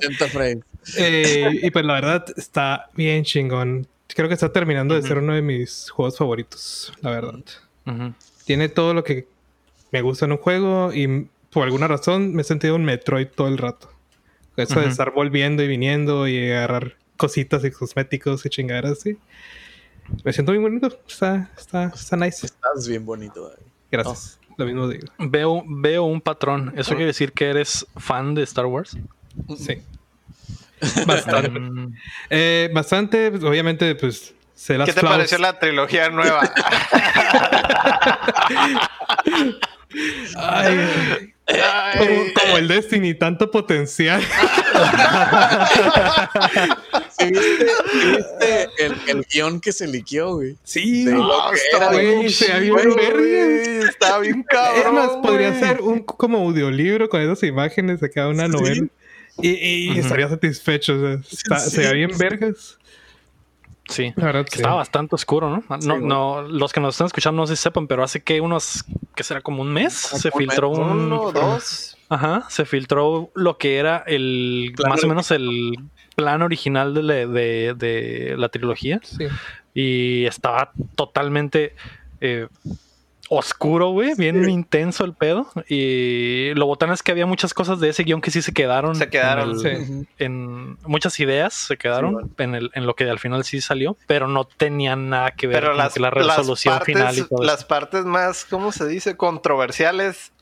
[0.00, 0.64] 60 frames.
[0.96, 3.86] Eh, y pues la verdad está bien chingón.
[4.08, 7.40] Creo que está terminando de ser uno de mis juegos favoritos, la verdad.
[8.44, 9.26] Tiene todo lo que
[9.90, 13.48] me gusta en un juego y por alguna razón me he sentido un Metroid todo
[13.48, 13.88] el rato.
[14.56, 19.16] Eso de estar volviendo y viniendo y agarrar cositas y cosméticos y chingaderas así.
[20.22, 20.88] Me siento bien bonito.
[21.08, 22.46] Está, está, está nice.
[22.46, 23.66] Estás bien bonito, David.
[23.90, 24.38] Gracias.
[24.40, 24.54] Oh.
[24.58, 25.06] Lo mismo digo.
[25.18, 26.72] Veo, veo un patrón.
[26.76, 28.96] ¿Eso quiere decir que eres fan de Star Wars?
[29.56, 29.82] Sí.
[31.06, 31.50] Bastante.
[31.50, 31.94] Mm.
[32.30, 34.34] eh, bastante, pues, obviamente, pues.
[34.66, 36.42] ¿Qué te pareció la trilogía nueva?
[40.36, 44.22] Ay, como, el Destiny, tanto potencial.
[47.20, 47.66] ¿Viste,
[48.78, 50.56] el, el, guion que se liqueó, güey?
[50.64, 52.26] Sí, está bien,
[53.88, 55.22] Está bien cabrón.
[55.22, 58.86] podría ser un como audiolibro con esas imágenes de cada una novela.
[59.42, 61.20] Y, estaría satisfecho.
[61.22, 62.78] se ve bien vergas.
[63.88, 65.62] Sí, la verdad que estaba bastante oscuro, ¿no?
[65.82, 68.84] No, no, los que nos están escuchando no sé si sepan, pero hace que unos,
[69.14, 70.80] que será como un mes, se filtró un.
[70.80, 71.96] Uno, dos.
[72.08, 75.72] Ajá, se filtró lo que era el, más o menos el
[76.16, 79.00] plan original de, de, de la trilogía.
[79.02, 79.26] Sí.
[79.74, 81.74] Y estaba totalmente
[82.20, 82.48] eh,
[83.28, 85.50] oscuro, güey, bien intenso el pedo.
[85.68, 88.96] Y lo botán es que había muchas cosas de ese guion que sí se quedaron.
[88.96, 89.58] Se quedaron,
[90.18, 94.28] en, muchas ideas se quedaron en, el, en lo que al final sí salió, pero
[94.28, 98.72] no tenían nada que ver con la resolución final y todo Las partes más, ¿cómo
[98.72, 99.16] se dice?
[99.16, 100.32] Controversiales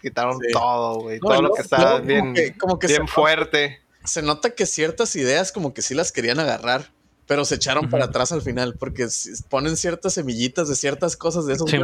[0.00, 1.18] quitaron todo, güey.
[1.18, 3.80] todo lo que estaba bien, como que, bien fuerte.
[4.04, 6.90] se nota que ciertas ideas como que sí las querían agarrar
[7.26, 9.08] pero se echaron para atrás al final porque
[9.48, 11.78] ponen ciertas semillitas de ciertas cosas de esos sí,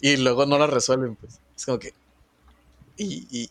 [0.00, 1.40] y luego no las resuelven, pues.
[1.56, 1.94] Es como que.
[2.98, 3.50] Y,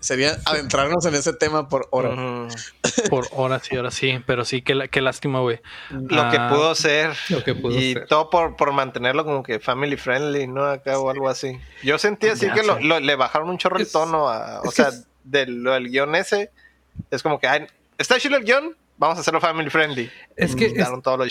[0.00, 2.72] sería adentrarnos en ese tema por horas.
[3.10, 5.60] por horas y horas, sí, pero sí, qué, qué lástima, güey.
[5.90, 7.16] Lo que ah, pudo ser.
[7.30, 10.64] Lo que pudo y todo por, por mantenerlo como que family friendly, ¿no?
[10.64, 11.58] Acá o algo así.
[11.82, 12.62] Yo sentí así que
[13.00, 14.60] le bajaron un chorro el tono a.
[14.62, 14.90] O sea,
[15.24, 16.50] del, del guion ese.
[17.10, 17.68] Es como que.
[17.98, 18.76] ¿Está chido el guion?
[18.98, 20.10] Vamos a hacerlo family friendly.
[20.36, 21.24] Es que es, todo lo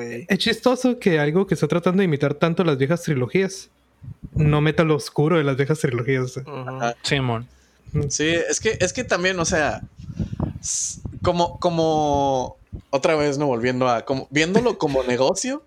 [0.00, 3.70] es chistoso que algo que está tratando de imitar tanto las viejas trilogías
[4.34, 6.40] no meta lo oscuro de las viejas trilogías.
[7.02, 7.46] Simón.
[8.08, 9.82] Sí, es que, es que también, o sea,
[11.22, 12.56] como, como
[12.90, 15.62] otra vez no volviendo a, como viéndolo como negocio,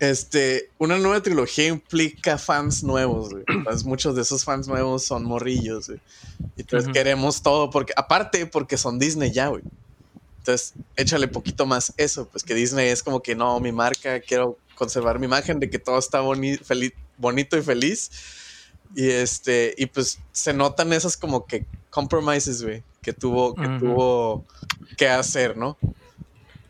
[0.00, 3.34] este, una nueva trilogía implica fans nuevos,
[3.64, 8.76] pues muchos de esos fans nuevos son morrillos, Y entonces queremos todo porque, aparte, porque
[8.76, 9.62] son Disney ya, güey.
[10.38, 14.56] Entonces, échale poquito más eso, pues que Disney es como que no, mi marca, quiero
[14.76, 18.10] conservar mi imagen de que todo está bonito y feliz.
[18.94, 24.46] Y este, y pues se notan esas como que compromises, güey, que tuvo, que tuvo
[24.96, 25.76] que hacer, ¿no?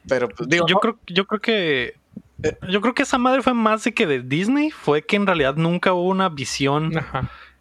[0.09, 1.94] Pero pues, digo, yo creo, yo creo que
[2.43, 5.27] eh, yo creo que esa madre fue más de que de Disney, fue que en
[5.27, 6.93] realidad nunca hubo una visión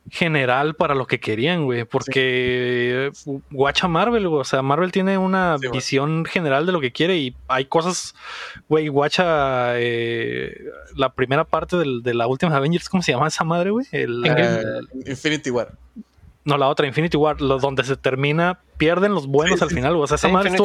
[0.10, 3.12] general para lo que querían, güey, porque
[3.52, 7.66] guacha Marvel, o sea, Marvel tiene una visión general de lo que quiere y hay
[7.66, 8.16] cosas,
[8.70, 10.56] güey, guacha eh,
[10.96, 13.86] la primera parte de la última Avengers, ¿cómo se llama esa madre, güey?
[13.92, 15.74] El, eh, Infinity War.
[16.46, 20.16] No, la otra, Infinity War, donde se termina, pierden los buenos al final, o sea,
[20.16, 20.56] esa madre,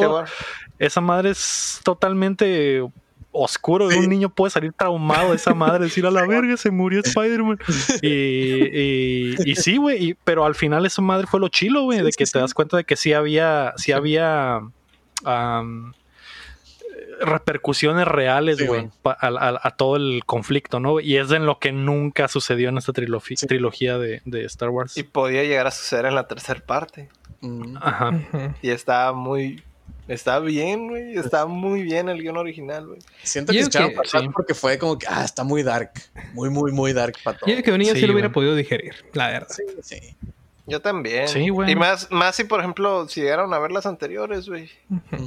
[0.79, 2.87] esa madre es totalmente
[3.33, 6.71] oscuro de un niño puede salir traumado de esa madre, decir a la verga se
[6.71, 7.59] murió Spider-Man.
[8.03, 12.25] Y, y, sí, güey, pero al final esa madre fue lo chilo, güey, de que
[12.25, 14.61] te das cuenta de que sí había, sí había
[17.21, 21.01] repercusiones reales, güey, a, todo el conflicto, ¿no?
[21.01, 24.97] Y es en lo que nunca sucedió en esta trilogía de, de, Star Wars.
[24.97, 27.09] Y podía llegar a suceder en la tercera parte.
[27.81, 28.13] Ajá.
[28.61, 29.63] Y estaba muy
[30.09, 31.17] Está bien, güey.
[31.17, 33.01] Está muy bien el guion original, güey.
[33.23, 35.93] Siento que se echaron porque fue como que, ah, está muy dark.
[36.33, 37.51] Muy, muy, muy dark para todo.
[37.51, 39.49] Yo que un niño sí, lo hubiera podido digerir, la verdad.
[39.51, 40.17] Sí, sí.
[40.67, 41.29] Yo también.
[41.29, 41.73] Sí, güey.
[41.73, 44.71] Y más, más si, por ejemplo, si llegaron a ver las anteriores, güey.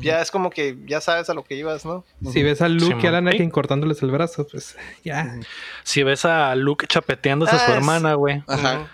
[0.02, 2.06] Ya es como que ya sabes a lo que ibas, ¿no?
[2.32, 5.38] Si ves a Luke y a Anakin cortándoles el brazo, pues ya.
[5.84, 8.44] Si ves a Luke chapeteándose a su ah, hermana, güey.
[8.48, 8.88] Ajá.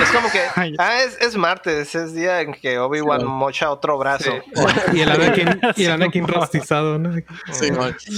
[0.00, 0.40] Es como que,
[0.78, 4.32] ah, es, es, martes, es día en que Obi-Wan mocha otro brazo.
[4.92, 7.14] y el Anakin, y el Anakin rostizado, ¿no?
[7.52, 7.68] Sí,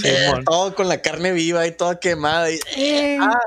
[0.03, 2.51] eh, todo con la carne viva y toda quemada.
[2.51, 3.17] Y, eh.
[3.21, 3.39] ah,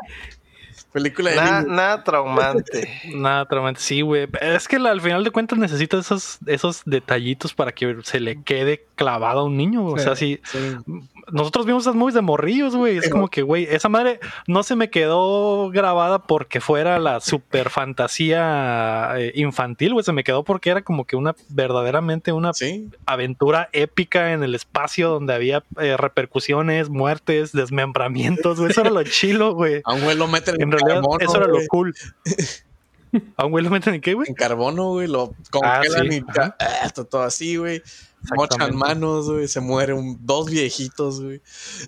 [0.92, 3.00] Película de Nada traumante.
[3.14, 4.28] nada traumante, sí, güey.
[4.40, 8.86] Es que al final de cuentas necesita esos, esos detallitos para que se le quede
[8.96, 9.84] clavado a un niño.
[9.84, 10.40] o sea, si
[11.30, 12.98] nosotros vimos esas movies de morrillos, güey.
[12.98, 17.70] Es como que, güey, esa madre no se me quedó grabada porque fuera la super
[17.70, 20.04] fantasía eh, infantil, güey.
[20.04, 22.52] Se me quedó porque era como que una verdaderamente una
[23.06, 28.70] aventura épica en el espacio donde había eh, repercusiones, muertes, desmembramientos, güey.
[28.70, 29.82] Eso era lo chilo, güey.
[29.84, 31.94] A un güey lo meten en, realidad, Eso era lo cool.
[33.36, 34.28] ¿A un güey lo meten en qué, güey?
[34.28, 35.08] En carbono, güey.
[35.08, 37.82] Lo congelan ah, y ah, todo así, güey.
[38.36, 39.48] Mochan manos, güey.
[39.48, 41.40] Se mueren dos viejitos, güey.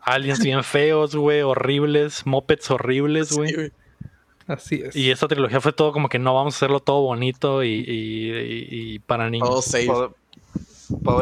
[0.02, 1.42] Aliens bien feos, güey.
[1.42, 2.26] Horribles.
[2.26, 3.72] Mopeds horribles, güey.
[4.46, 4.96] Así es.
[4.96, 8.98] Y esta trilogía fue todo como que no vamos a hacerlo todo bonito y, y,
[9.00, 9.48] para niños.
[9.48, 9.88] Todo safe.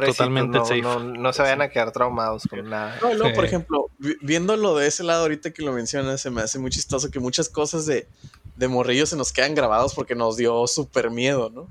[0.06, 0.82] Totalmente no, safe.
[0.82, 2.98] No, se vayan a quedar traumados con nada.
[3.02, 6.58] No, no, por ejemplo, viéndolo de ese lado ahorita que lo mencionas, se me hace
[6.58, 8.06] muy chistoso que muchas cosas de,
[8.56, 11.68] de morrillos se nos quedan grabados porque nos dio súper miedo, ¿no?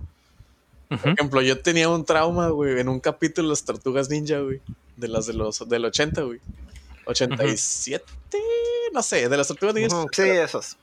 [0.89, 4.59] Por ejemplo, yo tenía un trauma, güey, en un capítulo de las Tortugas Ninja, güey.
[4.97, 6.39] De las de los, del 80, güey.
[7.05, 8.03] 87,
[8.91, 10.05] no sé, de las Tortugas Ninja.
[10.11, 10.77] sí, esos.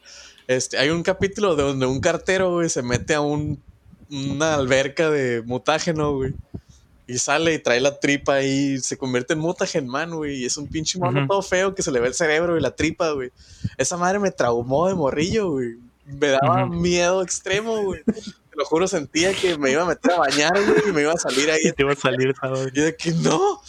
[0.47, 3.61] Este, hay un capítulo de donde un cartero, güey, se mete a un,
[4.09, 6.35] una alberca de mutágeno, güey.
[7.09, 10.37] Y sale y trae la tripa y se convierte en mutagen man, güey.
[10.37, 12.77] Y es un pinche mono todo feo que se le ve el cerebro y la
[12.77, 13.31] tripa, güey.
[13.77, 15.77] Esa madre me traumó de morrillo, güey.
[16.05, 18.03] Me daba miedo extremo, güey
[18.57, 21.17] lo juro, sentía que me iba a meter a bañar, güey, y me iba a
[21.17, 21.61] salir ahí.
[21.65, 22.35] Y te iba a salir,
[22.75, 23.61] Y de que no.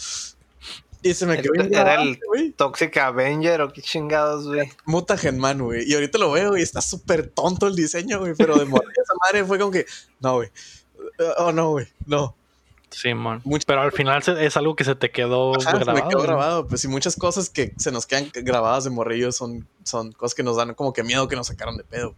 [1.02, 2.18] Y se me quedó Era el
[2.56, 4.70] Toxic Avenger o qué chingados, güey.
[4.84, 5.88] Mutagen Man, güey.
[5.88, 8.34] Y ahorita lo veo y está súper tonto el diseño, güey.
[8.36, 9.86] Pero de morir esa madre fue como que,
[10.20, 10.50] no, güey.
[11.38, 11.86] Oh, no, güey.
[12.06, 12.34] No.
[12.90, 13.42] Sí, man.
[13.66, 15.84] Pero al final es algo que se te quedó grabado.
[15.84, 16.66] Se me quedó grabado.
[16.66, 20.42] Pues y muchas cosas que se nos quedan grabadas de morrillo son, son cosas que
[20.42, 22.14] nos dan como que miedo que nos sacaron de pedo.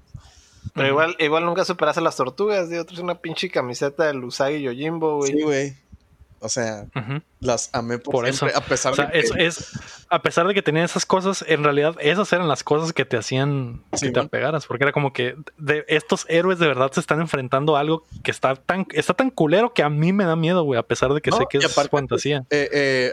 [0.74, 5.16] Pero igual, igual nunca superaste las tortugas, de otros una pinche camiseta de Usagi Yojimbo,
[5.16, 5.32] güey.
[5.32, 5.77] Sí, güey.
[6.43, 6.87] O sea,
[7.41, 8.47] las amé por, eso.
[8.55, 9.45] A pesar de que...
[9.45, 9.78] es,
[10.09, 13.19] a pesar de que tenía esas cosas, en realidad esas eran las cosas que te
[13.19, 17.20] hacían que te apegaras, porque era como que de estos héroes de verdad se están
[17.20, 20.62] enfrentando a algo que está tan está tan culero que a mí me da miedo,
[20.62, 22.47] güey, a pesar de que sé que es fantasía.
[22.49, 23.12] Eh, eh,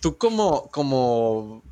[0.00, 1.62] tú como como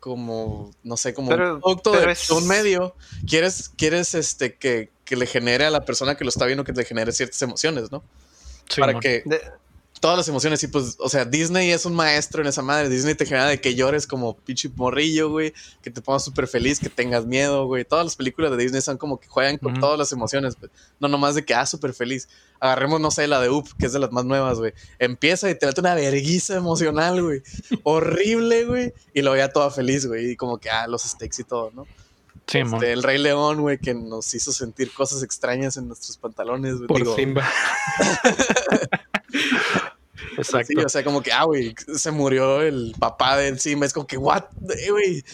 [0.00, 2.96] como, no sé, como un producto de un medio,
[3.28, 6.72] quieres, quieres este, que, que, le genere a la persona que lo está viendo que
[6.72, 8.02] le genere ciertas emociones, ¿no?
[8.76, 9.22] Para que
[10.00, 12.88] todas las emociones, y pues, o sea, Disney es un maestro en esa madre.
[12.88, 15.52] Disney te genera de que llores como pinche morrillo, güey,
[15.82, 17.84] que te pongas súper feliz, que tengas miedo, güey.
[17.84, 20.72] Todas las películas de Disney son como que juegan con todas las emociones, pues.
[20.98, 22.28] No nomás de que, ah, súper feliz.
[22.60, 24.72] Agarremos, no sé, la de Up, que es de las más nuevas, güey.
[24.98, 27.42] Empieza y te mete una verguiza emocional, güey.
[27.82, 28.94] Horrible, güey.
[29.12, 30.30] Y lo veía toda feliz, güey.
[30.30, 31.86] Y como que, ah, los steaks y todo, ¿no?
[32.46, 36.78] Sí, este, el Rey León, güey, que nos hizo sentir cosas extrañas en nuestros pantalones,
[36.78, 36.88] güey.
[36.88, 37.48] Por Simba.
[40.40, 40.84] Exacto.
[40.84, 43.86] o sea, como que, ah, güey, se murió el papá de encima.
[43.86, 45.24] Es como que, what, güey.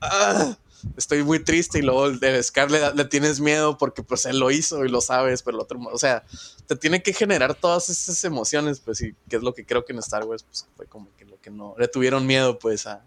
[0.00, 0.56] Ah,
[0.96, 1.78] estoy muy triste.
[1.78, 5.42] Y luego de Scar le, tienes miedo porque, pues, él lo hizo y lo sabes,
[5.42, 6.24] pero el otro, o sea,
[6.66, 9.92] te tiene que generar todas esas emociones, pues, y que es lo que creo que
[9.92, 13.04] en Star Wars, pues, fue como que lo que no le tuvieron miedo, pues, a.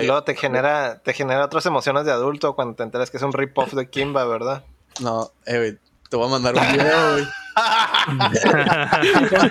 [0.00, 3.22] y luego te genera, te genera otras emociones de adulto cuando te enteras que es
[3.22, 4.64] un rip-off de Kimba, ¿verdad?
[5.00, 7.24] No, eh, güey, te voy a mandar un video, güey.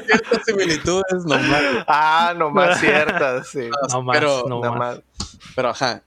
[0.06, 1.86] ciertas similitudes nomás.
[1.88, 3.70] Ah, nomás ciertas, sí.
[3.92, 5.02] No, más, pero, no más.
[5.56, 6.04] Pero ajá.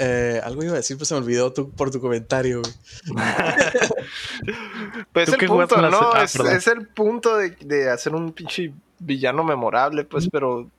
[0.00, 2.74] Eh, algo iba a decir, pues se me olvidó por tu comentario, güey.
[5.12, 6.14] pues es el punto, ¿no?
[6.14, 10.70] Es, es, el punto de, de, hacer un pinche villano memorable, pues, pero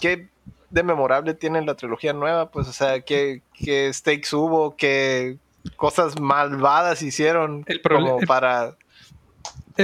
[0.00, 0.30] ¿qué
[0.70, 2.50] de memorable tiene la trilogía nueva?
[2.50, 4.74] Pues, o sea, ¿qué, qué stakes hubo?
[4.74, 5.36] ¿Qué
[5.76, 8.76] cosas malvadas hicieron el como para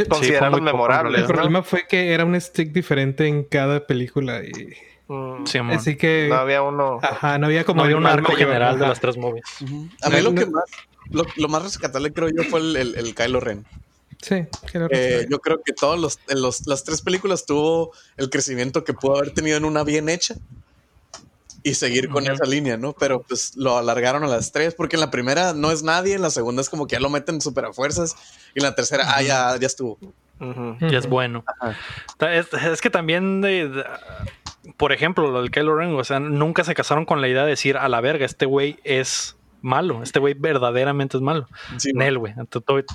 [0.00, 1.22] eh, memorables.
[1.22, 4.74] El problema fue que era un stick diferente en cada película y.
[5.08, 5.70] Mm.
[5.70, 6.26] así que.
[6.28, 6.98] No había uno.
[7.02, 7.82] Ajá, no había como.
[7.82, 9.44] había un arco general de las tres movies.
[10.02, 10.64] A mí lo que más.
[11.10, 13.64] Lo, más rescatable creo yo fue el, el, Kylo Ren.
[14.20, 15.00] Sí, Kylo Ren.
[15.00, 19.18] Eh, yo creo que todas los, los, las tres películas tuvo el crecimiento que pudo
[19.18, 20.34] haber tenido en una bien hecha.
[21.66, 22.92] Y seguir con esa línea, ¿no?
[22.92, 26.22] Pero pues lo alargaron a las tres, porque en la primera no es nadie, en
[26.22, 28.14] la segunda es como que ya lo meten súper a fuerzas,
[28.54, 29.98] y en la tercera, ah, ya, ya estuvo.
[30.80, 31.44] Ya es bueno.
[32.20, 33.84] Es, que también, de,
[34.76, 37.50] por ejemplo, lo del Kylo Ren, o sea, nunca se casaron con la idea de
[37.50, 41.48] decir, a la verga, este güey es malo, este güey verdaderamente es malo.
[41.94, 42.32] Nel, güey.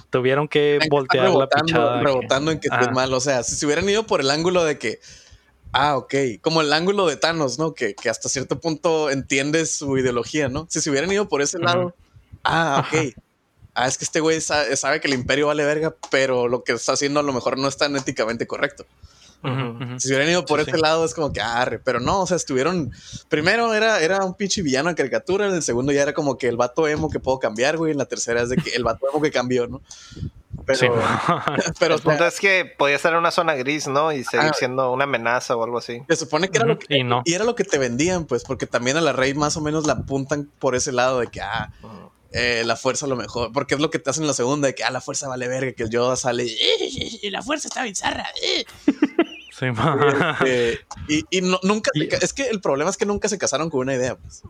[0.10, 2.02] Tuvieron que voltear la pichada.
[2.02, 4.80] Rebotando en que es malo, o sea, si se hubieran ido por el ángulo de
[4.80, 4.99] que
[5.73, 6.14] Ah, ok.
[6.41, 7.73] Como el ángulo de Thanos, ¿no?
[7.73, 10.68] Que, hasta cierto punto entiendes su ideología, ¿no?
[10.69, 11.95] Si se hubieran ido por ese lado.
[12.43, 13.14] Ah, ok.
[13.73, 16.93] Ah, es que este güey sabe, que el imperio vale verga, pero lo que está
[16.93, 18.85] haciendo a lo mejor no es tan éticamente correcto.
[19.98, 22.91] Si hubieran ido por ese lado es como que arre, pero no, o sea, estuvieron.
[23.27, 26.48] Primero era, era un pinche villano en caricatura, en el segundo ya era como que
[26.48, 27.93] el vato emo que puedo cambiar, güey.
[27.93, 29.81] En la tercera es de que el vato emo que cambió, ¿no?
[30.65, 30.95] Pero,
[31.79, 34.11] pero el punto es que podía estar en una zona gris, ¿no?
[34.11, 36.01] Y seguir siendo una amenaza o algo así.
[36.09, 38.97] Se supone que era lo que, y, era lo que te vendían, pues, porque también
[38.97, 41.71] a la rey más o menos la apuntan por ese lado de que, ah,
[42.31, 44.67] eh, la fuerza a lo mejor, porque es lo que te hacen en la segunda,
[44.67, 47.83] de que, ah, la fuerza vale verga, que el Yoda sale y la fuerza está
[47.83, 48.27] bizarra.
[49.61, 53.93] Este, y, y nunca, es que el problema es que nunca se casaron con una
[53.95, 54.15] idea.
[54.15, 54.43] Pues.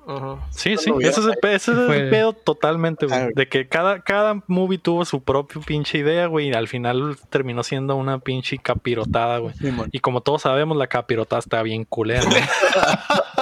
[0.52, 3.34] Sí, sí, ese es el, pedo totalmente, güey.
[3.34, 7.64] De que cada, cada movie tuvo su propio pinche idea, güey, y al final terminó
[7.64, 9.54] siendo una pinche capirotada, güey.
[9.92, 12.22] y como todos sabemos, la capirotada está bien culera.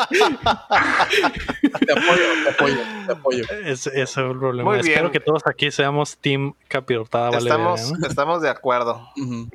[0.09, 3.43] te apoyo, te apoyo, te apoyo.
[3.65, 4.77] ese es el problema.
[4.77, 8.93] Espero que todos aquí seamos team capirotada, Estamos, estamos de acuerdo.
[8.93, 9.51] a un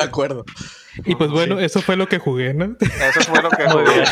[0.00, 0.37] acuerdo.
[1.04, 2.76] Y pues bueno, eso fue lo que jugué, ¿no?
[2.80, 4.04] Eso fue lo que jugué.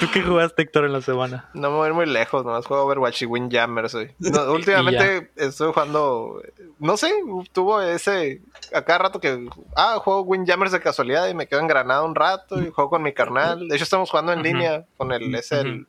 [0.00, 1.50] ¿Tú qué jugaste, Héctor, en la semana?
[1.54, 4.10] No me voy a ir muy lejos, nomás juego Overwatch y Windjammers hoy.
[4.48, 6.42] últimamente estoy jugando,
[6.78, 7.12] no sé,
[7.52, 8.40] tuvo ese,
[8.74, 12.60] acá rato que, ah, juego Windjammers de casualidad y me quedo en Granada un rato
[12.60, 13.68] y juego con mi carnal.
[13.68, 15.86] De hecho, estamos jugando en línea con el, es el,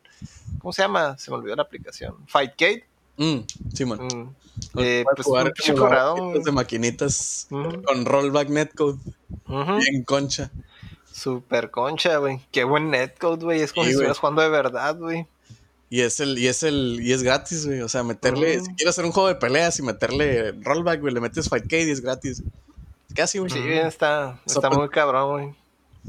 [0.59, 1.17] ¿cómo se llama?
[1.17, 2.15] Se me olvidó la aplicación.
[2.27, 2.85] Fightgate.
[3.17, 3.39] Mm,
[3.73, 3.99] sí, man.
[3.99, 4.35] Mm.
[4.77, 8.99] Eh, pues jugar de maquinitas con rollback netcode.
[9.47, 10.51] Bien concha.
[11.11, 12.41] Super concha, güey.
[12.51, 13.61] Qué buen netcode, güey.
[13.61, 15.27] Es como si estuvieras jugando de verdad, güey.
[15.89, 17.81] Y es el, y es el, y es gratis, güey.
[17.81, 21.19] O sea, meterle, si quieres hacer un juego de peleas y meterle rollback, güey, le
[21.19, 22.41] metes Fightcade y es gratis.
[23.13, 23.51] Casi, güey.
[23.51, 25.55] Sí, está, está muy cabrón, güey.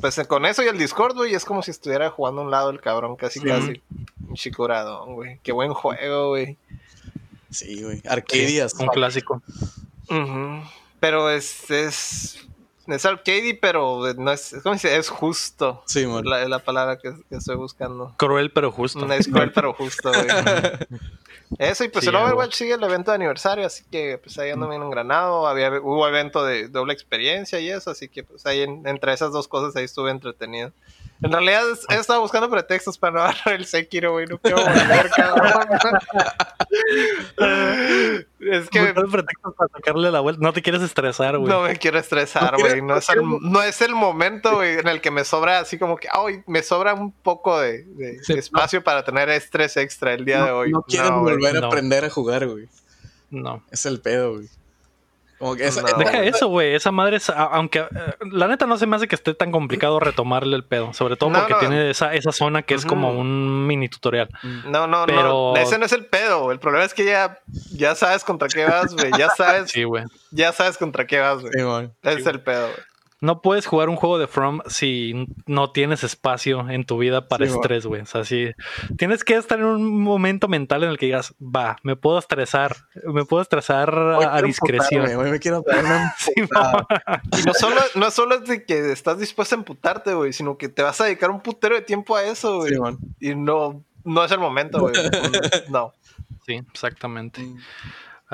[0.01, 2.71] Pues con eso y el Discord, güey, es como si estuviera jugando a un lado
[2.71, 3.83] el cabrón, casi, casi.
[4.27, 5.41] Un chicuradón, güey.
[5.43, 6.57] Qué buen juego, güey.
[7.53, 8.03] Sí, güey.
[8.09, 8.75] Arcadias.
[8.75, 9.43] un clásico.
[11.01, 12.47] Pero es, es.
[12.89, 14.53] Es arcade, pero no es.
[14.53, 15.85] Es como si es justo.
[15.87, 16.25] Sí, man.
[16.25, 18.15] La, la palabra que, estoy buscando.
[18.17, 19.07] Cruel, pero justo.
[19.07, 20.27] No es cruel, pero justo, güey.
[21.59, 24.69] Eso, y pues el Overwatch sigue el evento de aniversario, así que pues ahí ando
[24.69, 25.47] bien engranado.
[25.47, 29.49] Había, hubo evento de doble experiencia y eso, así que pues ahí entre esas dos
[29.49, 30.73] cosas ahí estuve entretenido.
[31.23, 34.27] En realidad he estado buscando pretextos para no agarrar el Sekiro, güey.
[34.27, 35.69] No quiero volver, cabrón.
[38.41, 38.93] es que.
[38.93, 40.41] pretextos para sacarle la vuelta.
[40.43, 41.49] No te quieres estresar, güey.
[41.49, 42.83] No me quiero estresar, güey.
[42.83, 45.97] No, es el, no es el momento, güey, en el que me sobra así como
[45.97, 47.87] que, ay, me sobra un poco de,
[48.29, 50.71] espacio para tener estrés extra el día de hoy.
[50.71, 52.69] No quiero volver a aprender a jugar, güey.
[53.31, 53.63] No.
[53.71, 54.49] Es el pedo, güey.
[55.99, 56.75] Deja eso, güey.
[56.75, 57.87] Esa madre, es, aunque eh,
[58.31, 60.93] la neta no se me hace que esté tan complicado retomarle el pedo.
[60.93, 64.29] Sobre todo porque tiene esa, esa zona que es como un mini tutorial.
[64.67, 65.57] No, no, no.
[65.57, 66.53] Ese no es el pedo.
[66.53, 67.41] El problema es que ya,
[67.73, 69.11] ya sabes contra qué vas, güey.
[69.19, 69.71] Ya sabes.
[69.71, 70.05] sí, güey.
[70.31, 71.91] Ya sabes contra qué vas, güey.
[72.03, 72.92] Ese es el pedo, güey.
[73.23, 77.45] No puedes jugar un juego de From si no tienes espacio en tu vida para
[77.47, 78.03] estrés, güey.
[78.03, 78.51] O sea, sí.
[78.99, 82.77] Tienes que estar en un momento mental en el que digas, va, me puedo estresar,
[83.05, 85.05] me puedo estresar a, discreción.
[85.31, 85.63] me quiero
[86.37, 86.41] y
[87.47, 90.83] no solo, no solo es de que estás dispuesto a emputarte, güey, sino que te
[90.83, 92.75] vas a dedicar un putero de tiempo a eso, güey.
[93.21, 94.95] y no, no es el momento, güey.
[95.71, 95.93] no.
[96.45, 97.41] Sí, exactamente.
[97.41, 97.59] Mm.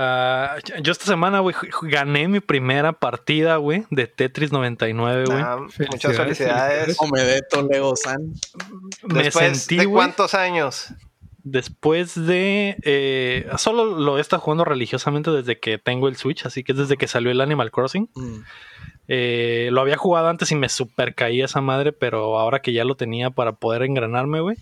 [0.01, 5.39] Ah, yo esta semana, güey, gané mi primera partida, güey, de Tetris 99, güey.
[5.41, 5.57] Ah,
[5.91, 6.97] muchas felicidades.
[7.01, 8.33] Omedeto Lego San.
[9.03, 10.95] Me sentí, ¿De cuántos años?
[11.43, 12.77] Después de...
[12.83, 16.79] Eh, solo lo he estado jugando religiosamente desde que tengo el Switch, así que es
[16.79, 18.09] desde que salió el Animal Crossing.
[18.15, 18.43] Mm.
[19.09, 22.85] Eh, lo había jugado antes y me super caía esa madre, pero ahora que ya
[22.85, 24.59] lo tenía para poder engranarme, güey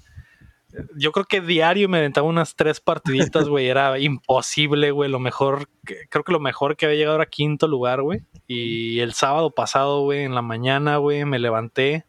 [0.97, 3.69] yo creo que diario me aventaba unas tres partiditas, güey.
[3.69, 5.11] Era imposible, güey.
[5.11, 8.23] Lo mejor, creo que lo mejor que había llegado era quinto lugar, güey.
[8.47, 12.05] Y el sábado pasado, güey, en la mañana, güey, me levanté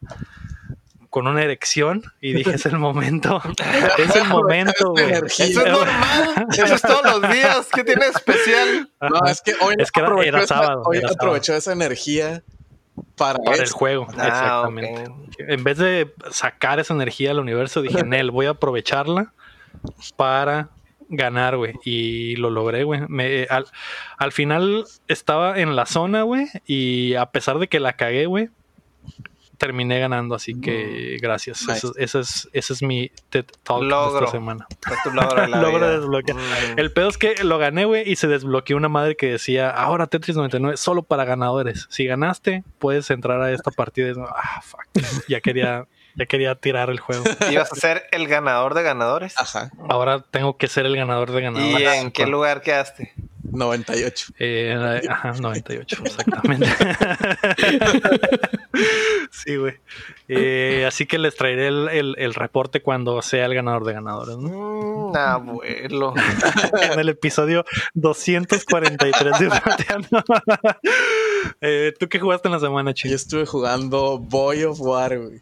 [1.10, 3.40] con una erección y dije, es el momento.
[3.98, 5.10] es el momento, güey.
[5.10, 6.46] Eso es normal.
[6.52, 7.68] Eso es todos los días.
[7.74, 8.90] ¿Qué tiene especial?
[9.00, 12.42] No, es que hoy, es que era, sábado, hoy aprovechó esa energía
[13.16, 14.06] para, el juego.
[14.16, 15.04] Ah, exactamente.
[15.38, 19.32] En vez de sacar esa energía al universo, dije, Nel, voy a aprovecharla
[20.16, 20.70] para
[21.08, 21.74] ganar, güey.
[21.84, 23.00] Y lo logré, güey.
[23.48, 23.66] Al,
[24.16, 26.46] al final estaba en la zona, güey.
[26.66, 28.50] Y a pesar de que la cagué, güey,
[29.58, 31.66] terminé ganando, así que gracias.
[31.68, 34.66] Ese es, ese es mi TED Talk de esta semana.
[35.12, 36.78] logro mm.
[36.78, 40.06] El pedo es que lo gané, güey, y se desbloqueó una madre que decía, ahora
[40.06, 41.86] Tetris 99 solo para ganadores.
[41.90, 44.12] Si ganaste, puedes entrar a esta partida.
[44.34, 44.86] ah, fuck.
[45.28, 47.24] Ya quería, ya quería tirar el juego.
[47.50, 49.34] ¿Ibas a ser el ganador de ganadores?
[49.36, 49.70] Ajá.
[49.88, 51.80] Ahora tengo que ser el ganador de ganadores.
[51.80, 53.12] ¿Y en qué lugar quedaste?
[53.52, 54.32] 98.
[54.38, 56.66] Eh, ajá, 98, exactamente.
[59.30, 59.74] sí, güey.
[60.28, 64.36] Eh, así que les traeré el, reporte cuando sea el ganador de ganadores.
[64.36, 65.10] ¿no?
[65.10, 66.14] Mm, abuelo.
[66.92, 67.64] en el episodio
[67.94, 69.50] 243 de
[71.60, 73.10] eh, ¿Tú qué jugaste en la semana, chico?
[73.10, 75.40] Yo estuve jugando Boy of War, güey.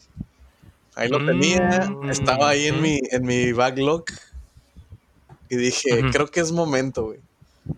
[0.94, 2.08] Ahí lo tenía, mm.
[2.08, 4.04] estaba ahí en mi, en mi backlog.
[5.48, 7.25] Y dije, creo que es momento, güey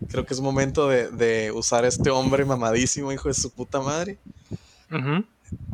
[0.08, 4.18] creo que es momento de, usar a este hombre mamadísimo, hijo de su puta madre.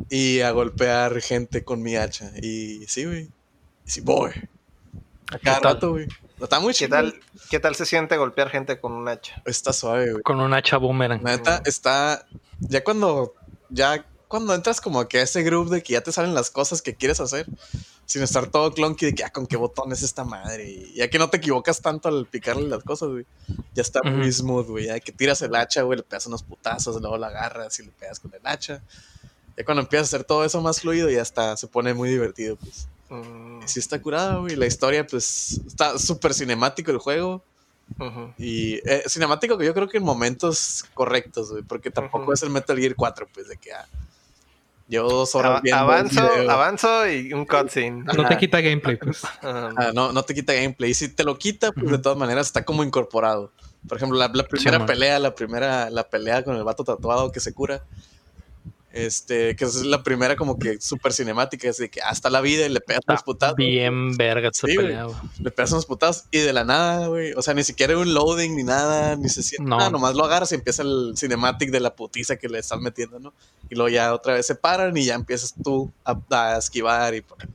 [0.09, 2.31] Y a golpear gente con mi hacha.
[2.41, 3.29] Y sí, güey.
[3.85, 4.31] sí, voy.
[5.43, 6.07] A rato, güey.
[6.39, 7.15] Está muy ¿Qué tal,
[7.49, 9.41] ¿Qué tal se siente golpear gente con un hacha?
[9.45, 10.23] Está suave, güey.
[10.23, 11.23] Con un hacha boomerang.
[11.23, 12.25] Neta, está.
[12.59, 13.33] Ya cuando.
[13.69, 16.81] Ya cuando entras como que a ese grupo de que ya te salen las cosas
[16.81, 17.47] que quieres hacer
[18.05, 20.69] sin estar todo clunky de que, ah, con qué botón es esta madre.
[20.69, 23.25] Y ya que no te equivocas tanto al picarle las cosas, güey.
[23.73, 24.85] Ya está muy smooth, güey.
[24.85, 27.91] Ya que tiras el hacha, güey, le pegas unos putazos, luego la agarras y le
[27.91, 28.81] pegas con el hacha.
[29.57, 32.57] Ya cuando empiezas a hacer todo eso más fluido, ya está, se pone muy divertido,
[32.57, 32.87] pues.
[33.09, 33.61] Mm.
[33.65, 34.55] Sí está curado, güey.
[34.55, 37.43] La historia, pues, está súper cinemático el juego.
[38.37, 42.49] Y eh, cinemático que yo creo que en momentos correctos, güey, porque tampoco es el
[42.49, 43.87] Metal Gear 4, pues, de que ah,
[44.87, 48.03] Llevo dos horas viendo avanzo, avanzo y un cutscene.
[48.03, 49.23] No te quita gameplay, pues.
[49.41, 50.91] Ah, no, no te quita gameplay.
[50.91, 53.51] Y si te lo quita, pues de todas maneras está como incorporado.
[53.87, 57.53] Por ejemplo, la, primera pelea, la primera, la pelea con el vato tatuado que se
[57.53, 57.83] cura.
[58.95, 62.65] Este, que es la primera como que súper cinemática, es de que hasta la vida
[62.65, 63.57] y le pegas unos putazos.
[63.57, 65.07] Bien verga esa pelea,
[65.37, 67.33] Le pegas unos putazos y de la nada, güey.
[67.33, 70.53] O sea, ni siquiera un loading ni nada, ni se siente nada, nomás lo agarras
[70.53, 73.33] y empieza el cinematic de la putiza que le estás metiendo, ¿no?
[73.69, 77.49] Y luego ya otra vez se paran y ya empiezas tú a, esquivar y poner.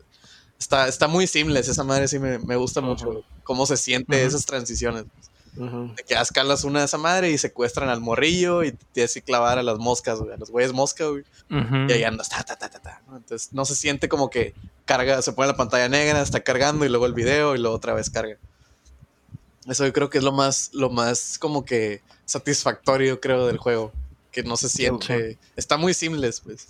[0.58, 5.06] Está, está muy simple, esa madre sí me, gusta mucho cómo se siente esas transiciones.
[5.54, 9.58] De que escalas una de esa madre y secuestran al morrillo y tienes que clavar
[9.58, 11.24] a las moscas, a los güeyes mosca, güey.
[11.50, 14.54] Y ahí andas, ta, ta, ta, ta, Entonces no se siente como que
[14.84, 17.94] carga, se pone la pantalla negra, está cargando y luego el video y luego otra
[17.94, 18.36] vez carga.
[19.66, 23.92] Eso yo creo que es lo más, lo más como que satisfactorio, creo, del juego.
[24.32, 25.38] Que no se siente.
[25.56, 26.68] Está muy simple, pues.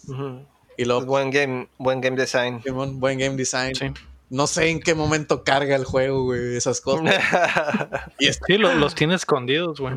[0.79, 1.05] Y luego.
[1.05, 2.63] Buen game, buen game design.
[2.99, 3.75] Buen game design.
[3.75, 3.93] Sí
[4.31, 7.03] no sé en qué momento carga el juego, güey, esas cosas.
[8.21, 9.95] y sí, los, tiene escondidos, güey.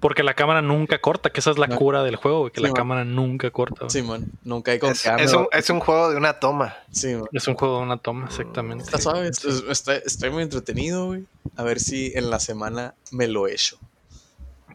[0.00, 2.72] Porque la cámara nunca corta, que esa es la cura del juego, güey, que la
[2.72, 3.88] cámara nunca corta.
[3.88, 4.26] Sí, man.
[4.42, 5.06] Nunca hay con es,
[5.52, 6.74] Es un, juego de una toma.
[6.90, 7.28] Sí, man.
[7.32, 8.84] Es un juego de una toma, exactamente.
[8.84, 11.24] Está suave, estoy, muy entretenido, güey.
[11.56, 13.78] A ver si en la semana me lo echo.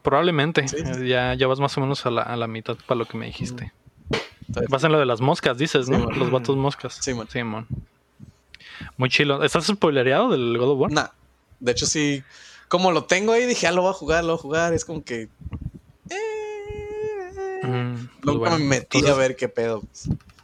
[0.03, 0.65] Probablemente.
[1.05, 3.25] Ya, ya vas más o menos a la, a la mitad para lo que me
[3.25, 3.73] dijiste.
[4.69, 6.09] Vas en lo de las moscas, dices, ¿no?
[6.11, 6.97] Los vatos moscas.
[7.01, 7.27] Sí, man.
[7.29, 7.67] Sí, man.
[8.97, 9.43] Muy chilo.
[9.43, 10.91] ¿Estás spoilereado del God of War?
[10.91, 11.07] Nah.
[11.59, 12.23] De hecho, sí.
[12.67, 14.73] Como lo tengo ahí, dije, ah, lo voy a jugar, lo voy a jugar.
[14.73, 15.29] Es como que.
[16.09, 19.83] Eh, mm, pues Nunca me metí a ver qué pedo.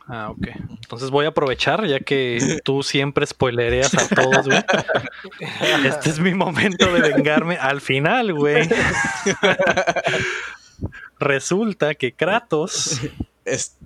[0.08, 0.48] Ah, ok.
[0.70, 4.60] Entonces voy a aprovechar, ya que tú siempre spoilereas a todos, güey.
[5.86, 8.70] Este es mi momento de vengarme al final, güey.
[11.20, 13.02] Resulta que Kratos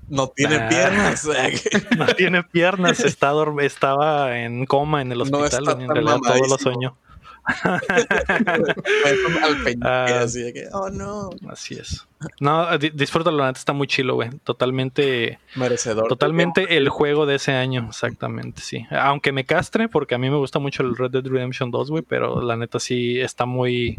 [0.10, 1.28] no tiene piernas.
[1.98, 3.32] no tiene piernas, está
[3.62, 6.98] estaba en coma en el hospital, en realidad todo lo soñó.
[9.84, 11.30] Ah, así oh no.
[11.50, 12.08] Así es.
[12.40, 14.30] No, disfrútalo, la neta está muy chilo, güey.
[14.44, 15.40] Totalmente.
[15.56, 16.08] Merecedor.
[16.08, 18.86] Totalmente el juego de ese año, exactamente, sí.
[18.92, 22.04] Aunque me castre, porque a mí me gusta mucho el Red Dead Redemption 2, güey,
[22.04, 23.98] pero la neta sí está muy.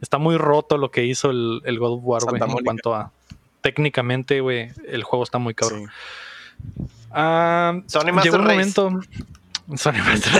[0.00, 3.12] Está muy roto lo que hizo el, el God of War, güey, en cuanto a
[3.62, 5.88] técnicamente, güey, el juego está muy cabrón.
[7.10, 9.00] Ah, Sony Master llegó un momento.
[9.76, 10.32] Sony Master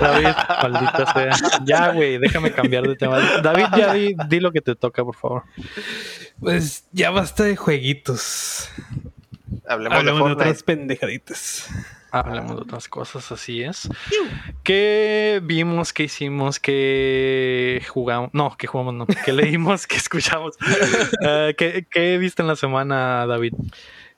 [0.00, 1.60] David, maldita sea.
[1.64, 3.18] Ya, güey, déjame cambiar de tema.
[3.42, 5.44] David, ya di, lo que te toca, por favor.
[6.38, 8.68] Pues ya basta de jueguitos.
[9.66, 11.68] Hablemos, de, otras pendejaditas.
[12.12, 13.88] Hablemos de otras cosas, así es.
[14.62, 18.28] ¿Qué vimos, qué hicimos, qué jugamos?
[18.34, 19.06] No, que jugamos, no.
[19.06, 20.56] ¿Qué leímos, qué escuchamos?
[20.60, 23.54] Uh, ¿qué, ¿Qué viste en la semana, David?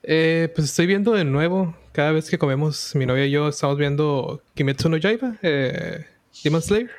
[0.03, 1.73] Eh, pues estoy viendo de nuevo.
[1.93, 6.05] Cada vez que comemos, mi novia y yo estamos viendo Kimetsu no Yaiba, eh,
[6.43, 6.91] Demon Slayer.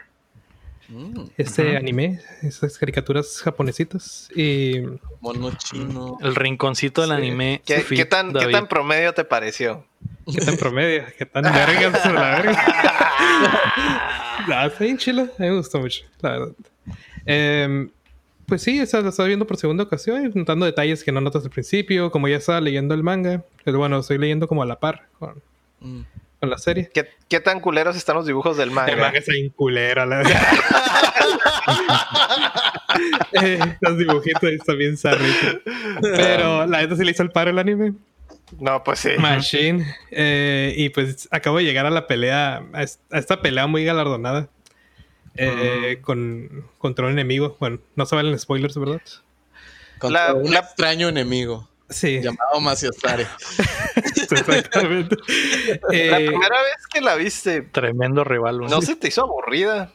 [0.88, 4.80] Mm, este anime, esas caricaturas japonesitas y
[5.20, 6.16] mono chino.
[6.22, 7.60] El rinconcito del anime.
[7.66, 9.84] ¿Qué, ¿qué tan, ¿Qué tan promedio te pareció?
[10.32, 11.04] ¿Qué tan promedio?
[11.16, 12.64] ¿Qué tan verga sobre la verga?
[14.48, 15.22] no, está bien chilo.
[15.22, 16.52] A mí me gustó mucho, la verdad.
[17.26, 17.88] Eh,
[18.46, 21.50] pues sí, esa la estaba viendo por segunda ocasión, notando detalles que no notas al
[21.50, 23.44] principio, como ya estaba leyendo el manga.
[23.64, 25.42] Pero bueno, estoy leyendo como a la par con,
[25.80, 26.02] mm.
[26.40, 26.90] la serie.
[27.28, 28.92] ¿Qué, tan culeros están los dibujos del manga?
[28.92, 30.40] El manga está bien culero, la verdad.
[33.42, 35.60] eh, los dibujitos están bien sarritos.
[36.00, 37.94] Pero la neta sí le hizo el paro el anime.
[38.58, 39.10] No, pues sí.
[39.18, 39.96] Machine.
[40.10, 42.82] Eh, y pues acabo de llegar a la pelea, a
[43.18, 44.48] esta pelea muy galardonada.
[45.38, 47.56] Eh, con, contra un enemigo.
[47.60, 49.02] Bueno, no se valen spoilers, ¿verdad?
[49.98, 51.68] Contra un extraño enemigo.
[51.88, 52.20] Sí.
[52.20, 53.26] Llamado Maciostare.
[54.16, 55.16] Exactamente.
[55.88, 57.62] la eh, primera vez que la viste.
[57.62, 58.58] Tremendo rival.
[58.60, 59.92] ¿No se te hizo aburrida?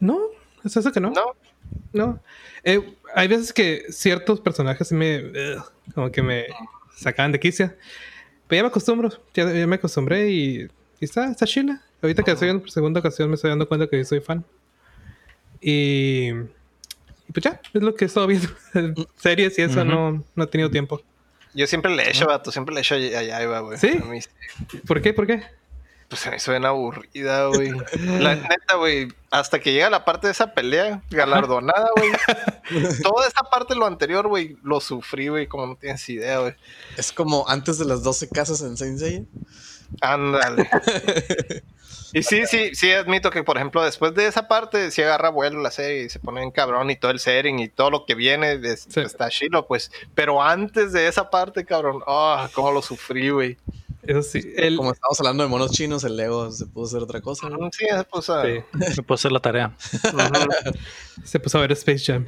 [0.00, 0.18] No,
[0.64, 1.10] es eso que no.
[1.10, 1.34] No.
[1.92, 2.20] No.
[2.64, 5.32] Eh, hay veces que ciertos personajes me.
[5.94, 6.46] como que me
[6.96, 7.76] sacaban de quicia.
[8.48, 9.10] Pero ya me acostumbro.
[9.34, 10.68] Ya, me acostumbré y,
[11.00, 11.82] y está, está chila.
[12.02, 14.44] Ahorita que estoy viendo por segunda ocasión me estoy dando cuenta que soy fan.
[15.60, 16.32] Y,
[17.32, 18.48] pues ya, es lo que he estado viendo.
[19.16, 21.00] Series y eso no, no he tenido tiempo.
[21.54, 23.78] Yo siempre le echo, vato, siempre le echo allá, güey.
[23.78, 23.98] ¿Sí?
[24.86, 25.14] ¿Por qué?
[25.14, 25.42] ¿Por qué?
[26.08, 27.72] Pues se me hizo bien aburrida, güey.
[28.20, 32.10] La neta, güey, hasta que llega la parte de esa pelea galardonada, güey.
[33.02, 36.54] Toda esa parte de lo anterior, güey, lo sufrí, güey, como no tienes idea, güey.
[36.96, 39.22] Es como antes de las 12 casas en Saint Seiya.
[40.00, 40.68] Ándale.
[42.12, 45.60] Y sí, sí, sí admito que, por ejemplo, después de esa parte, sí agarra vuelo
[45.60, 48.14] la serie y se pone en cabrón y todo el setting y todo lo que
[48.14, 49.90] viene de, está chilo, pues.
[50.14, 53.58] Pero antes de esa parte, cabrón, ah, cómo lo sufrí, güey.
[54.06, 54.40] Eso sí.
[54.76, 57.48] Como estamos hablando de monos chinos, el Lego se puso a hacer otra cosa.
[57.48, 57.70] ¿no?
[57.72, 58.44] Sí, se puso a...
[58.44, 58.62] Sí.
[58.94, 59.76] se puso a hacer la tarea.
[61.24, 62.26] se puso a ver Space Jam.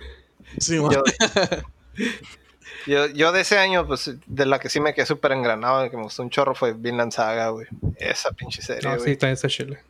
[0.58, 0.78] Sí,
[2.86, 5.90] yo, yo, de ese año, pues, de la que sí me quedé súper engranado, de
[5.90, 7.66] que me gustó un chorro, fue Vinland Saga, güey.
[7.96, 9.80] Esa pinche serie, no, sí, está esa chile.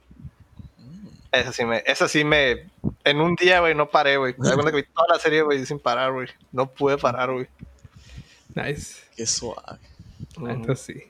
[1.31, 2.71] Esa sí me, esa sí me,
[3.05, 4.35] en un día, güey, no paré, güey.
[4.39, 6.29] Me que vi toda la serie, güey, sin parar, güey.
[6.53, 7.47] No pude parar, güey.
[8.55, 9.03] Nice.
[9.15, 9.79] Qué suave.
[10.37, 11.05] Entonces sí.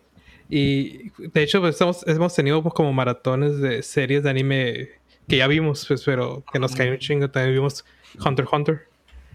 [0.48, 4.88] Y de hecho, pues, hemos tenido pues, como maratones de series de anime
[5.28, 7.30] que ya vimos, pues, pero que nos caen un chingo.
[7.30, 7.84] También vimos
[8.24, 8.88] Hunter x Hunter.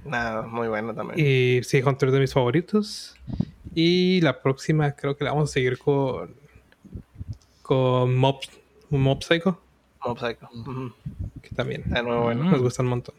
[0.05, 1.19] Nada, muy bueno también.
[1.19, 3.15] Y sí, Hunter es de mis favoritos.
[3.75, 6.33] Y la próxima creo que la vamos a seguir con.
[7.61, 8.41] Con Mob,
[8.89, 9.61] Mob Psycho.
[10.03, 10.49] Mob Psycho.
[11.41, 11.83] Que también.
[11.95, 12.43] Ah, muy bueno.
[12.43, 13.15] Nos gusta un montón.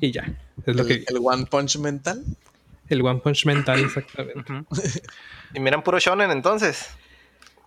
[0.00, 0.32] Y ya.
[0.64, 1.04] Es lo que...
[1.06, 2.24] ¿El One Punch Mental?
[2.88, 4.52] El One Punch Mental, exactamente.
[5.54, 6.90] ¿Y miran puro shonen entonces?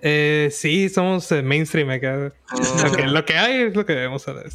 [0.01, 2.33] Eh, sí, somos eh, mainstream acá.
[2.49, 3.11] Mm.
[3.11, 4.51] Lo, que, hay es lo que debemos hacer.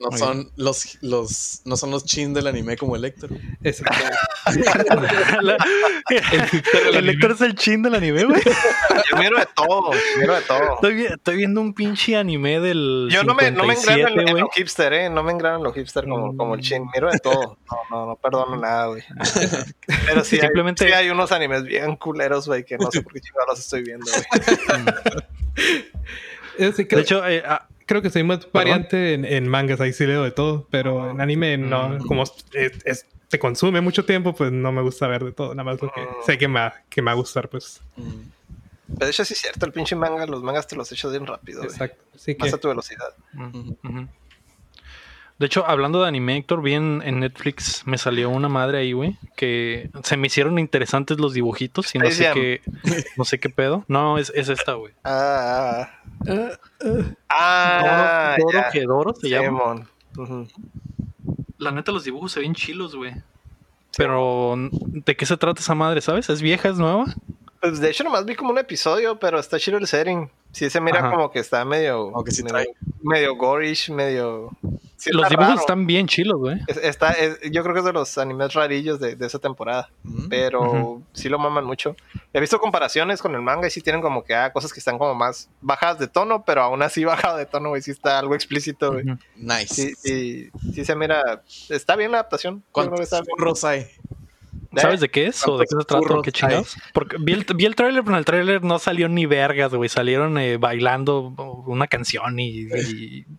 [0.00, 3.28] No son los, los, no son los chin del anime como Electro.
[3.64, 3.96] Exacto.
[6.86, 8.40] el, Electro es el chin del anime, güey.
[9.10, 10.74] Yo miro de todo, miro de todo.
[10.74, 13.08] Estoy, estoy, viendo un pinche anime del.
[13.10, 15.10] Yo no me, no me engrano en, en, los hipster, eh.
[15.10, 16.86] No me engrano en los hipster como, como el chin.
[16.94, 17.58] Miro de todo.
[17.68, 19.02] No, no, no perdono nada, güey.
[20.06, 20.84] Pero sí, Simplemente...
[20.84, 23.58] hay, sí hay unos animes bien culeros, güey, que no sé por qué chingados los
[23.58, 24.24] estoy viendo, güey.
[26.88, 27.42] de hecho, eh,
[27.88, 31.56] creo que soy más variante en, mangas, ahí sí leo de todo, pero en anime
[31.56, 32.06] no, mm.
[32.06, 35.90] como se consume mucho tiempo, pues no me gusta ver de todo, nada más lo
[35.90, 37.80] que sé que me, que me va a gustar, pues.
[37.96, 38.20] Mm.
[38.88, 41.26] Pero de hecho sí es cierto, el pinche manga, los mangas te los echas bien
[41.26, 41.62] rápido.
[41.62, 42.02] Exacto.
[42.14, 43.14] Sí más a tu velocidad.
[45.38, 49.16] De hecho, hablando de anime, Héctor, vi en, Netflix, me salió una madre ahí, güey,
[49.36, 52.60] que se me hicieron interesantes los dibujitos y no sé qué,
[53.16, 53.84] no sé qué pedo.
[53.86, 54.92] No, es, es esta, güey.
[55.04, 55.90] Ah,
[56.28, 56.58] ah,
[57.30, 58.36] ah.
[58.38, 59.88] Doro, que Doro se llama.
[61.58, 63.14] La neta, los dibujos se ven chilos, güey.
[63.96, 66.28] Pero, ¿de qué se trata esa madre, sabes?
[66.30, 67.14] ¿Es vieja, es nueva?
[67.60, 70.30] Pues de hecho nomás vi como un episodio, pero está chido el setting.
[70.52, 72.12] Sí se mira como que está medio...
[72.24, 72.70] que sí medio,
[73.02, 74.50] medio gorish, medio
[75.06, 76.58] los dibujos están bien chilos, güey.
[76.82, 77.14] Está,
[77.50, 79.90] yo creo que es de los animes rarillos de, esa temporada.
[80.02, 80.28] Mm.
[80.28, 81.94] Pero sí lo maman mucho.
[82.32, 84.98] He visto comparaciones con el manga y sí tienen como que ah, cosas que están
[84.98, 87.82] como más bajadas de tono, pero aún así bajado de tono, güey.
[87.82, 89.04] Sí está algo explícito, güey.
[89.36, 89.74] Nice.
[89.74, 91.42] Sí, sí, sí, se mira.
[91.68, 92.64] Está bien la adaptación.
[92.72, 93.88] ¿Cuántos Rosai?
[94.76, 95.46] ¿Sabes de qué es?
[95.46, 96.22] ¿O de qué se trata?
[96.22, 96.76] ¿Qué chingados?
[96.92, 99.88] Porque vi el, vi el trailer, pero en el trailer no salió ni vergas, güey.
[99.88, 101.34] Salieron eh, bailando
[101.66, 102.66] una canción y,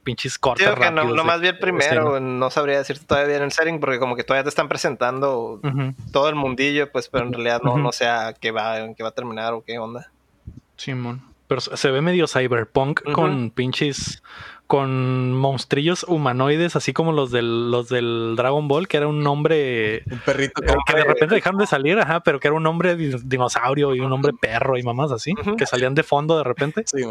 [0.03, 1.05] pinches cortes rápidos.
[1.05, 4.23] No, nomás vi el primero, no sabría decirte todavía en el setting, porque como que
[4.23, 5.61] todavía te están presentando
[6.11, 9.09] todo el mundillo, pues, pero en realidad no, no sé a qué va, qué va
[9.09, 10.11] a terminar o qué onda.
[10.77, 11.21] Simón.
[11.47, 14.21] Pero se ve medio cyberpunk con pinches
[14.69, 20.03] con monstrillos humanoides, así como los del, los del Dragon Ball, que era un nombre.
[20.11, 20.61] Un perrito.
[20.61, 24.11] Que, de repente dejaron de salir, ajá, pero que era un hombre dinosaurio y un
[24.11, 26.83] hombre perro y mamás así, que salían de fondo de repente.
[26.85, 27.03] Sí,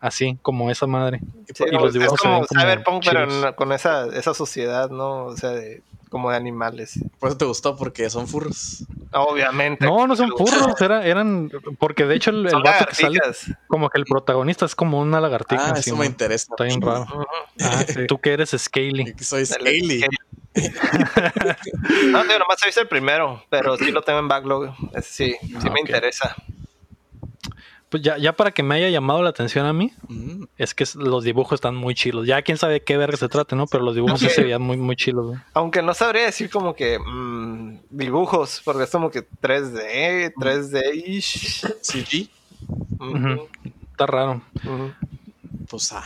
[0.00, 1.22] Así, como esa madre.
[1.48, 5.24] y los dibujos es como Cyberpunk, pero con esa, esa sociedad, ¿no?
[5.24, 5.82] O sea, de
[6.12, 7.00] como de animales.
[7.18, 8.84] Por eso te gustó, porque son furros.
[9.12, 9.84] Obviamente.
[9.84, 13.18] No, no son furros, eran, porque de hecho el, el vato que sale,
[13.66, 15.72] como que el protagonista es como una lagartija.
[15.74, 16.48] Ah, eso me interesa.
[16.50, 17.06] Está bien raro.
[17.62, 19.14] Ah, Tú que eres Scaly.
[19.20, 20.04] Soy Scaly.
[20.54, 24.74] no, tío, nomás he visto el primero, pero sí lo tengo en backlog.
[25.02, 26.36] Sí, sí me interesa.
[27.92, 30.44] Pues ya, ya para que me haya llamado la atención a mí, mm.
[30.56, 32.26] es que los dibujos están muy chilos.
[32.26, 33.66] Ya quién sabe qué verga se trata, ¿no?
[33.66, 35.36] Pero los dibujos sí se veían muy, muy chilos.
[35.52, 41.66] Aunque no sabría decir como que mm, dibujos, porque es como que 3D, 3D-ish.
[41.82, 42.30] CG.
[43.90, 44.40] Está raro.
[45.68, 46.02] Pues ah.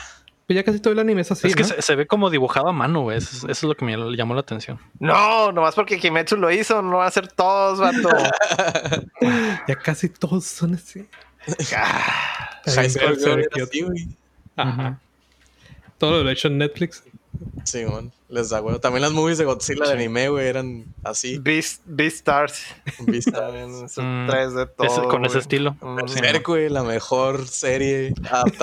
[0.48, 1.46] Pues ya casi todo el anime es así.
[1.46, 3.18] Es que se, ve como dibujado a mano, güey.
[3.18, 4.80] Eso, es lo que me llamó la atención.
[4.98, 8.08] No, nomás porque Kimetsu lo hizo, no va a ser todos, vato.
[9.68, 11.06] ya casi todos son así.
[12.66, 13.18] High School
[14.56, 15.00] Ajá.
[15.98, 17.02] Todo lo hecho en Netflix.
[17.64, 18.12] Sí, man.
[18.28, 18.80] Les da huevo.
[18.80, 21.38] También las movies de Godzilla de anime, güey, eran así.
[21.38, 22.66] Beast, Beastars.
[23.06, 23.96] Beastars.
[23.96, 25.08] mm, tres de todo.
[25.08, 25.76] con ese estilo.
[25.80, 26.42] Mm.
[26.44, 28.14] güey, la mejor serie.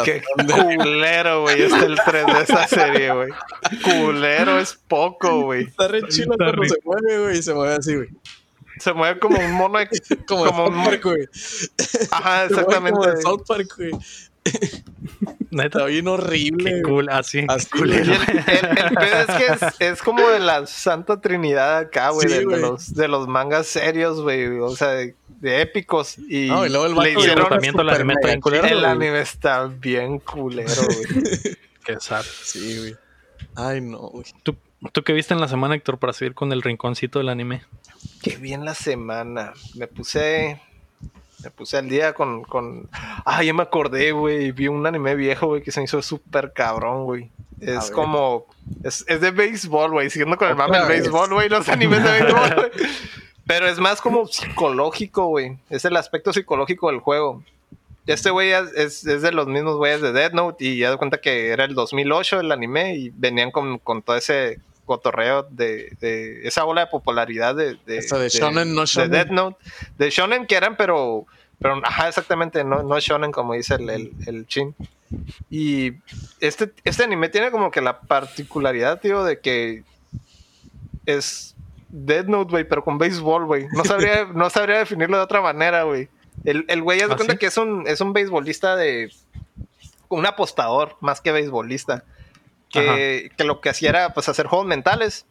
[0.04, 1.62] Qué culero, güey.
[1.62, 3.30] Es el 3 de esa serie, güey.
[3.84, 5.64] Culero es poco, güey.
[5.66, 7.38] Está re chido cuando se mueve, güey.
[7.38, 8.10] Y se mueve así, güey.
[8.80, 9.80] Se mueve como un mono.
[10.28, 11.28] como, como Park, güey.
[12.12, 13.00] Ajá, exactamente.
[13.00, 13.92] Como de South Park, güey.
[15.64, 16.64] Está bien horrible.
[16.64, 17.40] Qué cool, así.
[17.40, 22.28] el, pedo es que es, es, como de la Santa Trinidad acá, güey.
[22.28, 24.60] de, los, de los mangas serios, güey.
[24.60, 26.18] O sea, de, épicos.
[26.18, 31.58] Y, no, y luego el, le hicieron el, culero, el anime está bien culero, güey.
[31.86, 32.24] Qué sad.
[32.24, 32.96] Sí, güey.
[33.56, 34.26] Ay, no, güey.
[34.44, 34.56] ¿Tú,
[34.92, 37.64] ¿Tú qué viste en la semana, Héctor, para seguir con el rinconcito del anime?
[38.22, 39.54] Qué bien la semana.
[39.76, 40.60] Me puse.
[41.44, 42.44] Me puse al día con.
[42.44, 42.90] con...
[43.26, 44.52] Ah, ya me acordé, güey.
[44.52, 47.32] Vi un anime viejo, güey, que se hizo súper cabrón, güey.
[47.60, 48.46] Es como.
[48.84, 50.10] Es, es, de béisbol, güey.
[50.10, 51.50] Siguiendo con el mame del béisbol, güey.
[51.50, 52.72] Los animes de béisbol, güey.
[53.46, 55.58] Pero es más como psicológico, güey.
[55.70, 57.44] Es el aspecto psicológico del juego.
[58.06, 61.20] Este güey es, es, de los mismos güeyes de Dead Note y ya de cuenta
[61.20, 66.48] que era el 2008 el anime y venían con, con todo ese cotorreo de, de
[66.48, 69.12] esa ola de popularidad de, de, de, Shonen, no Shonen.
[69.12, 69.58] De Death Note.
[69.98, 71.26] De Shonen que eran, pero,
[71.60, 74.76] pero ajá, exactamente, no, no Shonen como dice el, el, el Chin.
[75.50, 75.94] Y
[76.40, 79.84] este, este anime tiene como que la particularidad, tío, de que
[81.06, 81.56] es
[81.90, 83.68] Dead Note, güey, pero con béisbol, güey.
[83.74, 86.10] No sabría, no sabría definirlo de otra manera, güey.
[86.44, 89.12] El, el güey, de ¿Ah, cuenta que es un, es un beisbolista de.
[90.10, 92.04] Un apostador, más que beisbolista
[92.74, 95.26] que, lo que hacía era pues hacer juegos mentales.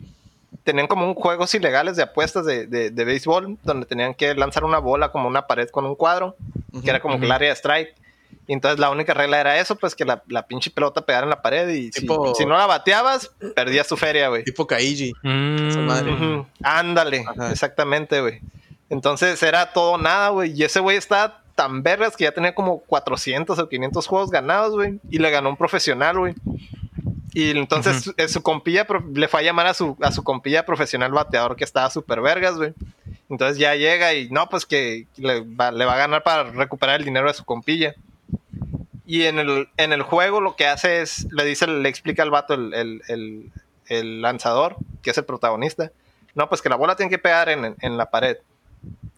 [0.65, 4.79] Tenían como un juegos ilegales de apuestas de, de, béisbol, donde tenían que lanzar una
[4.79, 6.37] bola como una pared con un cuadro,
[6.83, 7.95] que era como el área de strike.
[8.47, 11.31] Y entonces la única regla era eso, pues que la, la pinche pelota pegara en
[11.31, 14.45] la pared y si, no la bateabas, perdías tu feria, güey.
[14.45, 15.13] Tipo Kaiji.
[15.23, 16.41] Mm.
[16.63, 18.41] Ándale, exactamente, güey.
[18.91, 20.53] Entonces era todo nada, güey.
[20.53, 24.75] Y ese güey está tan vergas que ya tenía como 400 o 500 juegos ganados,
[24.75, 24.99] güey.
[25.09, 26.35] Y le ganó un profesional, güey.
[27.35, 31.57] Y entonces su compilla le fue a llamar a su, a su compilla profesional bateador
[31.57, 32.75] que estaba súper vergas, güey.
[33.31, 37.29] Entonces ya llega y no, pues que le va, a ganar para recuperar el dinero
[37.29, 37.95] de su compilla.
[39.07, 42.31] Y en el, en el juego lo que hace es, le dice, le explica al
[42.31, 43.51] vato el,
[43.89, 45.91] lanzador, que es el protagonista.
[46.35, 48.37] No, pues que la bola tiene que pegar en, la pared.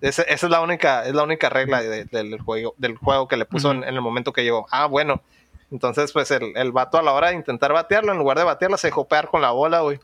[0.01, 3.73] esa es la única, es la única regla del, juego, del juego que le puso
[3.73, 4.69] en, el momento que llegó.
[4.71, 5.23] Ah, bueno.
[5.75, 8.77] Entonces, pues el, el vato a la hora de intentar batearlo, en lugar de batearla,
[8.77, 9.99] se dejó pegar con la bola, güey.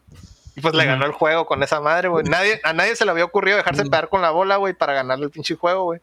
[0.57, 2.25] Y pues le ganó el juego con esa madre, güey.
[2.25, 5.27] Nadie, a nadie se le había ocurrido dejarse pegar con la bola, güey, para ganarle
[5.27, 6.01] el pinche juego, güey.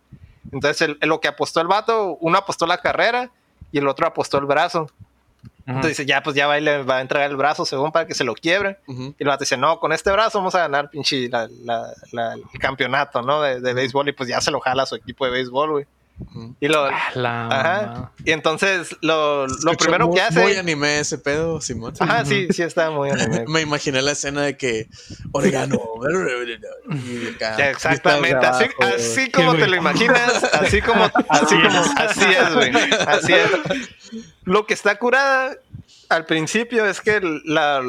[0.53, 3.29] Entonces, lo que apostó el vato, uno apostó la carrera
[3.73, 4.89] y el otro apostó el brazo.
[5.65, 8.07] Entonces dice, ya, pues ya va y le va a entregar el brazo según para
[8.07, 8.77] que se lo quiebre.
[8.87, 13.41] Y el vato dice, no, con este brazo vamos a ganar pinche el campeonato, ¿no?
[13.41, 14.07] De, de, béisbol.
[14.07, 15.87] Y pues ya se lo jala a su equipo de béisbol, güey.
[16.59, 16.85] Y lo.
[16.85, 18.11] Ajá.
[18.25, 20.41] Y entonces lo, lo primero que hace.
[20.41, 21.93] Muy anime ese pedo, Simón.
[21.99, 23.45] Ajá, sí, sí está muy anime.
[23.47, 24.87] Me imaginé la escena de que
[25.31, 25.79] orégano.
[27.59, 32.71] exactamente, así, así como te lo imaginas, así como, así como, así es, güey.
[33.07, 33.51] Así es.
[34.43, 35.55] Lo que está curada
[36.09, 37.81] al principio es que la,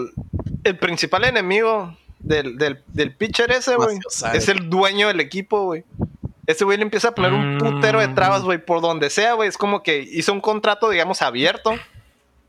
[0.65, 3.99] el principal enemigo del, del, del pitcher ese, güey,
[4.35, 5.85] es el dueño del equipo, güey.
[6.49, 9.51] Ese güey le empieza a poner un putero de trabas, güey, por donde sea, güey.
[9.51, 11.75] Es como que hizo un contrato, digamos, abierto.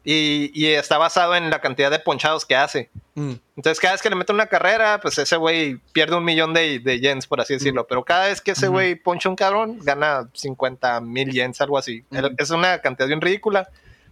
[0.06, 2.90] Y, y, está basado en la cantidad de ponchados que hace.
[3.16, 3.34] Mm.
[3.58, 6.80] Entonces, cada vez que le mete una carrera, pues ese güey pierde un millón de,
[6.80, 7.84] de yens, por así decirlo.
[7.84, 7.86] Mm.
[7.90, 12.06] Pero cada vez que ese güey poncha un cabrón, gana 50 mil yens, algo así.
[12.10, 12.20] Mm.
[12.38, 13.68] Es una cantidad bien ridícula.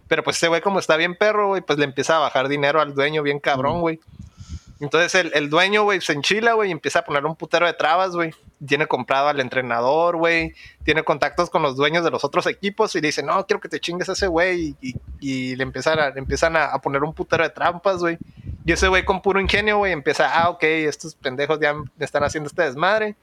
[0.06, 2.82] Pero pues ese güey, como está bien perro, güey, pues le empieza a bajar dinero
[2.82, 4.00] al dueño bien cabrón, güey.
[4.80, 7.72] Entonces el, el dueño, güey, se enchila, güey, y empieza a poner un putero de
[7.72, 8.30] trabas, güey.
[8.64, 10.54] Tiene comprado al entrenador, güey.
[10.84, 13.68] Tiene contactos con los dueños de los otros equipos y le dice, no, quiero que
[13.68, 14.76] te chingues a ese güey.
[14.80, 18.18] Y, y, le empiezan, a, empiezan a, poner un putero de trampas, güey.
[18.64, 22.22] Y ese güey con puro ingenio, güey, empieza, ah, ok, estos pendejos ya me están
[22.22, 23.16] haciendo este desmadre.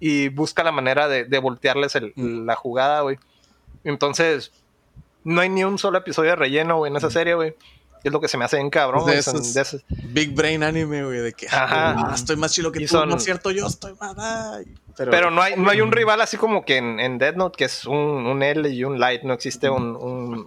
[0.00, 3.18] Y busca la manera de, de voltearles el, la jugada, güey.
[3.82, 4.52] Entonces,
[5.24, 7.54] no hay ni un solo episodio de relleno, güey, en esa serie, güey
[8.02, 9.06] es lo que se me hace en cabrón.
[9.06, 13.08] De, esos Big Brain anime, güey, de que ah, estoy más chilo que tú, son...
[13.08, 14.60] no es cierto, yo estoy más.
[14.98, 17.64] Pero, no, hay, no hay un rival así como que en, en Dead Note, que
[17.64, 19.96] es un, un, L y un Light, no existe un,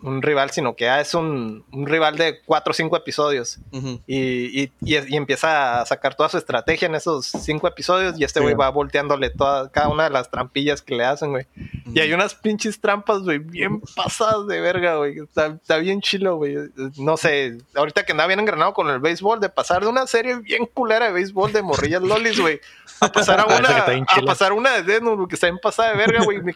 [0.04, 3.60] un, rival, sino que es un, rival de cuatro o cinco episodios.
[4.08, 8.40] y, y, y, empieza a sacar toda su estrategia en esos cinco episodios y este
[8.40, 11.46] güey va volteándole toda, cada una de las trampillas que le hacen, güey.
[11.94, 15.20] Y hay unas pinches trampas, güey, bien pasadas de verga, güey.
[15.20, 16.56] Está, está bien chilo, güey.
[16.98, 20.38] No sé, ahorita que andaba bien engranado con el béisbol, de pasar de una serie
[20.38, 22.60] bien culera de béisbol de morrillas lolis, güey,
[23.00, 23.46] a pasar a
[24.22, 26.42] una pasar una de Death que está en pasada de verga, güey.
[26.44, 26.56] Me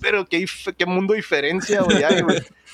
[0.00, 0.44] pero qué,
[0.76, 2.02] qué mundo diferencia, güey.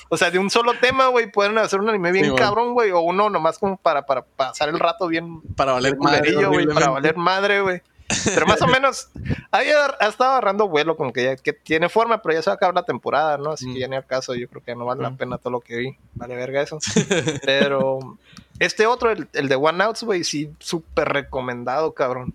[0.09, 2.91] O sea, de un solo tema, güey, pueden hacer un anime bien cabrón, güey.
[2.91, 5.41] O uno nomás como para, para pasar el rato bien.
[5.55, 6.45] Para valer madre.
[6.45, 6.67] güey.
[6.67, 7.81] Para valer madre, güey.
[8.25, 9.09] Pero más o menos,
[9.51, 12.53] ahí ha, estado agarrando vuelo, como que ya que tiene forma, pero ya se va
[12.53, 13.51] a acabar la temporada, ¿no?
[13.51, 15.59] Así que ya ni al caso, yo creo que no vale la pena todo lo
[15.61, 15.97] que vi.
[16.15, 16.79] Vale verga eso.
[17.45, 18.17] Pero
[18.57, 22.33] este otro, el, de One Outs, güey, sí, súper recomendado, cabrón.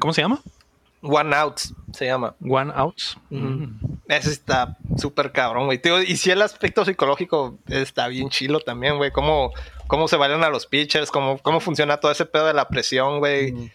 [0.00, 0.40] ¿Cómo se llama?
[1.02, 2.34] One Outs se llama.
[2.40, 3.16] One Outs.
[4.08, 5.80] Ese está súper cabrón, güey.
[6.06, 9.10] Y si el aspecto psicológico está bien chilo también, güey.
[9.10, 9.52] Cómo,
[9.86, 13.18] cómo se valen a los pitchers, cómo, cómo funciona todo ese pedo de la presión,
[13.18, 13.72] güey.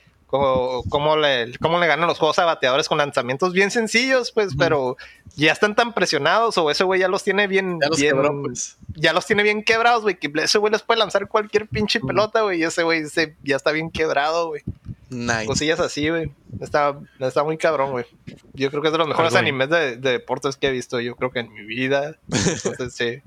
[0.89, 4.97] Cómo, le, cómo le ganan los juegos a bateadores con lanzamientos bien sencillos, pues, pero
[5.35, 7.79] ya están tan presionados o ese güey ya los tiene bien.
[7.81, 8.77] Ya los, quebró, pues.
[8.95, 10.17] ya los tiene bien quebrados, güey.
[10.17, 12.59] Que ese güey les puede lanzar cualquier pinche pelota, güey.
[12.59, 13.03] Y ese güey
[13.43, 14.63] ya está bien quebrado, güey.
[15.09, 15.45] Nice.
[15.45, 16.31] Cosillas así, güey.
[16.61, 18.05] Está, está muy cabrón, güey.
[18.53, 21.31] Yo creo que es de los mejores animes de, deportes que he visto, yo creo
[21.31, 22.17] que en mi vida.
[22.29, 23.21] Entonces, sí.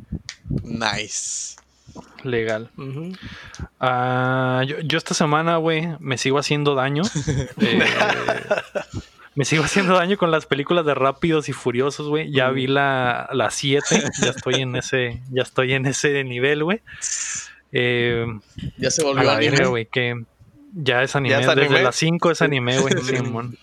[0.65, 1.57] Nice.
[2.25, 2.71] Legal.
[3.81, 7.03] Ah, yo, esta semana, güey, me sigo haciendo daño.
[7.61, 7.83] Eh,
[9.35, 12.33] me sigo haciendo daño con las películas de Rápidos y Furiosos, güey.
[12.33, 13.85] Ya vi la 7,
[14.21, 16.81] ya estoy en ese, ya estoy en ese nivel, güey.
[17.71, 18.25] Eh,
[18.79, 20.25] ya se volvió a anime, güey, que
[20.75, 22.95] ya es anime, desde las 5 es anime, güey,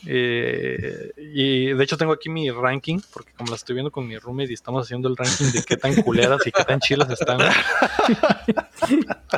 [0.05, 4.17] eh, y de hecho tengo aquí mi ranking, porque como la estoy viendo con mi
[4.17, 7.39] roommate y estamos haciendo el ranking de qué tan culeras y qué tan chilas están.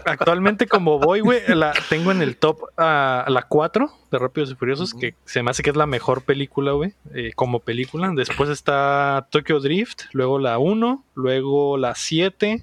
[0.06, 4.56] Actualmente como voy, güey, la tengo en el top a la 4 de Rápidos y
[4.56, 8.11] Furiosos, que se me hace que es la mejor película, güey, eh, como película.
[8.15, 12.61] Después está Tokyo Drift, luego la 1, luego la 7,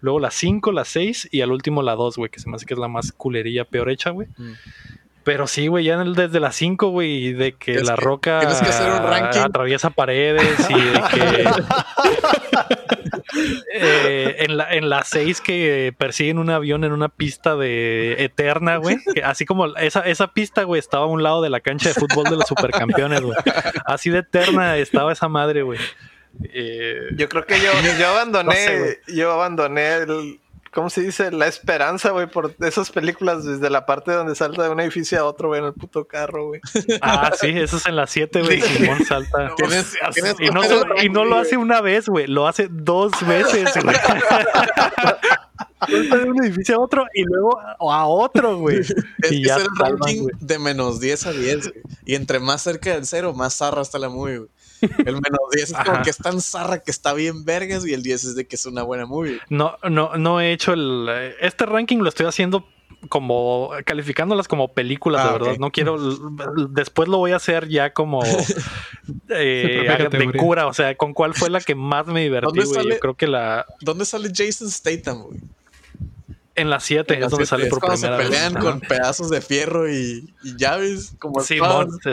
[0.00, 2.66] Luego la 5, la 6 y al último la 2, güey, que se me hace
[2.66, 4.28] que es la más culerilla, peor hecha, güey.
[4.36, 4.52] Mm.
[5.22, 8.40] Pero sí, güey, ya desde la 5, güey, de que la roca
[9.44, 11.44] atraviesa paredes y de que
[13.74, 18.78] eh, en, la, en la 6 que persiguen un avión en una pista de eterna,
[18.78, 18.96] güey.
[19.22, 22.24] Así como esa, esa pista, güey, estaba a un lado de la cancha de fútbol
[22.24, 23.36] de los supercampeones, güey.
[23.84, 25.78] Así de eterna estaba esa madre, güey.
[26.44, 30.40] Eh, yo creo que yo, yo abandoné, yo abandoné el,
[30.72, 31.30] ¿cómo se dice?
[31.30, 35.24] La esperanza, güey, por esas películas desde la parte donde salta de un edificio a
[35.24, 36.60] otro, güey, en el puto carro, güey.
[37.02, 38.60] Ah, sí, eso es en las 7, güey.
[38.60, 39.54] Simón salta.
[41.02, 43.96] y, no, lo hace una vez, güey, lo hace dos veces, güey.
[45.88, 48.80] de un edificio a otro y luego a otro, güey.
[49.30, 51.72] y ya es el ranking de menos 10 a 10,
[52.04, 54.50] Y entre más cerca del cero, más zarra está la movie, güey.
[54.80, 58.02] El menos 10 es como que es tan zarra que está bien vergas y el
[58.02, 59.40] 10 es de que es una buena movie.
[59.48, 61.08] No, no, no he hecho el...
[61.40, 62.66] Este ranking lo estoy haciendo
[63.08, 65.56] como calificándolas como películas, de ah, verdad.
[65.58, 65.98] No quiero.
[66.68, 68.22] Después lo voy a hacer ya como
[69.30, 70.66] eh, de cura.
[70.66, 72.90] O sea, con cuál fue la que más me divertí, güey.
[72.90, 73.66] Yo creo que la.
[73.80, 75.40] ¿Dónde sale Jason Statham, güey?
[76.56, 78.26] En las 7 es donde sale por primera vez.
[78.26, 81.58] se pelean con pedazos de fierro y, llaves como sí,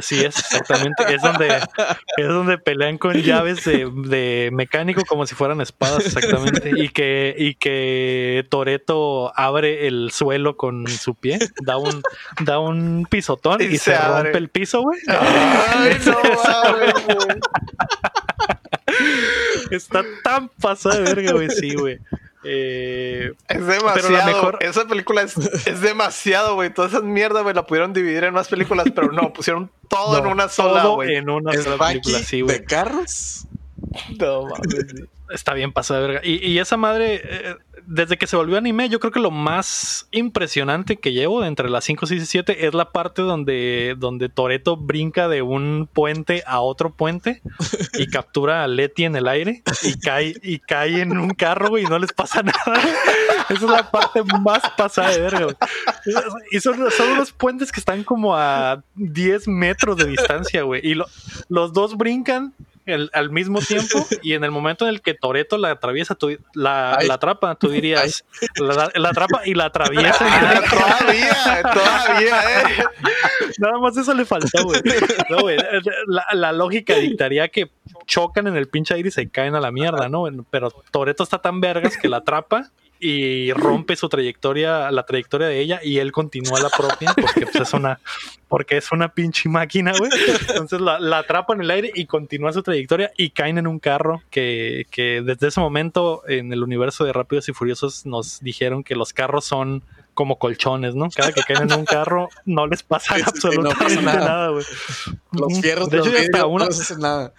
[0.02, 1.04] sí, es exactamente.
[1.14, 1.48] es donde
[2.18, 6.72] es donde pelean con llaves de, mecánico como si fueran espadas, exactamente.
[6.76, 12.04] Y que, y que Toreto abre el suelo con su pie, da un,
[12.42, 15.00] da un pisotón y, se, rompe el piso, güey.
[19.72, 22.00] Está tan pasada de verga, güey, sí, güey.
[22.44, 24.26] Eh, es demasiado.
[24.26, 24.58] mejor...
[24.62, 25.36] Esa película es,
[25.82, 26.74] demasiado, güey.
[26.74, 30.28] Todas esas mierdas, güey, la pudieron dividir en más películas, pero no, pusieron todo en
[30.28, 31.16] una sola, güey.
[31.16, 32.60] En una sola película, sí, güey.
[32.60, 33.48] ¿De carros?
[34.20, 34.86] No mames,
[35.30, 36.22] Está bien pasada de verga.
[36.24, 37.56] Y, y esa madre, eh,
[37.88, 41.70] desde que se volvió anime, yo creo que lo más impresionante que llevo de entre
[41.70, 46.44] las 5, 6 y 7 es la parte donde, donde Toreto brinca de un puente
[46.46, 47.42] a otro puente
[47.94, 51.86] y captura a Letty en el aire y cae, y cae en un carro y
[51.86, 52.58] no les pasa nada.
[53.50, 55.48] Esa es la parte más pasada de verga.
[56.52, 60.82] Y son, son unos puentes que están como a 10 metros de distancia, güey.
[60.84, 60.96] Y
[61.48, 62.54] los dos brincan
[62.88, 67.00] al mismo tiempo y en el momento en el que Toreto la atraviesa, tú, la,
[67.02, 70.26] la, atrapa, tú dirías, la, atrapa y la atraviesa.
[70.70, 72.84] todavía, todavía, eh.
[73.60, 74.82] Nada más eso le faltó, güey.
[75.30, 75.58] No, güey.
[76.08, 77.70] La, la, lógica dictaría que
[78.06, 80.26] chocan en el pinche aire y se caen a la mierda, ¿no?
[80.50, 85.60] Pero Toreto está tan vergas que la atrapa y rompe su trayectoria, la trayectoria de
[85.60, 88.00] ella y él continúa la propia porque pues, es una
[88.48, 90.10] porque es una pinche máquina, güey.
[90.50, 93.80] Entonces la, la, atrapa en el aire y continúa su trayectoria y caen en un
[93.80, 98.84] carro que, que desde ese momento en el universo de Rápidos y Furiosos nos dijeron
[98.84, 99.84] que los carros son
[100.18, 101.10] como colchones, ¿no?
[101.16, 104.66] Cada que caen en un carro no les pasa absolutamente nada, güey.
[105.32, 107.34] Los fierros de hecho, hasta una, no nada.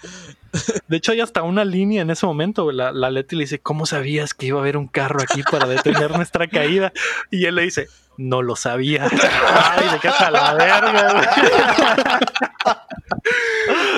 [0.89, 2.71] De hecho, hay hasta una línea en ese momento.
[2.73, 5.67] La, la Leti le dice, ¿cómo sabías que iba a haber un carro aquí para
[5.67, 6.93] detener nuestra caída?
[7.31, 9.05] Y él le dice, no lo sabía.
[9.05, 11.41] Ay, de qué la verga.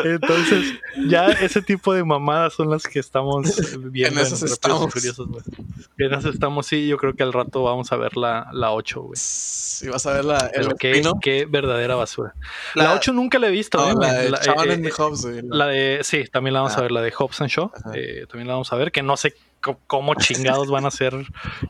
[0.04, 0.74] Entonces,
[1.08, 3.48] ya ese tipo de mamadas son las que estamos
[3.90, 4.20] viendo.
[4.20, 4.94] En esas estamos.
[5.98, 6.86] En esas estamos, sí.
[6.86, 9.16] Yo creo que al rato vamos a ver la, la 8, güey.
[9.16, 10.50] Sí, vas a ver la.
[10.52, 12.34] El qué, qué, verdadera basura.
[12.74, 13.78] La, 8 nunca la he visto.
[13.88, 13.94] ¿eh?
[13.98, 14.42] la de la, eh,
[14.82, 16.82] eh, la de, sí, también la vamos a ah.
[16.82, 16.92] ver.
[16.92, 17.70] La de Hobbs and Shaw.
[17.94, 18.92] Eh, también la vamos a ver.
[18.92, 19.34] Que no sé
[19.86, 21.14] cómo chingados van a hacer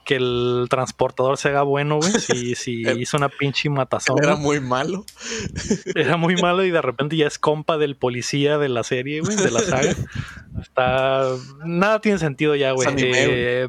[0.04, 2.12] que el transportador se haga bueno, güey.
[2.12, 4.18] Si, si hizo una pinche matazón.
[4.22, 5.04] Era muy malo.
[5.94, 9.36] Era muy malo y de repente ya es compa del policía de la serie, güey,
[9.36, 9.94] de la saga.
[10.60, 11.26] Está.
[11.64, 12.88] Nada tiene sentido ya, güey.
[12.96, 13.68] Eh,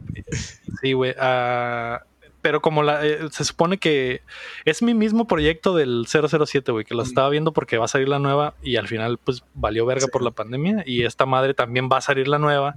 [0.82, 1.16] sí, güey.
[1.18, 2.02] Ah,
[2.42, 4.22] pero como la, eh, se supone que
[4.66, 8.10] es mi mismo proyecto del 007, güey, que lo estaba viendo porque va a salir
[8.10, 11.90] la nueva y al final pues valió verga por la pandemia y esta madre también
[11.92, 12.76] va a salir la nueva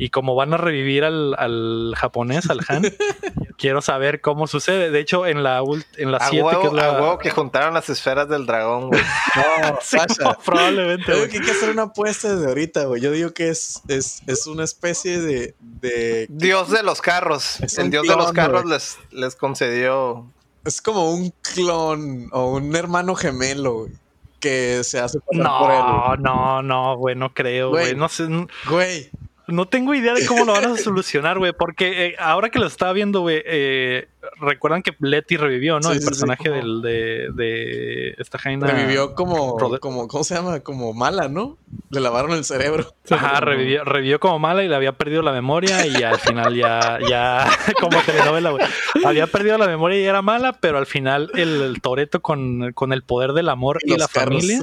[0.00, 2.84] y como van a revivir al, japonés, al Han,
[3.58, 4.90] quiero saber cómo sucede.
[4.90, 5.62] De hecho, en la
[5.98, 7.18] en la 7 que es la...
[7.20, 9.02] que juntaron las esferas del dragón, güey.
[10.20, 11.04] No, probablemente.
[11.04, 13.02] Creo que hay que hacer una apuesta desde ahorita, güey.
[13.02, 17.60] Yo digo que es, es, es una especie de, de, Dios de los carros.
[17.76, 20.26] El dios de los carros les, les concedió...
[20.64, 23.92] Es como un clon o un hermano gemelo, güey
[24.40, 26.22] que se hace no, por él.
[26.22, 27.94] No, no, güey, no creo, güey.
[27.94, 28.26] No sé.
[28.68, 29.10] Güey,
[29.50, 32.66] no tengo idea de cómo lo van a solucionar, güey, porque eh, ahora que lo
[32.66, 34.08] estaba viendo, güey, eh,
[34.40, 35.92] recuerdan que Letty revivió, ¿no?
[35.92, 38.66] el personaje del, de, de, esta Jaina.
[38.66, 40.60] Revivió como, como, ¿cómo se llama?
[40.60, 41.58] Como mala, ¿no?
[41.90, 42.94] Le lavaron el cerebro.
[43.10, 46.98] Ajá, revivió, revivió como mala y le había perdido la memoria y al final ya,
[47.08, 47.48] ya,
[47.80, 48.64] como telenovela, güey.
[49.04, 53.02] Había perdido la memoria y era mala, pero al final el, Toreto con, con, el
[53.02, 54.60] poder del amor y, la familia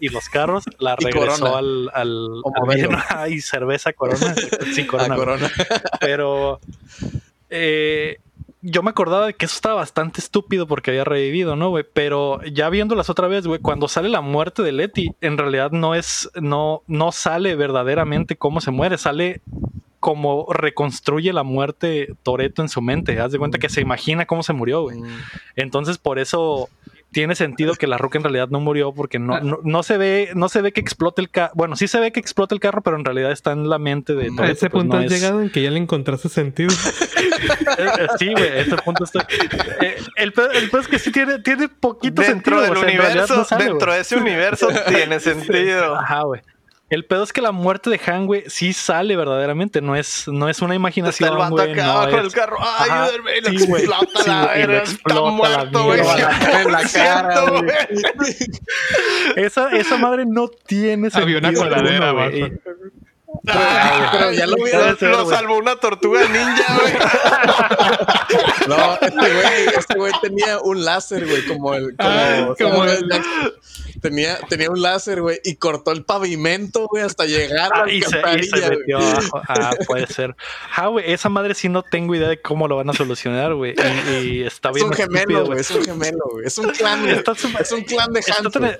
[0.00, 4.34] y los carros la regresó al, al, al y cerveza corona.
[4.74, 5.16] Sí, corona.
[5.16, 5.50] corona.
[6.00, 6.60] Pero
[7.50, 8.18] eh,
[8.68, 11.84] yo me acordaba de que eso estaba bastante estúpido porque había revivido, ¿no, güey?
[11.92, 15.94] Pero ya viéndolas otra vez, güey, cuando sale la muerte de Letty, en realidad no
[15.94, 19.40] es, no, no sale verdaderamente cómo se muere, sale
[20.00, 23.20] como reconstruye la muerte Toreto en su mente.
[23.20, 24.98] Haz de cuenta que se imagina cómo se murió, güey.
[24.98, 25.06] Mm.
[25.54, 26.68] Entonces, por eso
[27.16, 30.50] tiene sentido que la Roca en realidad no murió porque no, no, se ve no
[30.50, 31.50] se ve que explote el carro.
[31.54, 34.14] Bueno, sí se ve que explota el carro, pero en realidad está en la mente
[34.14, 34.42] de todo.
[34.42, 36.68] A ese pues punto has llegado en que ya le encontraste sentido.
[37.78, 39.22] Eh, sí, güey, ese punto estoy.
[39.82, 42.74] Eh, el, el es que sí tiene, tiene poquito dentro sentido.
[42.74, 45.94] Del universo, dentro de ese universo tiene sentido.
[45.94, 46.40] Ajá, güey.
[46.88, 49.80] El pedo es que la muerte de Han, güey, sí sale verdaderamente.
[49.80, 51.30] No es, no es una imaginación.
[51.30, 52.56] Está el güey, acá no con el carro.
[52.60, 53.58] Ay, ayúdenme.
[53.58, 54.82] Sí, explota sí, la verga.
[54.82, 56.00] Está muerto, güey.
[56.56, 57.70] En la cara, güey.
[59.36, 61.38] esa, esa madre no tiene sentido.
[61.38, 62.52] Había una coladera, güey.
[63.48, 64.96] Ah, pero ya lo vieron.
[65.00, 66.94] Lo salvó una tortuga ninja, güey.
[68.68, 73.08] No, este güey, este güey tenía un láser, güey, como el, como, ah, como el,
[74.00, 78.02] tenía, tenía un láser, güey, y cortó el pavimento, güey, hasta llegar a la y
[78.02, 79.42] se, metió abajo.
[79.48, 80.36] Ah, puede ser.
[80.74, 83.74] Ah, güey, esa madre sí no tengo idea de cómo lo van a solucionar, güey.
[84.22, 84.86] Y, está bien.
[84.86, 85.60] Es un gemelo, güey.
[85.60, 86.46] Es un gemelo, güey.
[86.46, 88.64] Es un clan, es un clan de está tan,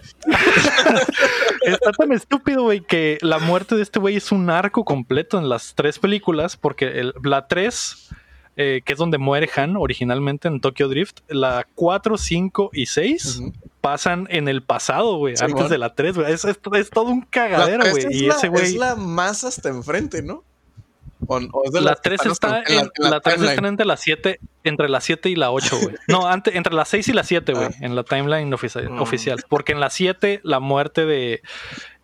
[1.62, 5.48] está tan estúpido, güey, que la muerte de este güey es un arco completo en
[5.48, 8.10] las tres películas, porque el, la 3
[8.58, 13.42] eh, que es donde muere Han originalmente en Tokyo Drift, la 4, 5 y 6
[13.82, 16.32] pasan en el pasado, güey, antes de la 3, güey.
[16.32, 16.58] Es, es,
[16.90, 18.06] todo un cagadero, güey.
[18.10, 18.64] Y ese güey.
[18.64, 20.42] Es la más hasta enfrente, ¿no?
[21.28, 25.50] la 3 está, en, la, 3 está entre la 7, entre la 7 y la
[25.50, 25.94] 8, güey.
[26.08, 27.74] No, entre la 6 y la 7, güey, ah.
[27.80, 29.00] en la timeline mm.
[29.00, 29.44] oficial.
[29.48, 31.42] Porque en la 7, la muerte de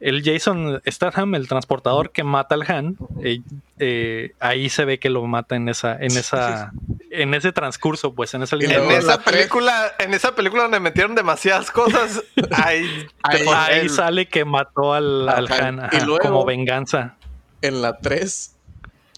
[0.02, 3.40] el Jason Statham, el transportador que mata al Han, eh,
[3.78, 6.72] eh, ahí se ve que lo mata en esa, en esa,
[7.10, 8.82] en ese transcurso, pues, en esa línea.
[8.82, 12.20] En esa película, en esa película donde metieron demasiadas cosas,
[12.50, 15.88] ahí, ahí, sale que mató al, Han,
[16.20, 17.14] como venganza.
[17.60, 18.56] En la 3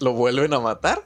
[0.01, 1.01] lo vuelven a matar.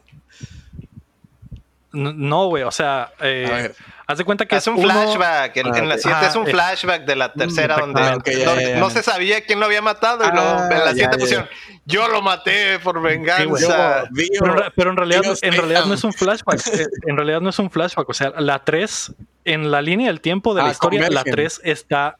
[1.91, 3.73] No, güey, o sea, eh,
[4.05, 5.57] haz de cuenta que es un flashback.
[5.57, 9.65] En, la 7 es un flashback de la tercera donde no, se sabía quién lo
[9.65, 10.35] había matado y en
[10.85, 11.47] la 7 pusieron
[11.89, 14.03] yo lo maté por venganza.
[14.75, 16.67] pero, en realidad, en realidad no es un flashback.
[16.67, 18.07] Eh, en realidad no es un flashback.
[18.07, 19.13] O sea, la 3,
[19.45, 22.15] en la línea del tiempo de la ah, historia, la 3 está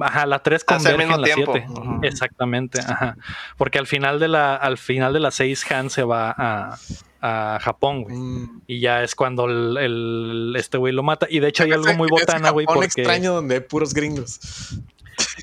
[0.00, 1.66] ajá, la 3 converge en la 7.
[2.02, 3.16] Exactamente, ajá.
[3.56, 6.78] Porque al final de la, al final de la 6 Han se va a,
[7.22, 8.16] a Japón, güey.
[8.16, 8.62] Mm.
[8.66, 11.26] Y ya es cuando el, este güey lo mata.
[11.30, 12.66] Y de hecho hay algo muy botana, güey.
[12.66, 12.86] Porque...
[12.86, 14.40] extraño donde hay puros gringos.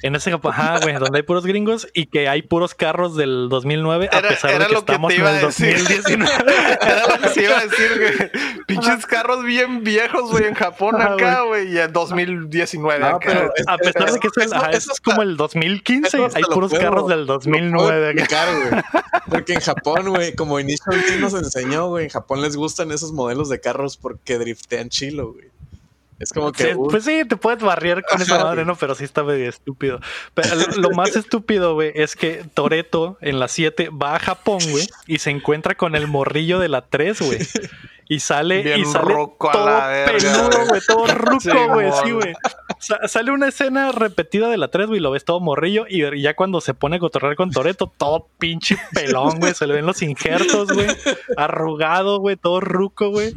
[0.02, 4.10] En ese ajá, güey, donde hay puros gringos y que hay puros carros del 2009
[4.12, 6.32] a pesar de que estamos en el 2019.
[6.82, 8.32] era lo que se iba a decir, güey.
[8.68, 13.20] Pinches carros bien viejos, güey, en Japón acá, güey, y en 2019 acá.
[13.20, 18.24] Pero a pesar de que es, es, como el 2015, hay puros carros del 2009
[18.24, 18.46] acá.
[18.52, 18.82] güey.
[19.30, 23.50] Porque en Japón, güey, como Inicio nos enseñó, güey, en Japón les gustan esos modelos
[23.50, 25.50] de carros porque driftean chilo, güey.
[26.20, 26.76] Es como que.
[26.76, 28.76] pues sí, te puedes barrier con esa madre, ¿no?
[28.76, 30.00] Pero sí está medio estúpido.
[30.34, 34.88] Pero lo más estúpido, güey, es que Toreto en la 7 va a Japón, güey,
[35.08, 37.40] y se encuentra con el morrillo de la 3, güey.
[38.12, 39.38] Y sale, y sale todo
[40.08, 42.34] peludo, güey, todo ruco, güey, sí, güey.
[43.06, 46.60] sale una escena repetida de la 3, güey, lo ves todo morrillo, y ya cuando
[46.60, 50.72] se pone a cotorrear con Toreto, todo pinche pelón, güey, se le ven los injertos,
[50.72, 50.88] güey,
[51.38, 53.36] arrugado, güey, todo ruco, güey.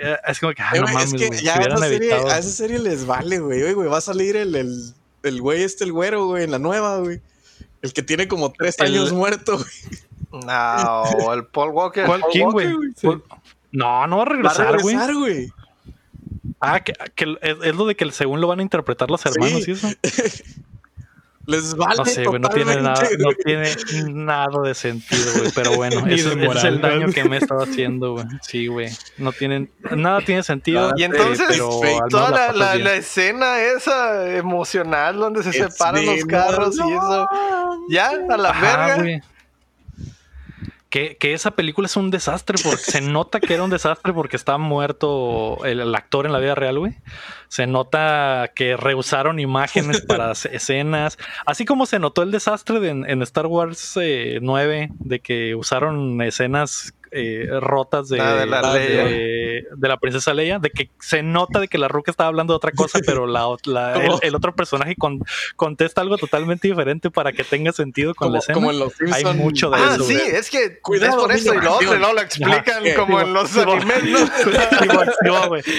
[0.00, 2.50] Eh, es como que, ah, no mames, es que ya a esa, serie, a esa,
[2.50, 3.62] serie, les vale, güey.
[3.62, 6.58] Oye, güey, va a salir el, el, el güey este, el güero, güey, en la
[6.58, 7.20] nueva, güey.
[7.82, 10.44] El que tiene como tres años muerto, güey.
[10.46, 12.06] No, el Paul Walker.
[12.06, 12.68] ¿Cuál, ¿Quién, güey?
[13.72, 14.94] No, no va a regresar, güey.
[14.94, 15.52] Va a regresar, güey.
[16.60, 19.66] Ah, que, que es, es, lo de que según lo van a interpretar los hermanos
[19.68, 19.88] y eso.
[21.48, 21.94] Les vale.
[21.96, 23.74] No sé, güey, no tiene nada, no tiene
[24.12, 25.50] nada de sentido, güey.
[25.54, 28.26] Pero bueno, ese, es el daño que me he estado haciendo, güey.
[28.42, 28.90] Sí, güey.
[29.16, 30.92] No tienen, nada tiene sentido.
[30.94, 31.70] Y entonces, pero
[32.10, 37.28] toda la, la, escena esa emocional donde se separan los carros y eso.
[37.88, 39.22] Ya, a la verga.
[40.90, 44.36] Que, que, esa película es un desastre porque se nota que era un desastre porque
[44.36, 46.94] está muerto el, actor en la vida real, güey.
[47.48, 53.46] Se nota que rehusaron imágenes para escenas, así como se notó el desastre en, Star
[53.46, 60.58] Wars 9 eh, de que usaron escenas eh, rotas de, ah, de, la princesa Leia,
[60.58, 63.46] de que se nota de que la ruca estaba hablando de otra cosa, pero la,
[64.22, 64.96] el, otro personaje
[65.56, 68.54] contesta algo totalmente diferente para que tenga sentido con la escena.
[68.54, 70.04] Como en los Hay mucho de ah, eso.
[70.04, 72.12] sí, es que Cuidado, es por eso y lo otro, ¿no?
[72.12, 74.30] Lo explican como en los animes,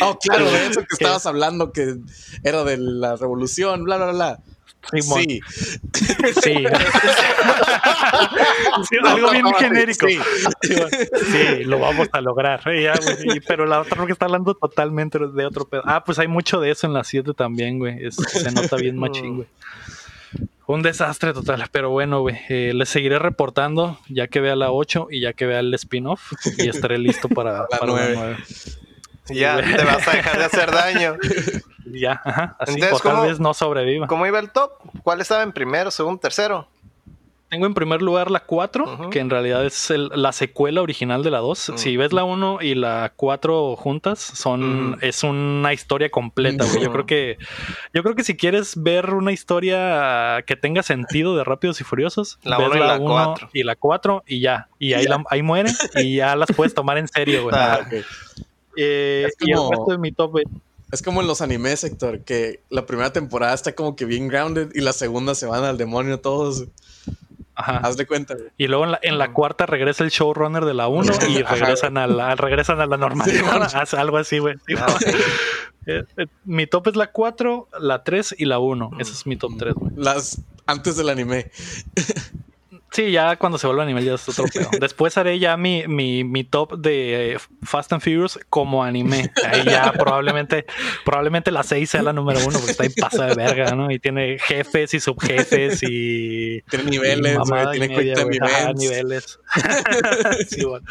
[0.02, 1.96] oh, claro, de eso que estabas hablando, que
[2.44, 4.40] era de la revolución, bla, bla, bla.
[4.92, 5.02] Sí.
[5.02, 5.42] Sí.
[6.42, 6.66] sí.
[9.06, 10.08] algo bien genérico.
[10.08, 10.20] Sí.
[11.66, 12.62] lo vamos a lograr.
[13.48, 15.84] pero la otra que está hablando totalmente de otro pedo.
[15.86, 18.12] Ah, pues hay mucho de eso en la 7 también, güey.
[18.12, 19.48] se nota bien machín, güey.
[20.68, 25.08] Un desastre total, pero bueno, güey, eh, les seguiré reportando ya que vea la 8
[25.10, 28.38] y ya que vea el spin-off y estaré listo para, la 9.
[29.30, 31.16] Ya, te vas a dejar de hacer daño.
[31.86, 34.08] ya, ajá, así tal vez no sobreviva.
[34.08, 34.72] ¿Cómo iba el top?
[35.04, 36.68] ¿Cuál estaba en primero, segundo, tercero?
[37.50, 41.40] tengo en primer lugar la 4, que en realidad es la secuela original de la
[41.40, 41.74] 2.
[41.76, 47.06] Si ves la 1 y la 4 juntas, son es una historia completa, Yo creo
[47.06, 47.38] que
[47.94, 52.38] yo creo que si quieres ver una historia que tenga sentido de Rápidos y Furiosos,
[52.44, 56.36] la ves la 1 y la 4 y ya, y ahí ahí mueren y ya
[56.36, 57.56] las puedes tomar en serio, güey.
[57.58, 57.80] Ah,
[58.82, 60.40] eh, y el resto de mi top
[60.92, 64.72] es como en los animes, Héctor, que la primera temporada está como que bien grounded
[64.74, 66.66] y la segunda se van al demonio todos.
[67.54, 67.78] Ajá.
[67.84, 68.36] Haz de cuenta.
[68.58, 72.36] Y luego en la, cuarta regresa el showrunner de la 1 y regresan a la,
[72.36, 73.94] regresan a la normalidad.
[73.98, 74.56] algo así, güey.
[74.78, 74.98] Ah,
[75.86, 78.92] eh, eh, mi top es la 4, la 3 y la 1.
[79.00, 79.92] Ese es mi top 3, güey.
[79.96, 81.52] Las antes del anime.
[82.92, 84.70] Sí, ya cuando se vuelva anime ya es otro pedo.
[84.80, 89.32] Después haré ya mi, mi, mi, top de Fast and Furious como anime.
[89.46, 90.66] Ahí ya probablemente,
[91.06, 93.92] probablemente la 6 sea la número uno, porque está ahí pasa de verga, ¿no?
[93.92, 96.62] Y tiene jefes y subjefes y.
[96.70, 97.38] Tiene niveles,
[97.72, 98.76] tiene cuenta niveles.
[98.76, 99.40] niveles.
[100.50, 100.86] sí, bueno.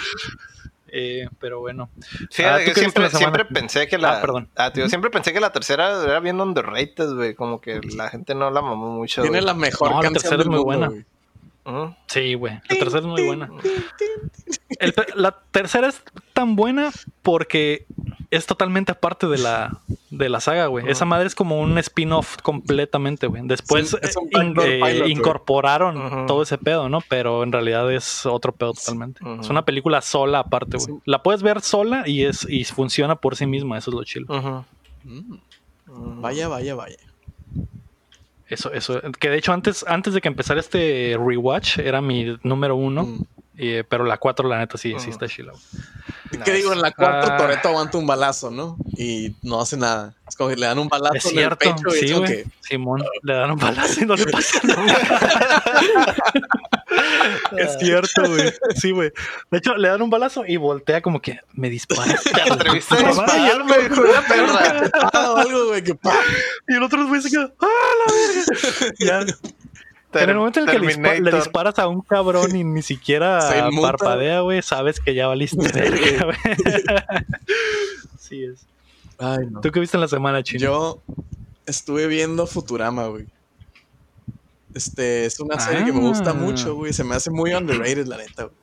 [0.90, 1.90] Eh, pero bueno.
[2.30, 4.18] Sí, ah, yo siempre, siempre pensé que la.
[4.18, 4.48] Ah, perdón.
[4.56, 7.34] Ah, tío, siempre pensé que la tercera era bien underrated, güey.
[7.34, 9.22] Como que la gente no la mamó mucho.
[9.22, 10.90] Tiene la mejor no, canción la tercera es muy buena.
[12.06, 12.54] Sí, güey.
[12.68, 13.50] La tercera es muy buena.
[15.14, 16.90] la tercera es tan buena
[17.22, 17.86] porque
[18.30, 19.80] es totalmente aparte de la,
[20.10, 20.88] de la saga, güey.
[20.88, 23.42] Esa madre es como un spin-off completamente, güey.
[23.46, 27.00] Después eh, incorporaron todo ese pedo, ¿no?
[27.08, 29.20] Pero en realidad es otro pedo totalmente.
[29.40, 31.00] Es una película sola aparte, güey.
[31.04, 33.78] La puedes ver sola y es y funciona por sí misma.
[33.78, 34.26] Eso es lo chido.
[35.04, 36.20] Mm.
[36.20, 36.98] Vaya, vaya, vaya.
[38.48, 39.00] Eso, eso.
[39.18, 43.04] Que de hecho antes, antes de que empezara este rewatch era mi número uno.
[43.04, 43.24] Mm.
[43.60, 45.52] Eh, pero la 4, la neta, sí, sí está chila.
[46.44, 46.72] ¿Qué digo?
[46.72, 47.36] En la 4 ah.
[47.36, 48.76] Toreto aguanta un balazo, ¿no?
[48.96, 50.14] Y no hace nada.
[50.28, 52.44] Es como que le dan un balazo es cierto, en el pecho sí.
[52.60, 54.96] Simón, le dan un balazo y no le pasa nada.
[57.56, 58.52] es cierto, güey.
[58.76, 59.12] Sí, güey.
[59.50, 62.16] De hecho, le dan un balazo y voltea como que me dispara.
[62.34, 64.90] Te atreviste a dispararme, la perra.
[65.42, 65.98] algo, güey, que
[66.68, 67.66] Y el otro güey se queda, ¡ah,
[68.06, 68.94] la verga!
[68.98, 69.20] Ya
[70.14, 73.40] en el momento en el que le, disparas a un cabrón y ni siquiera
[73.80, 76.56] parpadea, güey, sabes que ya valiste verga, güey.
[78.18, 78.66] sí es.
[79.18, 79.60] Ay, no.
[79.60, 80.60] ¿Tú qué viste en la semana, chino?
[80.60, 81.02] Yo
[81.66, 83.26] estuve viendo Futurama, güey.
[84.74, 86.34] Este, es una serie que me gusta ah.
[86.34, 86.92] mucho, güey.
[86.92, 88.56] Se me hace muy underrated, la neta, güey.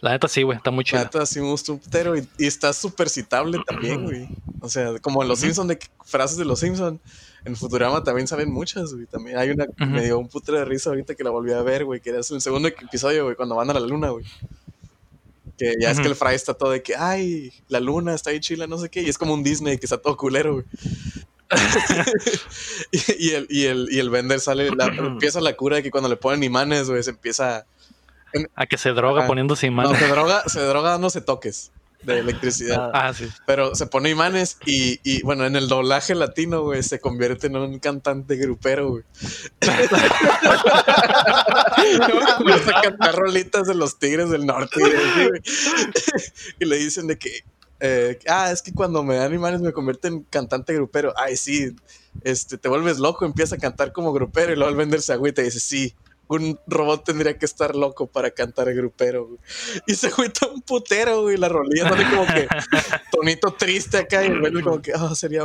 [0.00, 1.00] La neta sí, güey, está muy chida.
[1.00, 4.28] La neta sí me gusta un putero y, está súper citable también, güey.
[4.60, 6.98] O sea, como en Los Simpsons, de frases de Los Simpsons
[7.44, 9.06] en Futurama también saben muchas, güey.
[9.06, 11.62] También hay una que me dio un putero de risa ahorita que la volví a
[11.62, 14.24] ver, güey, que era el segundo episodio, güey, cuando van a la luna, güey.
[15.58, 18.40] Que ya es que el Fry está todo de que, ay, la luna está ahí
[18.40, 20.64] chila, no sé qué, y es como un Disney que está todo culero, güey.
[22.90, 24.68] y, el, y, el, y el vender sale,
[24.98, 27.66] empieza la cura de que cuando le ponen imanes, güey, se empieza...
[28.54, 29.92] a que se droga poniéndose imanes.
[29.92, 31.72] No, se droga, se droga dándose toques
[32.02, 32.90] de electricidad.
[32.94, 33.28] Ah, sí.
[33.46, 37.56] Pero se pone imanes y, y, bueno, en el doblaje latino, güey, se convierte en
[37.56, 39.04] un cantante grupero, güey.
[42.38, 44.80] Empieza a cantar rolitas de los Tigres del Norte.
[46.58, 47.44] y le dicen de que,
[47.80, 51.12] eh, ah, es que cuando me dan imanes me convierte en cantante grupero.
[51.16, 51.74] Ay, sí,
[52.22, 55.46] este, te vuelves loco, empieza a cantar como grupero y luego al venderse agüita y
[55.46, 55.94] dice, sí,
[56.28, 59.38] un robot tendría que estar loco para cantar grupero, güey.
[59.88, 61.36] Y se agüita un putero, güey.
[61.36, 62.46] La rolilla sale como que
[63.10, 65.44] tonito triste acá y el como que, oh, sería.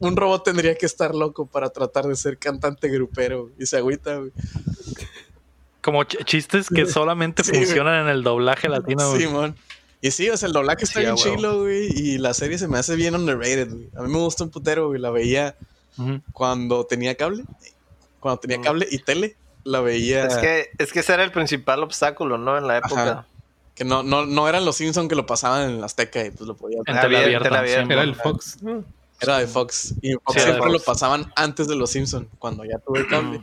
[0.00, 3.50] Un robot tendría que estar loco para tratar de ser cantante grupero.
[3.58, 4.32] Y se agüita, güey.
[5.82, 9.20] Como chistes que solamente funcionan en el doblaje latino, güey.
[9.20, 9.54] Simón.
[10.04, 11.88] Y sí, o sea, el doblaje está bien chilo, güey.
[11.94, 13.88] Y la serie se me hace bien underrated, güey.
[13.96, 15.00] A mí me gusta un putero, güey.
[15.00, 15.56] La veía
[16.34, 17.44] cuando tenía cable.
[18.20, 20.26] Cuando tenía cable y tele la veía.
[20.26, 22.58] Es que, es que ese era el principal obstáculo, ¿no?
[22.58, 23.26] En la época.
[23.74, 26.54] Que no, no, no eran los Simpsons que lo pasaban en Azteca y pues lo
[26.54, 27.64] podían En tele abierta.
[27.66, 28.58] Era el Fox.
[29.22, 29.94] Era de Fox.
[30.02, 33.40] Y Fox siempre lo pasaban antes de los Simpsons, cuando ya tuve cable.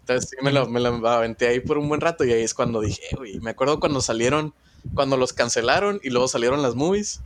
[0.00, 2.52] Entonces sí me lo, me lo aventé ahí por un buen rato y ahí es
[2.52, 4.52] cuando dije, güey, me acuerdo cuando salieron,
[4.94, 7.20] cuando los cancelaron y luego salieron las movies.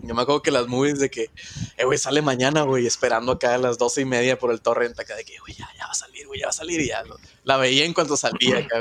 [0.00, 1.30] Yo me acuerdo que las movies de que,
[1.76, 4.98] eh, güey, sale mañana, güey, esperando acá a las doce y media por el torrent
[4.98, 6.88] acá de que, güey, ya, ya va a salir, güey, ya va a salir y
[6.88, 7.02] ya.
[7.42, 8.80] La veía en cuanto salía acá,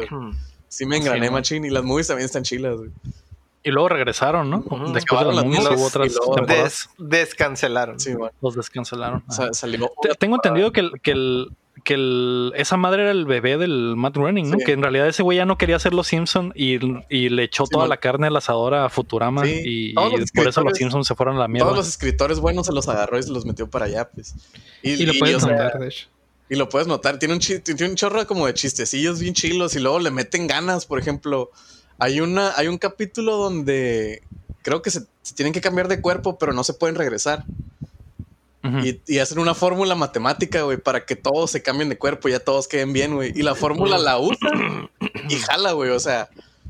[0.70, 2.92] Sí me engrané, machín, y las movies también están chilas, güey.
[3.64, 4.64] Y luego regresaron, ¿no?
[4.94, 6.90] Después de las movies hubo otras temporadas.
[6.98, 8.00] descancelaron.
[8.00, 8.34] Sí, bueno.
[8.42, 9.24] Los descancelaron.
[9.28, 11.50] O sea, salió Tengo entendido que que el,
[11.88, 14.58] que esa madre era el bebé del Matt Running, ¿no?
[14.58, 17.88] Que en realidad ese güey ya no quería ser los Simpsons y, le echó toda
[17.88, 21.48] la carne al asador a Futurama y, por eso los Simpsons se fueron a la
[21.48, 21.68] mierda.
[21.68, 24.36] Todos los escritores buenos se los agarró y se los metió para allá, pues.
[24.84, 26.10] Y, lo pueden de hecho.
[26.50, 29.80] Y lo puedes notar, tiene un, tiene un chorro como de chistecillos bien chilos y
[29.80, 30.86] luego le meten ganas.
[30.86, 31.52] Por ejemplo,
[32.00, 34.24] hay, una, hay un capítulo donde
[34.62, 35.06] creo que se,
[35.36, 37.46] tienen que cambiar de cuerpo, pero no se pueden regresar.
[39.08, 42.40] Y, hacen una fórmula matemática, güey, para que todos se cambien de cuerpo y ya
[42.40, 43.32] todos queden bien, güey.
[43.36, 44.90] Y la fórmula la usan
[45.30, 45.92] y jala, güey.
[45.92, 46.30] O sea,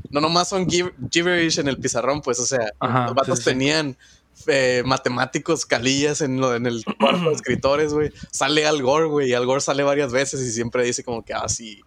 [0.10, 3.98] no nomás son gibberish en el pizarrón, pues, o sea, los vatos tenían
[4.46, 8.12] eh, matemáticos, calillas en, lo, en el cuarto de escritores, güey.
[8.32, 11.34] Sale Al Gore, güey, y Al Gore sale varias veces y siempre dice como que,
[11.34, 11.82] ah, sí,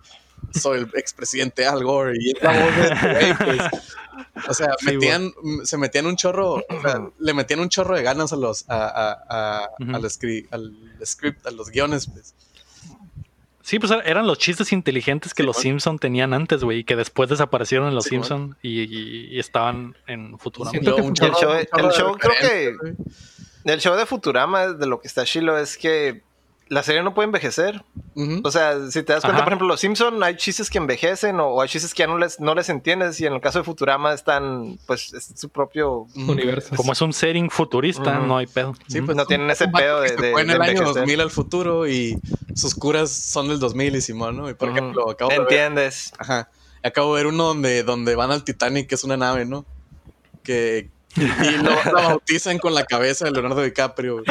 [0.53, 3.71] soy el expresidente Al Gore y es la voz de este güey, pues.
[4.49, 5.33] O sea, metían,
[5.65, 8.87] se metían un chorro, o sea, le metían un chorro de ganas a los, a,
[8.87, 10.75] a, a, al, script, al
[11.05, 12.35] script, a los guiones, pues.
[13.63, 17.31] Sí, pues eran los chistes inteligentes que los Simpson tenían antes, güey, y que después
[17.31, 20.77] desaparecieron en los Simpson y, estaban en Futurama.
[20.77, 22.75] el, show, el show creo que
[23.65, 26.23] el show de Futurama de lo que está chilo es que
[26.71, 27.85] la serie no puede envejecer.
[28.45, 31.61] O sea, si te das cuenta, por ejemplo, los Simpson hay chistes que envejecen o,
[31.61, 34.15] hay chistes que ya no les, no les entiendes y en el caso de Futurama
[34.15, 36.77] están, pues, es su propio universo.
[36.77, 38.75] Como es un setting futurista, no hay pedo.
[38.87, 42.17] Sí, pues no tienen ese pedo de, de, en el año 2000 al futuro y
[42.55, 44.49] sus curas son del 2000 y Simón, ¿no?
[44.49, 46.13] Y por ejemplo, acabo ¿Entiendes?
[46.13, 46.31] de ver...
[46.31, 46.51] Ajá.
[46.85, 49.67] Acabo de ver uno donde, donde van al Titanic, que es una nave, ¿no?
[50.45, 54.23] Que, y lo, bautizan con la cabeza de Leonardo DiCaprio.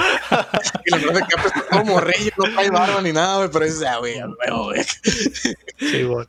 [0.86, 4.16] Y Leonardo DiCaprio está como rey, no hay barba ni nada, pero es, ah, güey,
[4.22, 4.82] güey.
[5.78, 6.26] Sí, güey.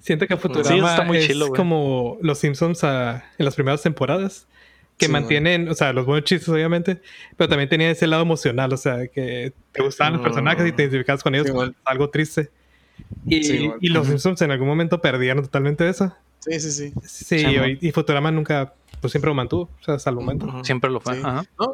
[0.00, 4.46] Siento que Futurama está muy es como los Simpsons en las primeras temporadas.
[4.98, 7.00] Que mantienen, o sea, los buenos chistes, obviamente,
[7.36, 10.82] pero también tenía ese lado emocional, o sea, que te gustaban los personajes y te
[10.82, 11.50] identificabas con ellos,
[11.84, 12.50] algo triste.
[13.26, 16.14] Y, y los Simpsons en algún momento perdieron totalmente eso.
[16.38, 16.92] Sí, sí, sí.
[17.02, 17.46] Sí,
[17.80, 18.74] y, y Futurama nunca
[19.04, 20.64] pues siempre lo mantuvo, o sea, hasta el momento.
[20.64, 21.20] Siempre lo fue.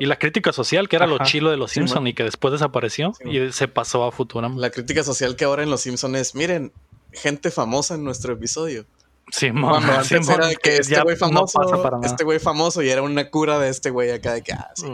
[0.01, 3.13] Y la crítica social, que era lo chilo de los Simpsons y que después desapareció
[3.25, 4.57] y se pasó a Futurama.
[4.59, 6.73] La crítica social que ahora en los Simpsons es, miren,
[7.13, 8.85] gente famosa en nuestro episodio.
[9.31, 9.93] Sí, Cuando
[10.61, 11.61] que este güey famoso,
[12.03, 14.89] este güey famoso y era una cura de este güey acá de que, ah, sí.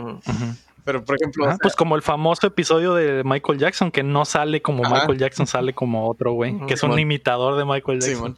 [0.85, 1.57] Pero, por ejemplo.
[1.63, 5.73] pues como el famoso episodio de Michael Jackson, que no sale como Michael Jackson, sale
[5.73, 8.37] como otro güey, que es un imitador de Michael Jackson.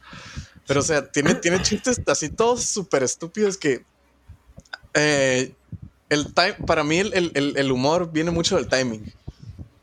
[0.69, 3.83] Pero, o sea, tiene, tiene chistes así todos súper estúpidos que.
[4.93, 5.51] Eh,
[6.09, 9.11] el time, para mí, el, humor viene mucho del timing.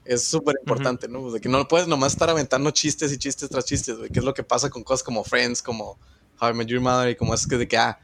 [0.05, 1.33] Es súper importante, ¿no?
[1.33, 4.11] De que no puedes nomás estar aventando chistes y chistes tras chistes, güey.
[4.11, 5.99] Que es lo que pasa con cosas como Friends, como
[6.41, 7.99] How I Met Your Mother y como es que de que, ah,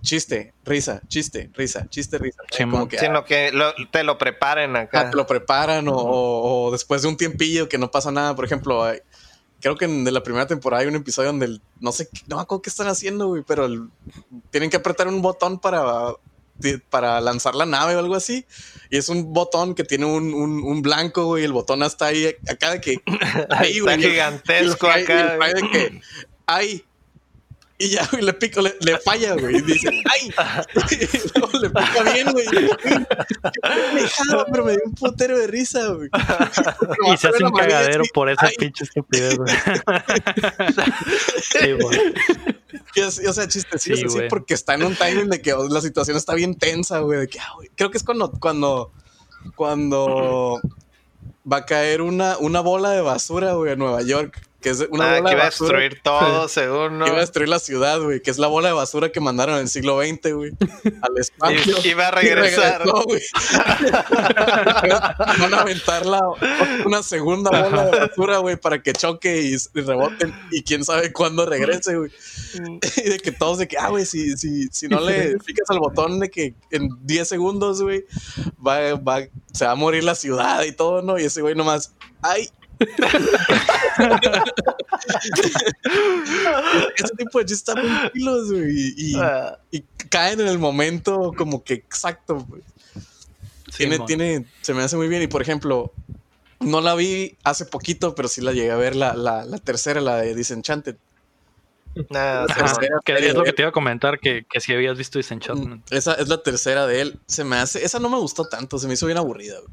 [0.00, 2.40] chiste, risa, chiste, risa, chiste, risa.
[2.56, 3.52] como que, Sino ah, que
[3.90, 5.00] te lo preparen acá.
[5.00, 8.34] Ah, te lo preparan o, o, después de un tiempillo que no pasa nada.
[8.34, 8.86] Por ejemplo,
[9.62, 12.62] creo que en la primera temporada hay un episodio donde no sé, no me acuerdo
[12.62, 13.68] qué están haciendo, güey, pero
[14.50, 16.14] tienen que apretar un botón para,
[16.90, 18.44] para lanzar la nave o algo así.
[18.90, 22.34] Y es un botón que tiene un, un, blanco, güey, y el botón está ahí,
[22.48, 23.00] acá de que.
[23.50, 24.02] Ahí, güey.
[24.02, 25.38] gigantesco acá.
[25.38, 26.00] de que.
[26.44, 26.84] Ay,
[27.82, 29.56] y ya, güey, le pico, le, le falla, güey.
[29.56, 30.30] Y dice, ¡ay!
[30.92, 32.46] Y luego le pica bien, güey.
[34.52, 36.08] pero me dio un putero de risa, güey.
[37.12, 39.52] Y se hace un cagadero por esa pinche estupidez, güey.
[41.42, 43.26] sí, güey.
[43.26, 46.34] o sea, chistecillos sí, así porque está en un timing de que la situación está
[46.34, 47.18] bien tensa, güey.
[47.18, 47.68] De que, ah, güey.
[47.74, 48.92] Creo que es cuando, cuando,
[49.56, 50.60] cuando
[51.50, 55.16] va a caer una, una bola de basura, güey, a Nueva York que es una
[55.16, 57.04] ah, bola que iba a destruir todo, según, ¿no?
[57.04, 59.56] Que iba a destruir la ciudad, güey, que es la bola de basura que mandaron
[59.56, 60.52] en el siglo XX, güey,
[61.02, 61.74] al espacio.
[61.84, 62.82] y, iba a regresar.
[65.38, 66.04] Van a aventar
[66.86, 71.44] una segunda bola de basura, güey, para que choque y, reboten y quién sabe cuándo
[71.44, 72.10] regrese, güey.
[72.60, 72.78] Mm.
[73.04, 75.80] y de que todos de que, ah, güey, si, si, si no le picas al
[75.80, 78.04] botón de que en 10 segundos, güey,
[78.64, 81.18] va, va, se va a morir la ciudad y todo, ¿no?
[81.18, 82.48] Y ese güey nomás, ay,
[86.96, 89.14] ese tipo de chistes están muy kilos, güey.
[89.16, 89.58] Ah.
[89.70, 92.62] Y, caen en el momento como que exacto, güey.
[93.76, 95.22] tiene, tiene, se me hace muy bien.
[95.22, 95.92] Y por ejemplo,
[96.60, 100.00] no la vi hace poquito, pero sí la llegué a ver la, la, la tercera,
[100.00, 100.96] la de Disenchanted.
[102.08, 102.46] Nah,
[103.04, 105.90] que es lo que te iba a comentar, que, que si habías visto Disenchantment.
[105.90, 107.20] Mm, esa es la tercera de él.
[107.26, 109.70] Se me hace, esa no me gustó tanto, se me hizo bien aburrida, güey.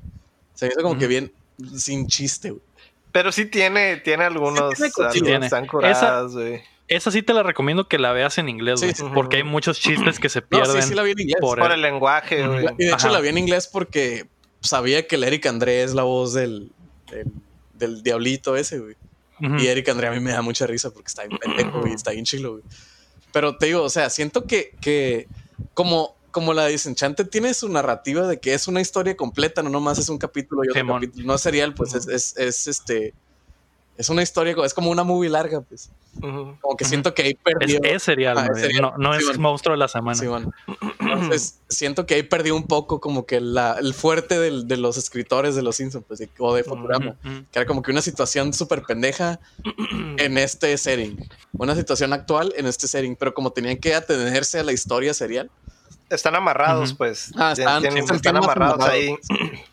[0.54, 1.32] Se me hizo como que bien
[1.76, 2.62] sin chiste, güey.
[3.12, 5.46] Pero sí tiene, tiene algunos, sí, tiene.
[5.46, 6.62] están curadas, güey.
[6.88, 9.14] Esa, sí te la recomiendo que la veas en inglés, güey.
[9.14, 10.70] porque hay muchos chistes que se pierden.
[10.76, 11.38] No, sí, sí la vi en inglés.
[11.40, 12.66] Por, el, lenguaje, güey.
[12.80, 14.28] Y de hecho la vi en inglés porque
[14.62, 16.72] sabía que el Eric André es la voz del,
[17.74, 18.96] del, diablito ese, güey.
[19.40, 22.12] Y Eric André a mí me da mucha risa porque está bien pendejo, y Está
[22.12, 22.64] bien chilo, güey.
[23.32, 25.28] Pero te digo, o sea, siento que, que
[25.74, 29.98] como como la Disenchante tiene su narrativa de que es una historia completa, no nomás
[29.98, 31.26] es un capítulo y otro capítulo.
[31.26, 33.14] No serial, pues es, es, este.
[33.98, 35.90] es una historia, es como una movie larga, pues.
[36.20, 37.80] Como que siento que ahí perdió.
[37.84, 38.50] Es, serial,
[38.98, 40.50] no, es monstruo de la semana.
[41.00, 45.56] Entonces, siento que ahí perdió un poco como que la, el fuerte de los escritores
[45.56, 47.16] de Los Simpsons, pues, o de Futurama.
[47.24, 49.40] Que era como que una situación súper pendeja
[50.18, 51.18] en este setting.
[51.54, 55.50] Una situación actual en este setting, pero como tenían que atenerse a la historia serial
[56.10, 57.32] están amarrados, pues.
[57.38, 59.16] Ah, están, amarrados, ahí.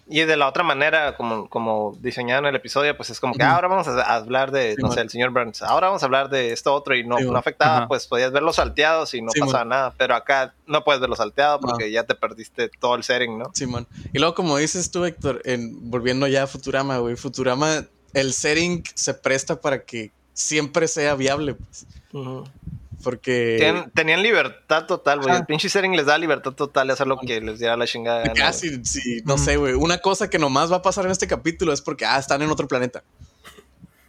[0.08, 3.66] Y de la otra manera, como, como diseñaron el episodio, pues es como que ahora
[3.68, 6.72] vamos a, hablar de, no sé, el señor Burns, ahora vamos a hablar de esto
[6.72, 9.94] otro y no, no afectaba, pues podías verlos salteados y no pasaba nada.
[9.96, 13.50] Pero acá no puedes verlos salteados porque ya te perdiste todo el setting, ¿no?
[13.54, 13.86] Simón.
[14.12, 18.84] y luego, como dices tú, Héctor, en, volviendo ya a Futurama, güey, Futurama, el setting
[18.94, 21.86] se presta para que siempre sea viable, pues.
[23.02, 23.85] Porque.
[23.94, 25.36] tenían libertad total, güey.
[25.36, 28.32] El pinche setting les da libertad total de hacer lo que les diera la chingada.
[28.35, 29.74] Casi, sí, no sé, güey.
[29.74, 32.51] Una cosa que nomás va a pasar en este capítulo es porque, ah, están en
[32.51, 33.02] otro planeta.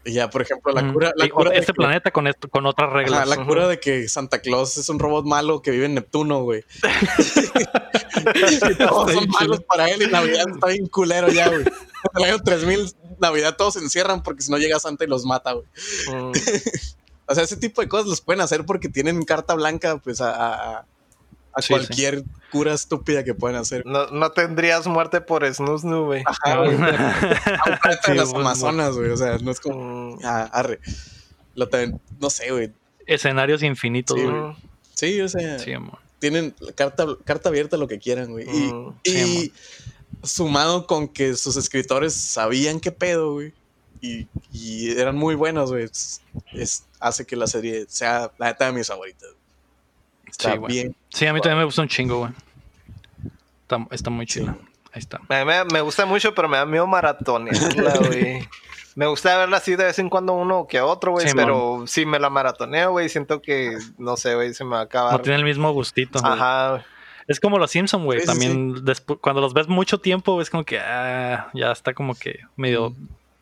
[0.08, 1.12] Y ya, por ejemplo, la cura.
[1.18, 3.28] La cura este planeta con, esto, con otras reglas.
[3.28, 6.64] la cura de que Santa Claus es un robot malo que vive en Neptuno, güey.
[8.78, 11.62] todos son malos para él y Navidad está bien culero ya, güey.
[11.62, 11.68] En
[12.16, 15.52] el año 3000, Navidad todos se encierran porque si no llega Santa y los mata,
[15.52, 15.66] güey.
[16.10, 16.32] Mm.
[17.28, 20.86] O sea, ese tipo de cosas los pueden hacer porque tienen carta blanca, pues, a,
[21.68, 23.86] cualquier cura estúpida que puedan hacer.
[23.86, 26.24] No, no tendrías muerte por snusnu, güey.
[26.26, 26.78] Ajá, güey.
[28.16, 29.10] las Amazonas, güey.
[29.10, 30.16] O sea, no es como.
[30.16, 30.20] Mm.
[30.24, 30.80] Ah, arre.
[31.56, 31.68] Lo
[32.20, 32.72] no sé, güey.
[33.06, 34.56] Escenarios infinitos, güey.
[34.94, 35.60] Sí, o sea.
[35.60, 36.00] Sí, amor.
[36.20, 38.46] Tienen carta, carta abierta lo que quieran, güey.
[38.48, 38.96] y, mm.
[39.04, 39.54] y
[40.24, 43.54] sumado con que sus escritores sabían qué pedo, güey
[44.02, 45.86] y, eran muy buenos, güey.
[46.54, 49.30] Es, hace que la serie sea la neta de mis favoritas.
[50.26, 50.96] Está bien.
[51.10, 52.32] Sí, a mí también me gusta un chingo, güey.
[53.92, 54.58] Está, muy chido.
[54.94, 55.20] Ahí está.
[55.30, 58.48] Me, gusta mucho, pero me da miedo maratonearla, güey.
[58.96, 62.20] me gusta verla así de vez en cuando uno que otro, güey, pero si me
[62.20, 65.14] la maratoneo, güey, siento que, no sé, güey, se me va a acabar.
[65.14, 66.20] No tiene el mismo gustito.
[66.24, 66.86] Ajá,
[67.28, 68.24] Es como los Simpsons, güey.
[68.24, 68.84] También
[69.22, 72.96] cuando los ves mucho tiempo, es como que ah, ya está como que medio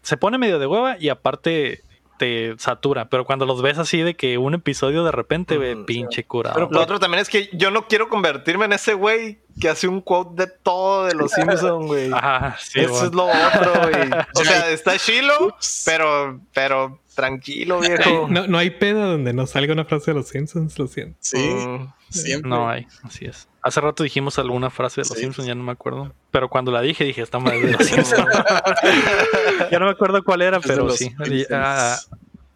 [0.05, 1.81] se pone medio de hueva y aparte
[2.17, 6.25] te satura, pero cuando los ves así de que un episodio de repente, ve pinche
[6.25, 6.55] curado.
[6.55, 9.87] Pero lo otro también es que yo no quiero convertirme en ese güey que hace
[9.87, 12.11] un quote de todo de los Simpsons, güey.
[12.13, 14.09] Ajá, sí, Eso es lo otro, güey.
[14.35, 15.55] O sea, está chilo,
[15.85, 18.27] pero, pero tranquilo, viejo.
[18.29, 21.17] No, no hay peda donde no salga una frase de los Simpsons, lo siento.
[21.21, 21.93] Sí, mm.
[22.09, 22.49] siempre.
[22.49, 23.47] No hay, así es.
[23.61, 26.13] Hace rato dijimos alguna frase de los Simpsons, ya no me acuerdo.
[26.29, 28.27] Pero cuando la dije, dije, está mal de los Simpsons.
[29.71, 31.15] ya no me acuerdo cuál era, pero sí.
[31.51, 31.97] Ah,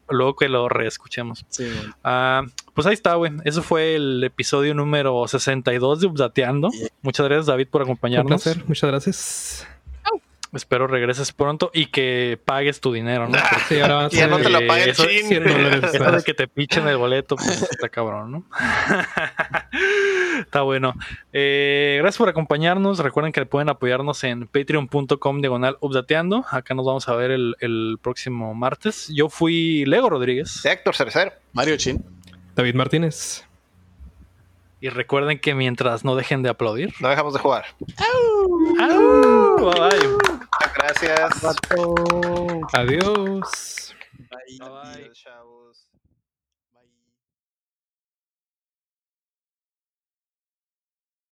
[0.09, 1.45] luego que lo reescuchemos.
[1.49, 1.67] Sí,
[2.03, 3.31] ah, pues ahí está, güey.
[3.45, 6.69] Eso fue el episodio número 62 de Updateando.
[7.01, 8.45] Muchas gracias, David, por acompañarnos.
[8.45, 9.67] Un Muchas gracias.
[10.51, 13.37] Espero regreses pronto y que pagues tu dinero, ¿no?
[13.37, 17.61] Ahora ya no te lo pague eso, eso de que te pichen el boleto, pues
[17.61, 18.43] está cabrón, ¿no?
[20.39, 20.95] está bueno.
[21.33, 22.97] Eh, gracias por acompañarnos.
[22.97, 26.43] Recuerden que pueden apoyarnos en patreon.com diagonal updateando.
[26.49, 29.07] Acá nos vamos a ver el, próximo martes.
[29.13, 30.65] Yo fui Lego Rodríguez.
[30.65, 31.39] Héctor Cerecer.
[31.53, 32.03] Mario Chin.
[32.55, 33.45] David Martínez.
[34.81, 37.65] Y recuerden que mientras no dejen de aplaudir, no dejamos de jugar.
[39.59, 40.38] Bye.
[40.75, 41.41] Gracias.
[42.73, 43.95] Adiós.
[44.29, 44.57] Bye.
[44.59, 44.69] Bye.
[44.69, 45.58] Bye.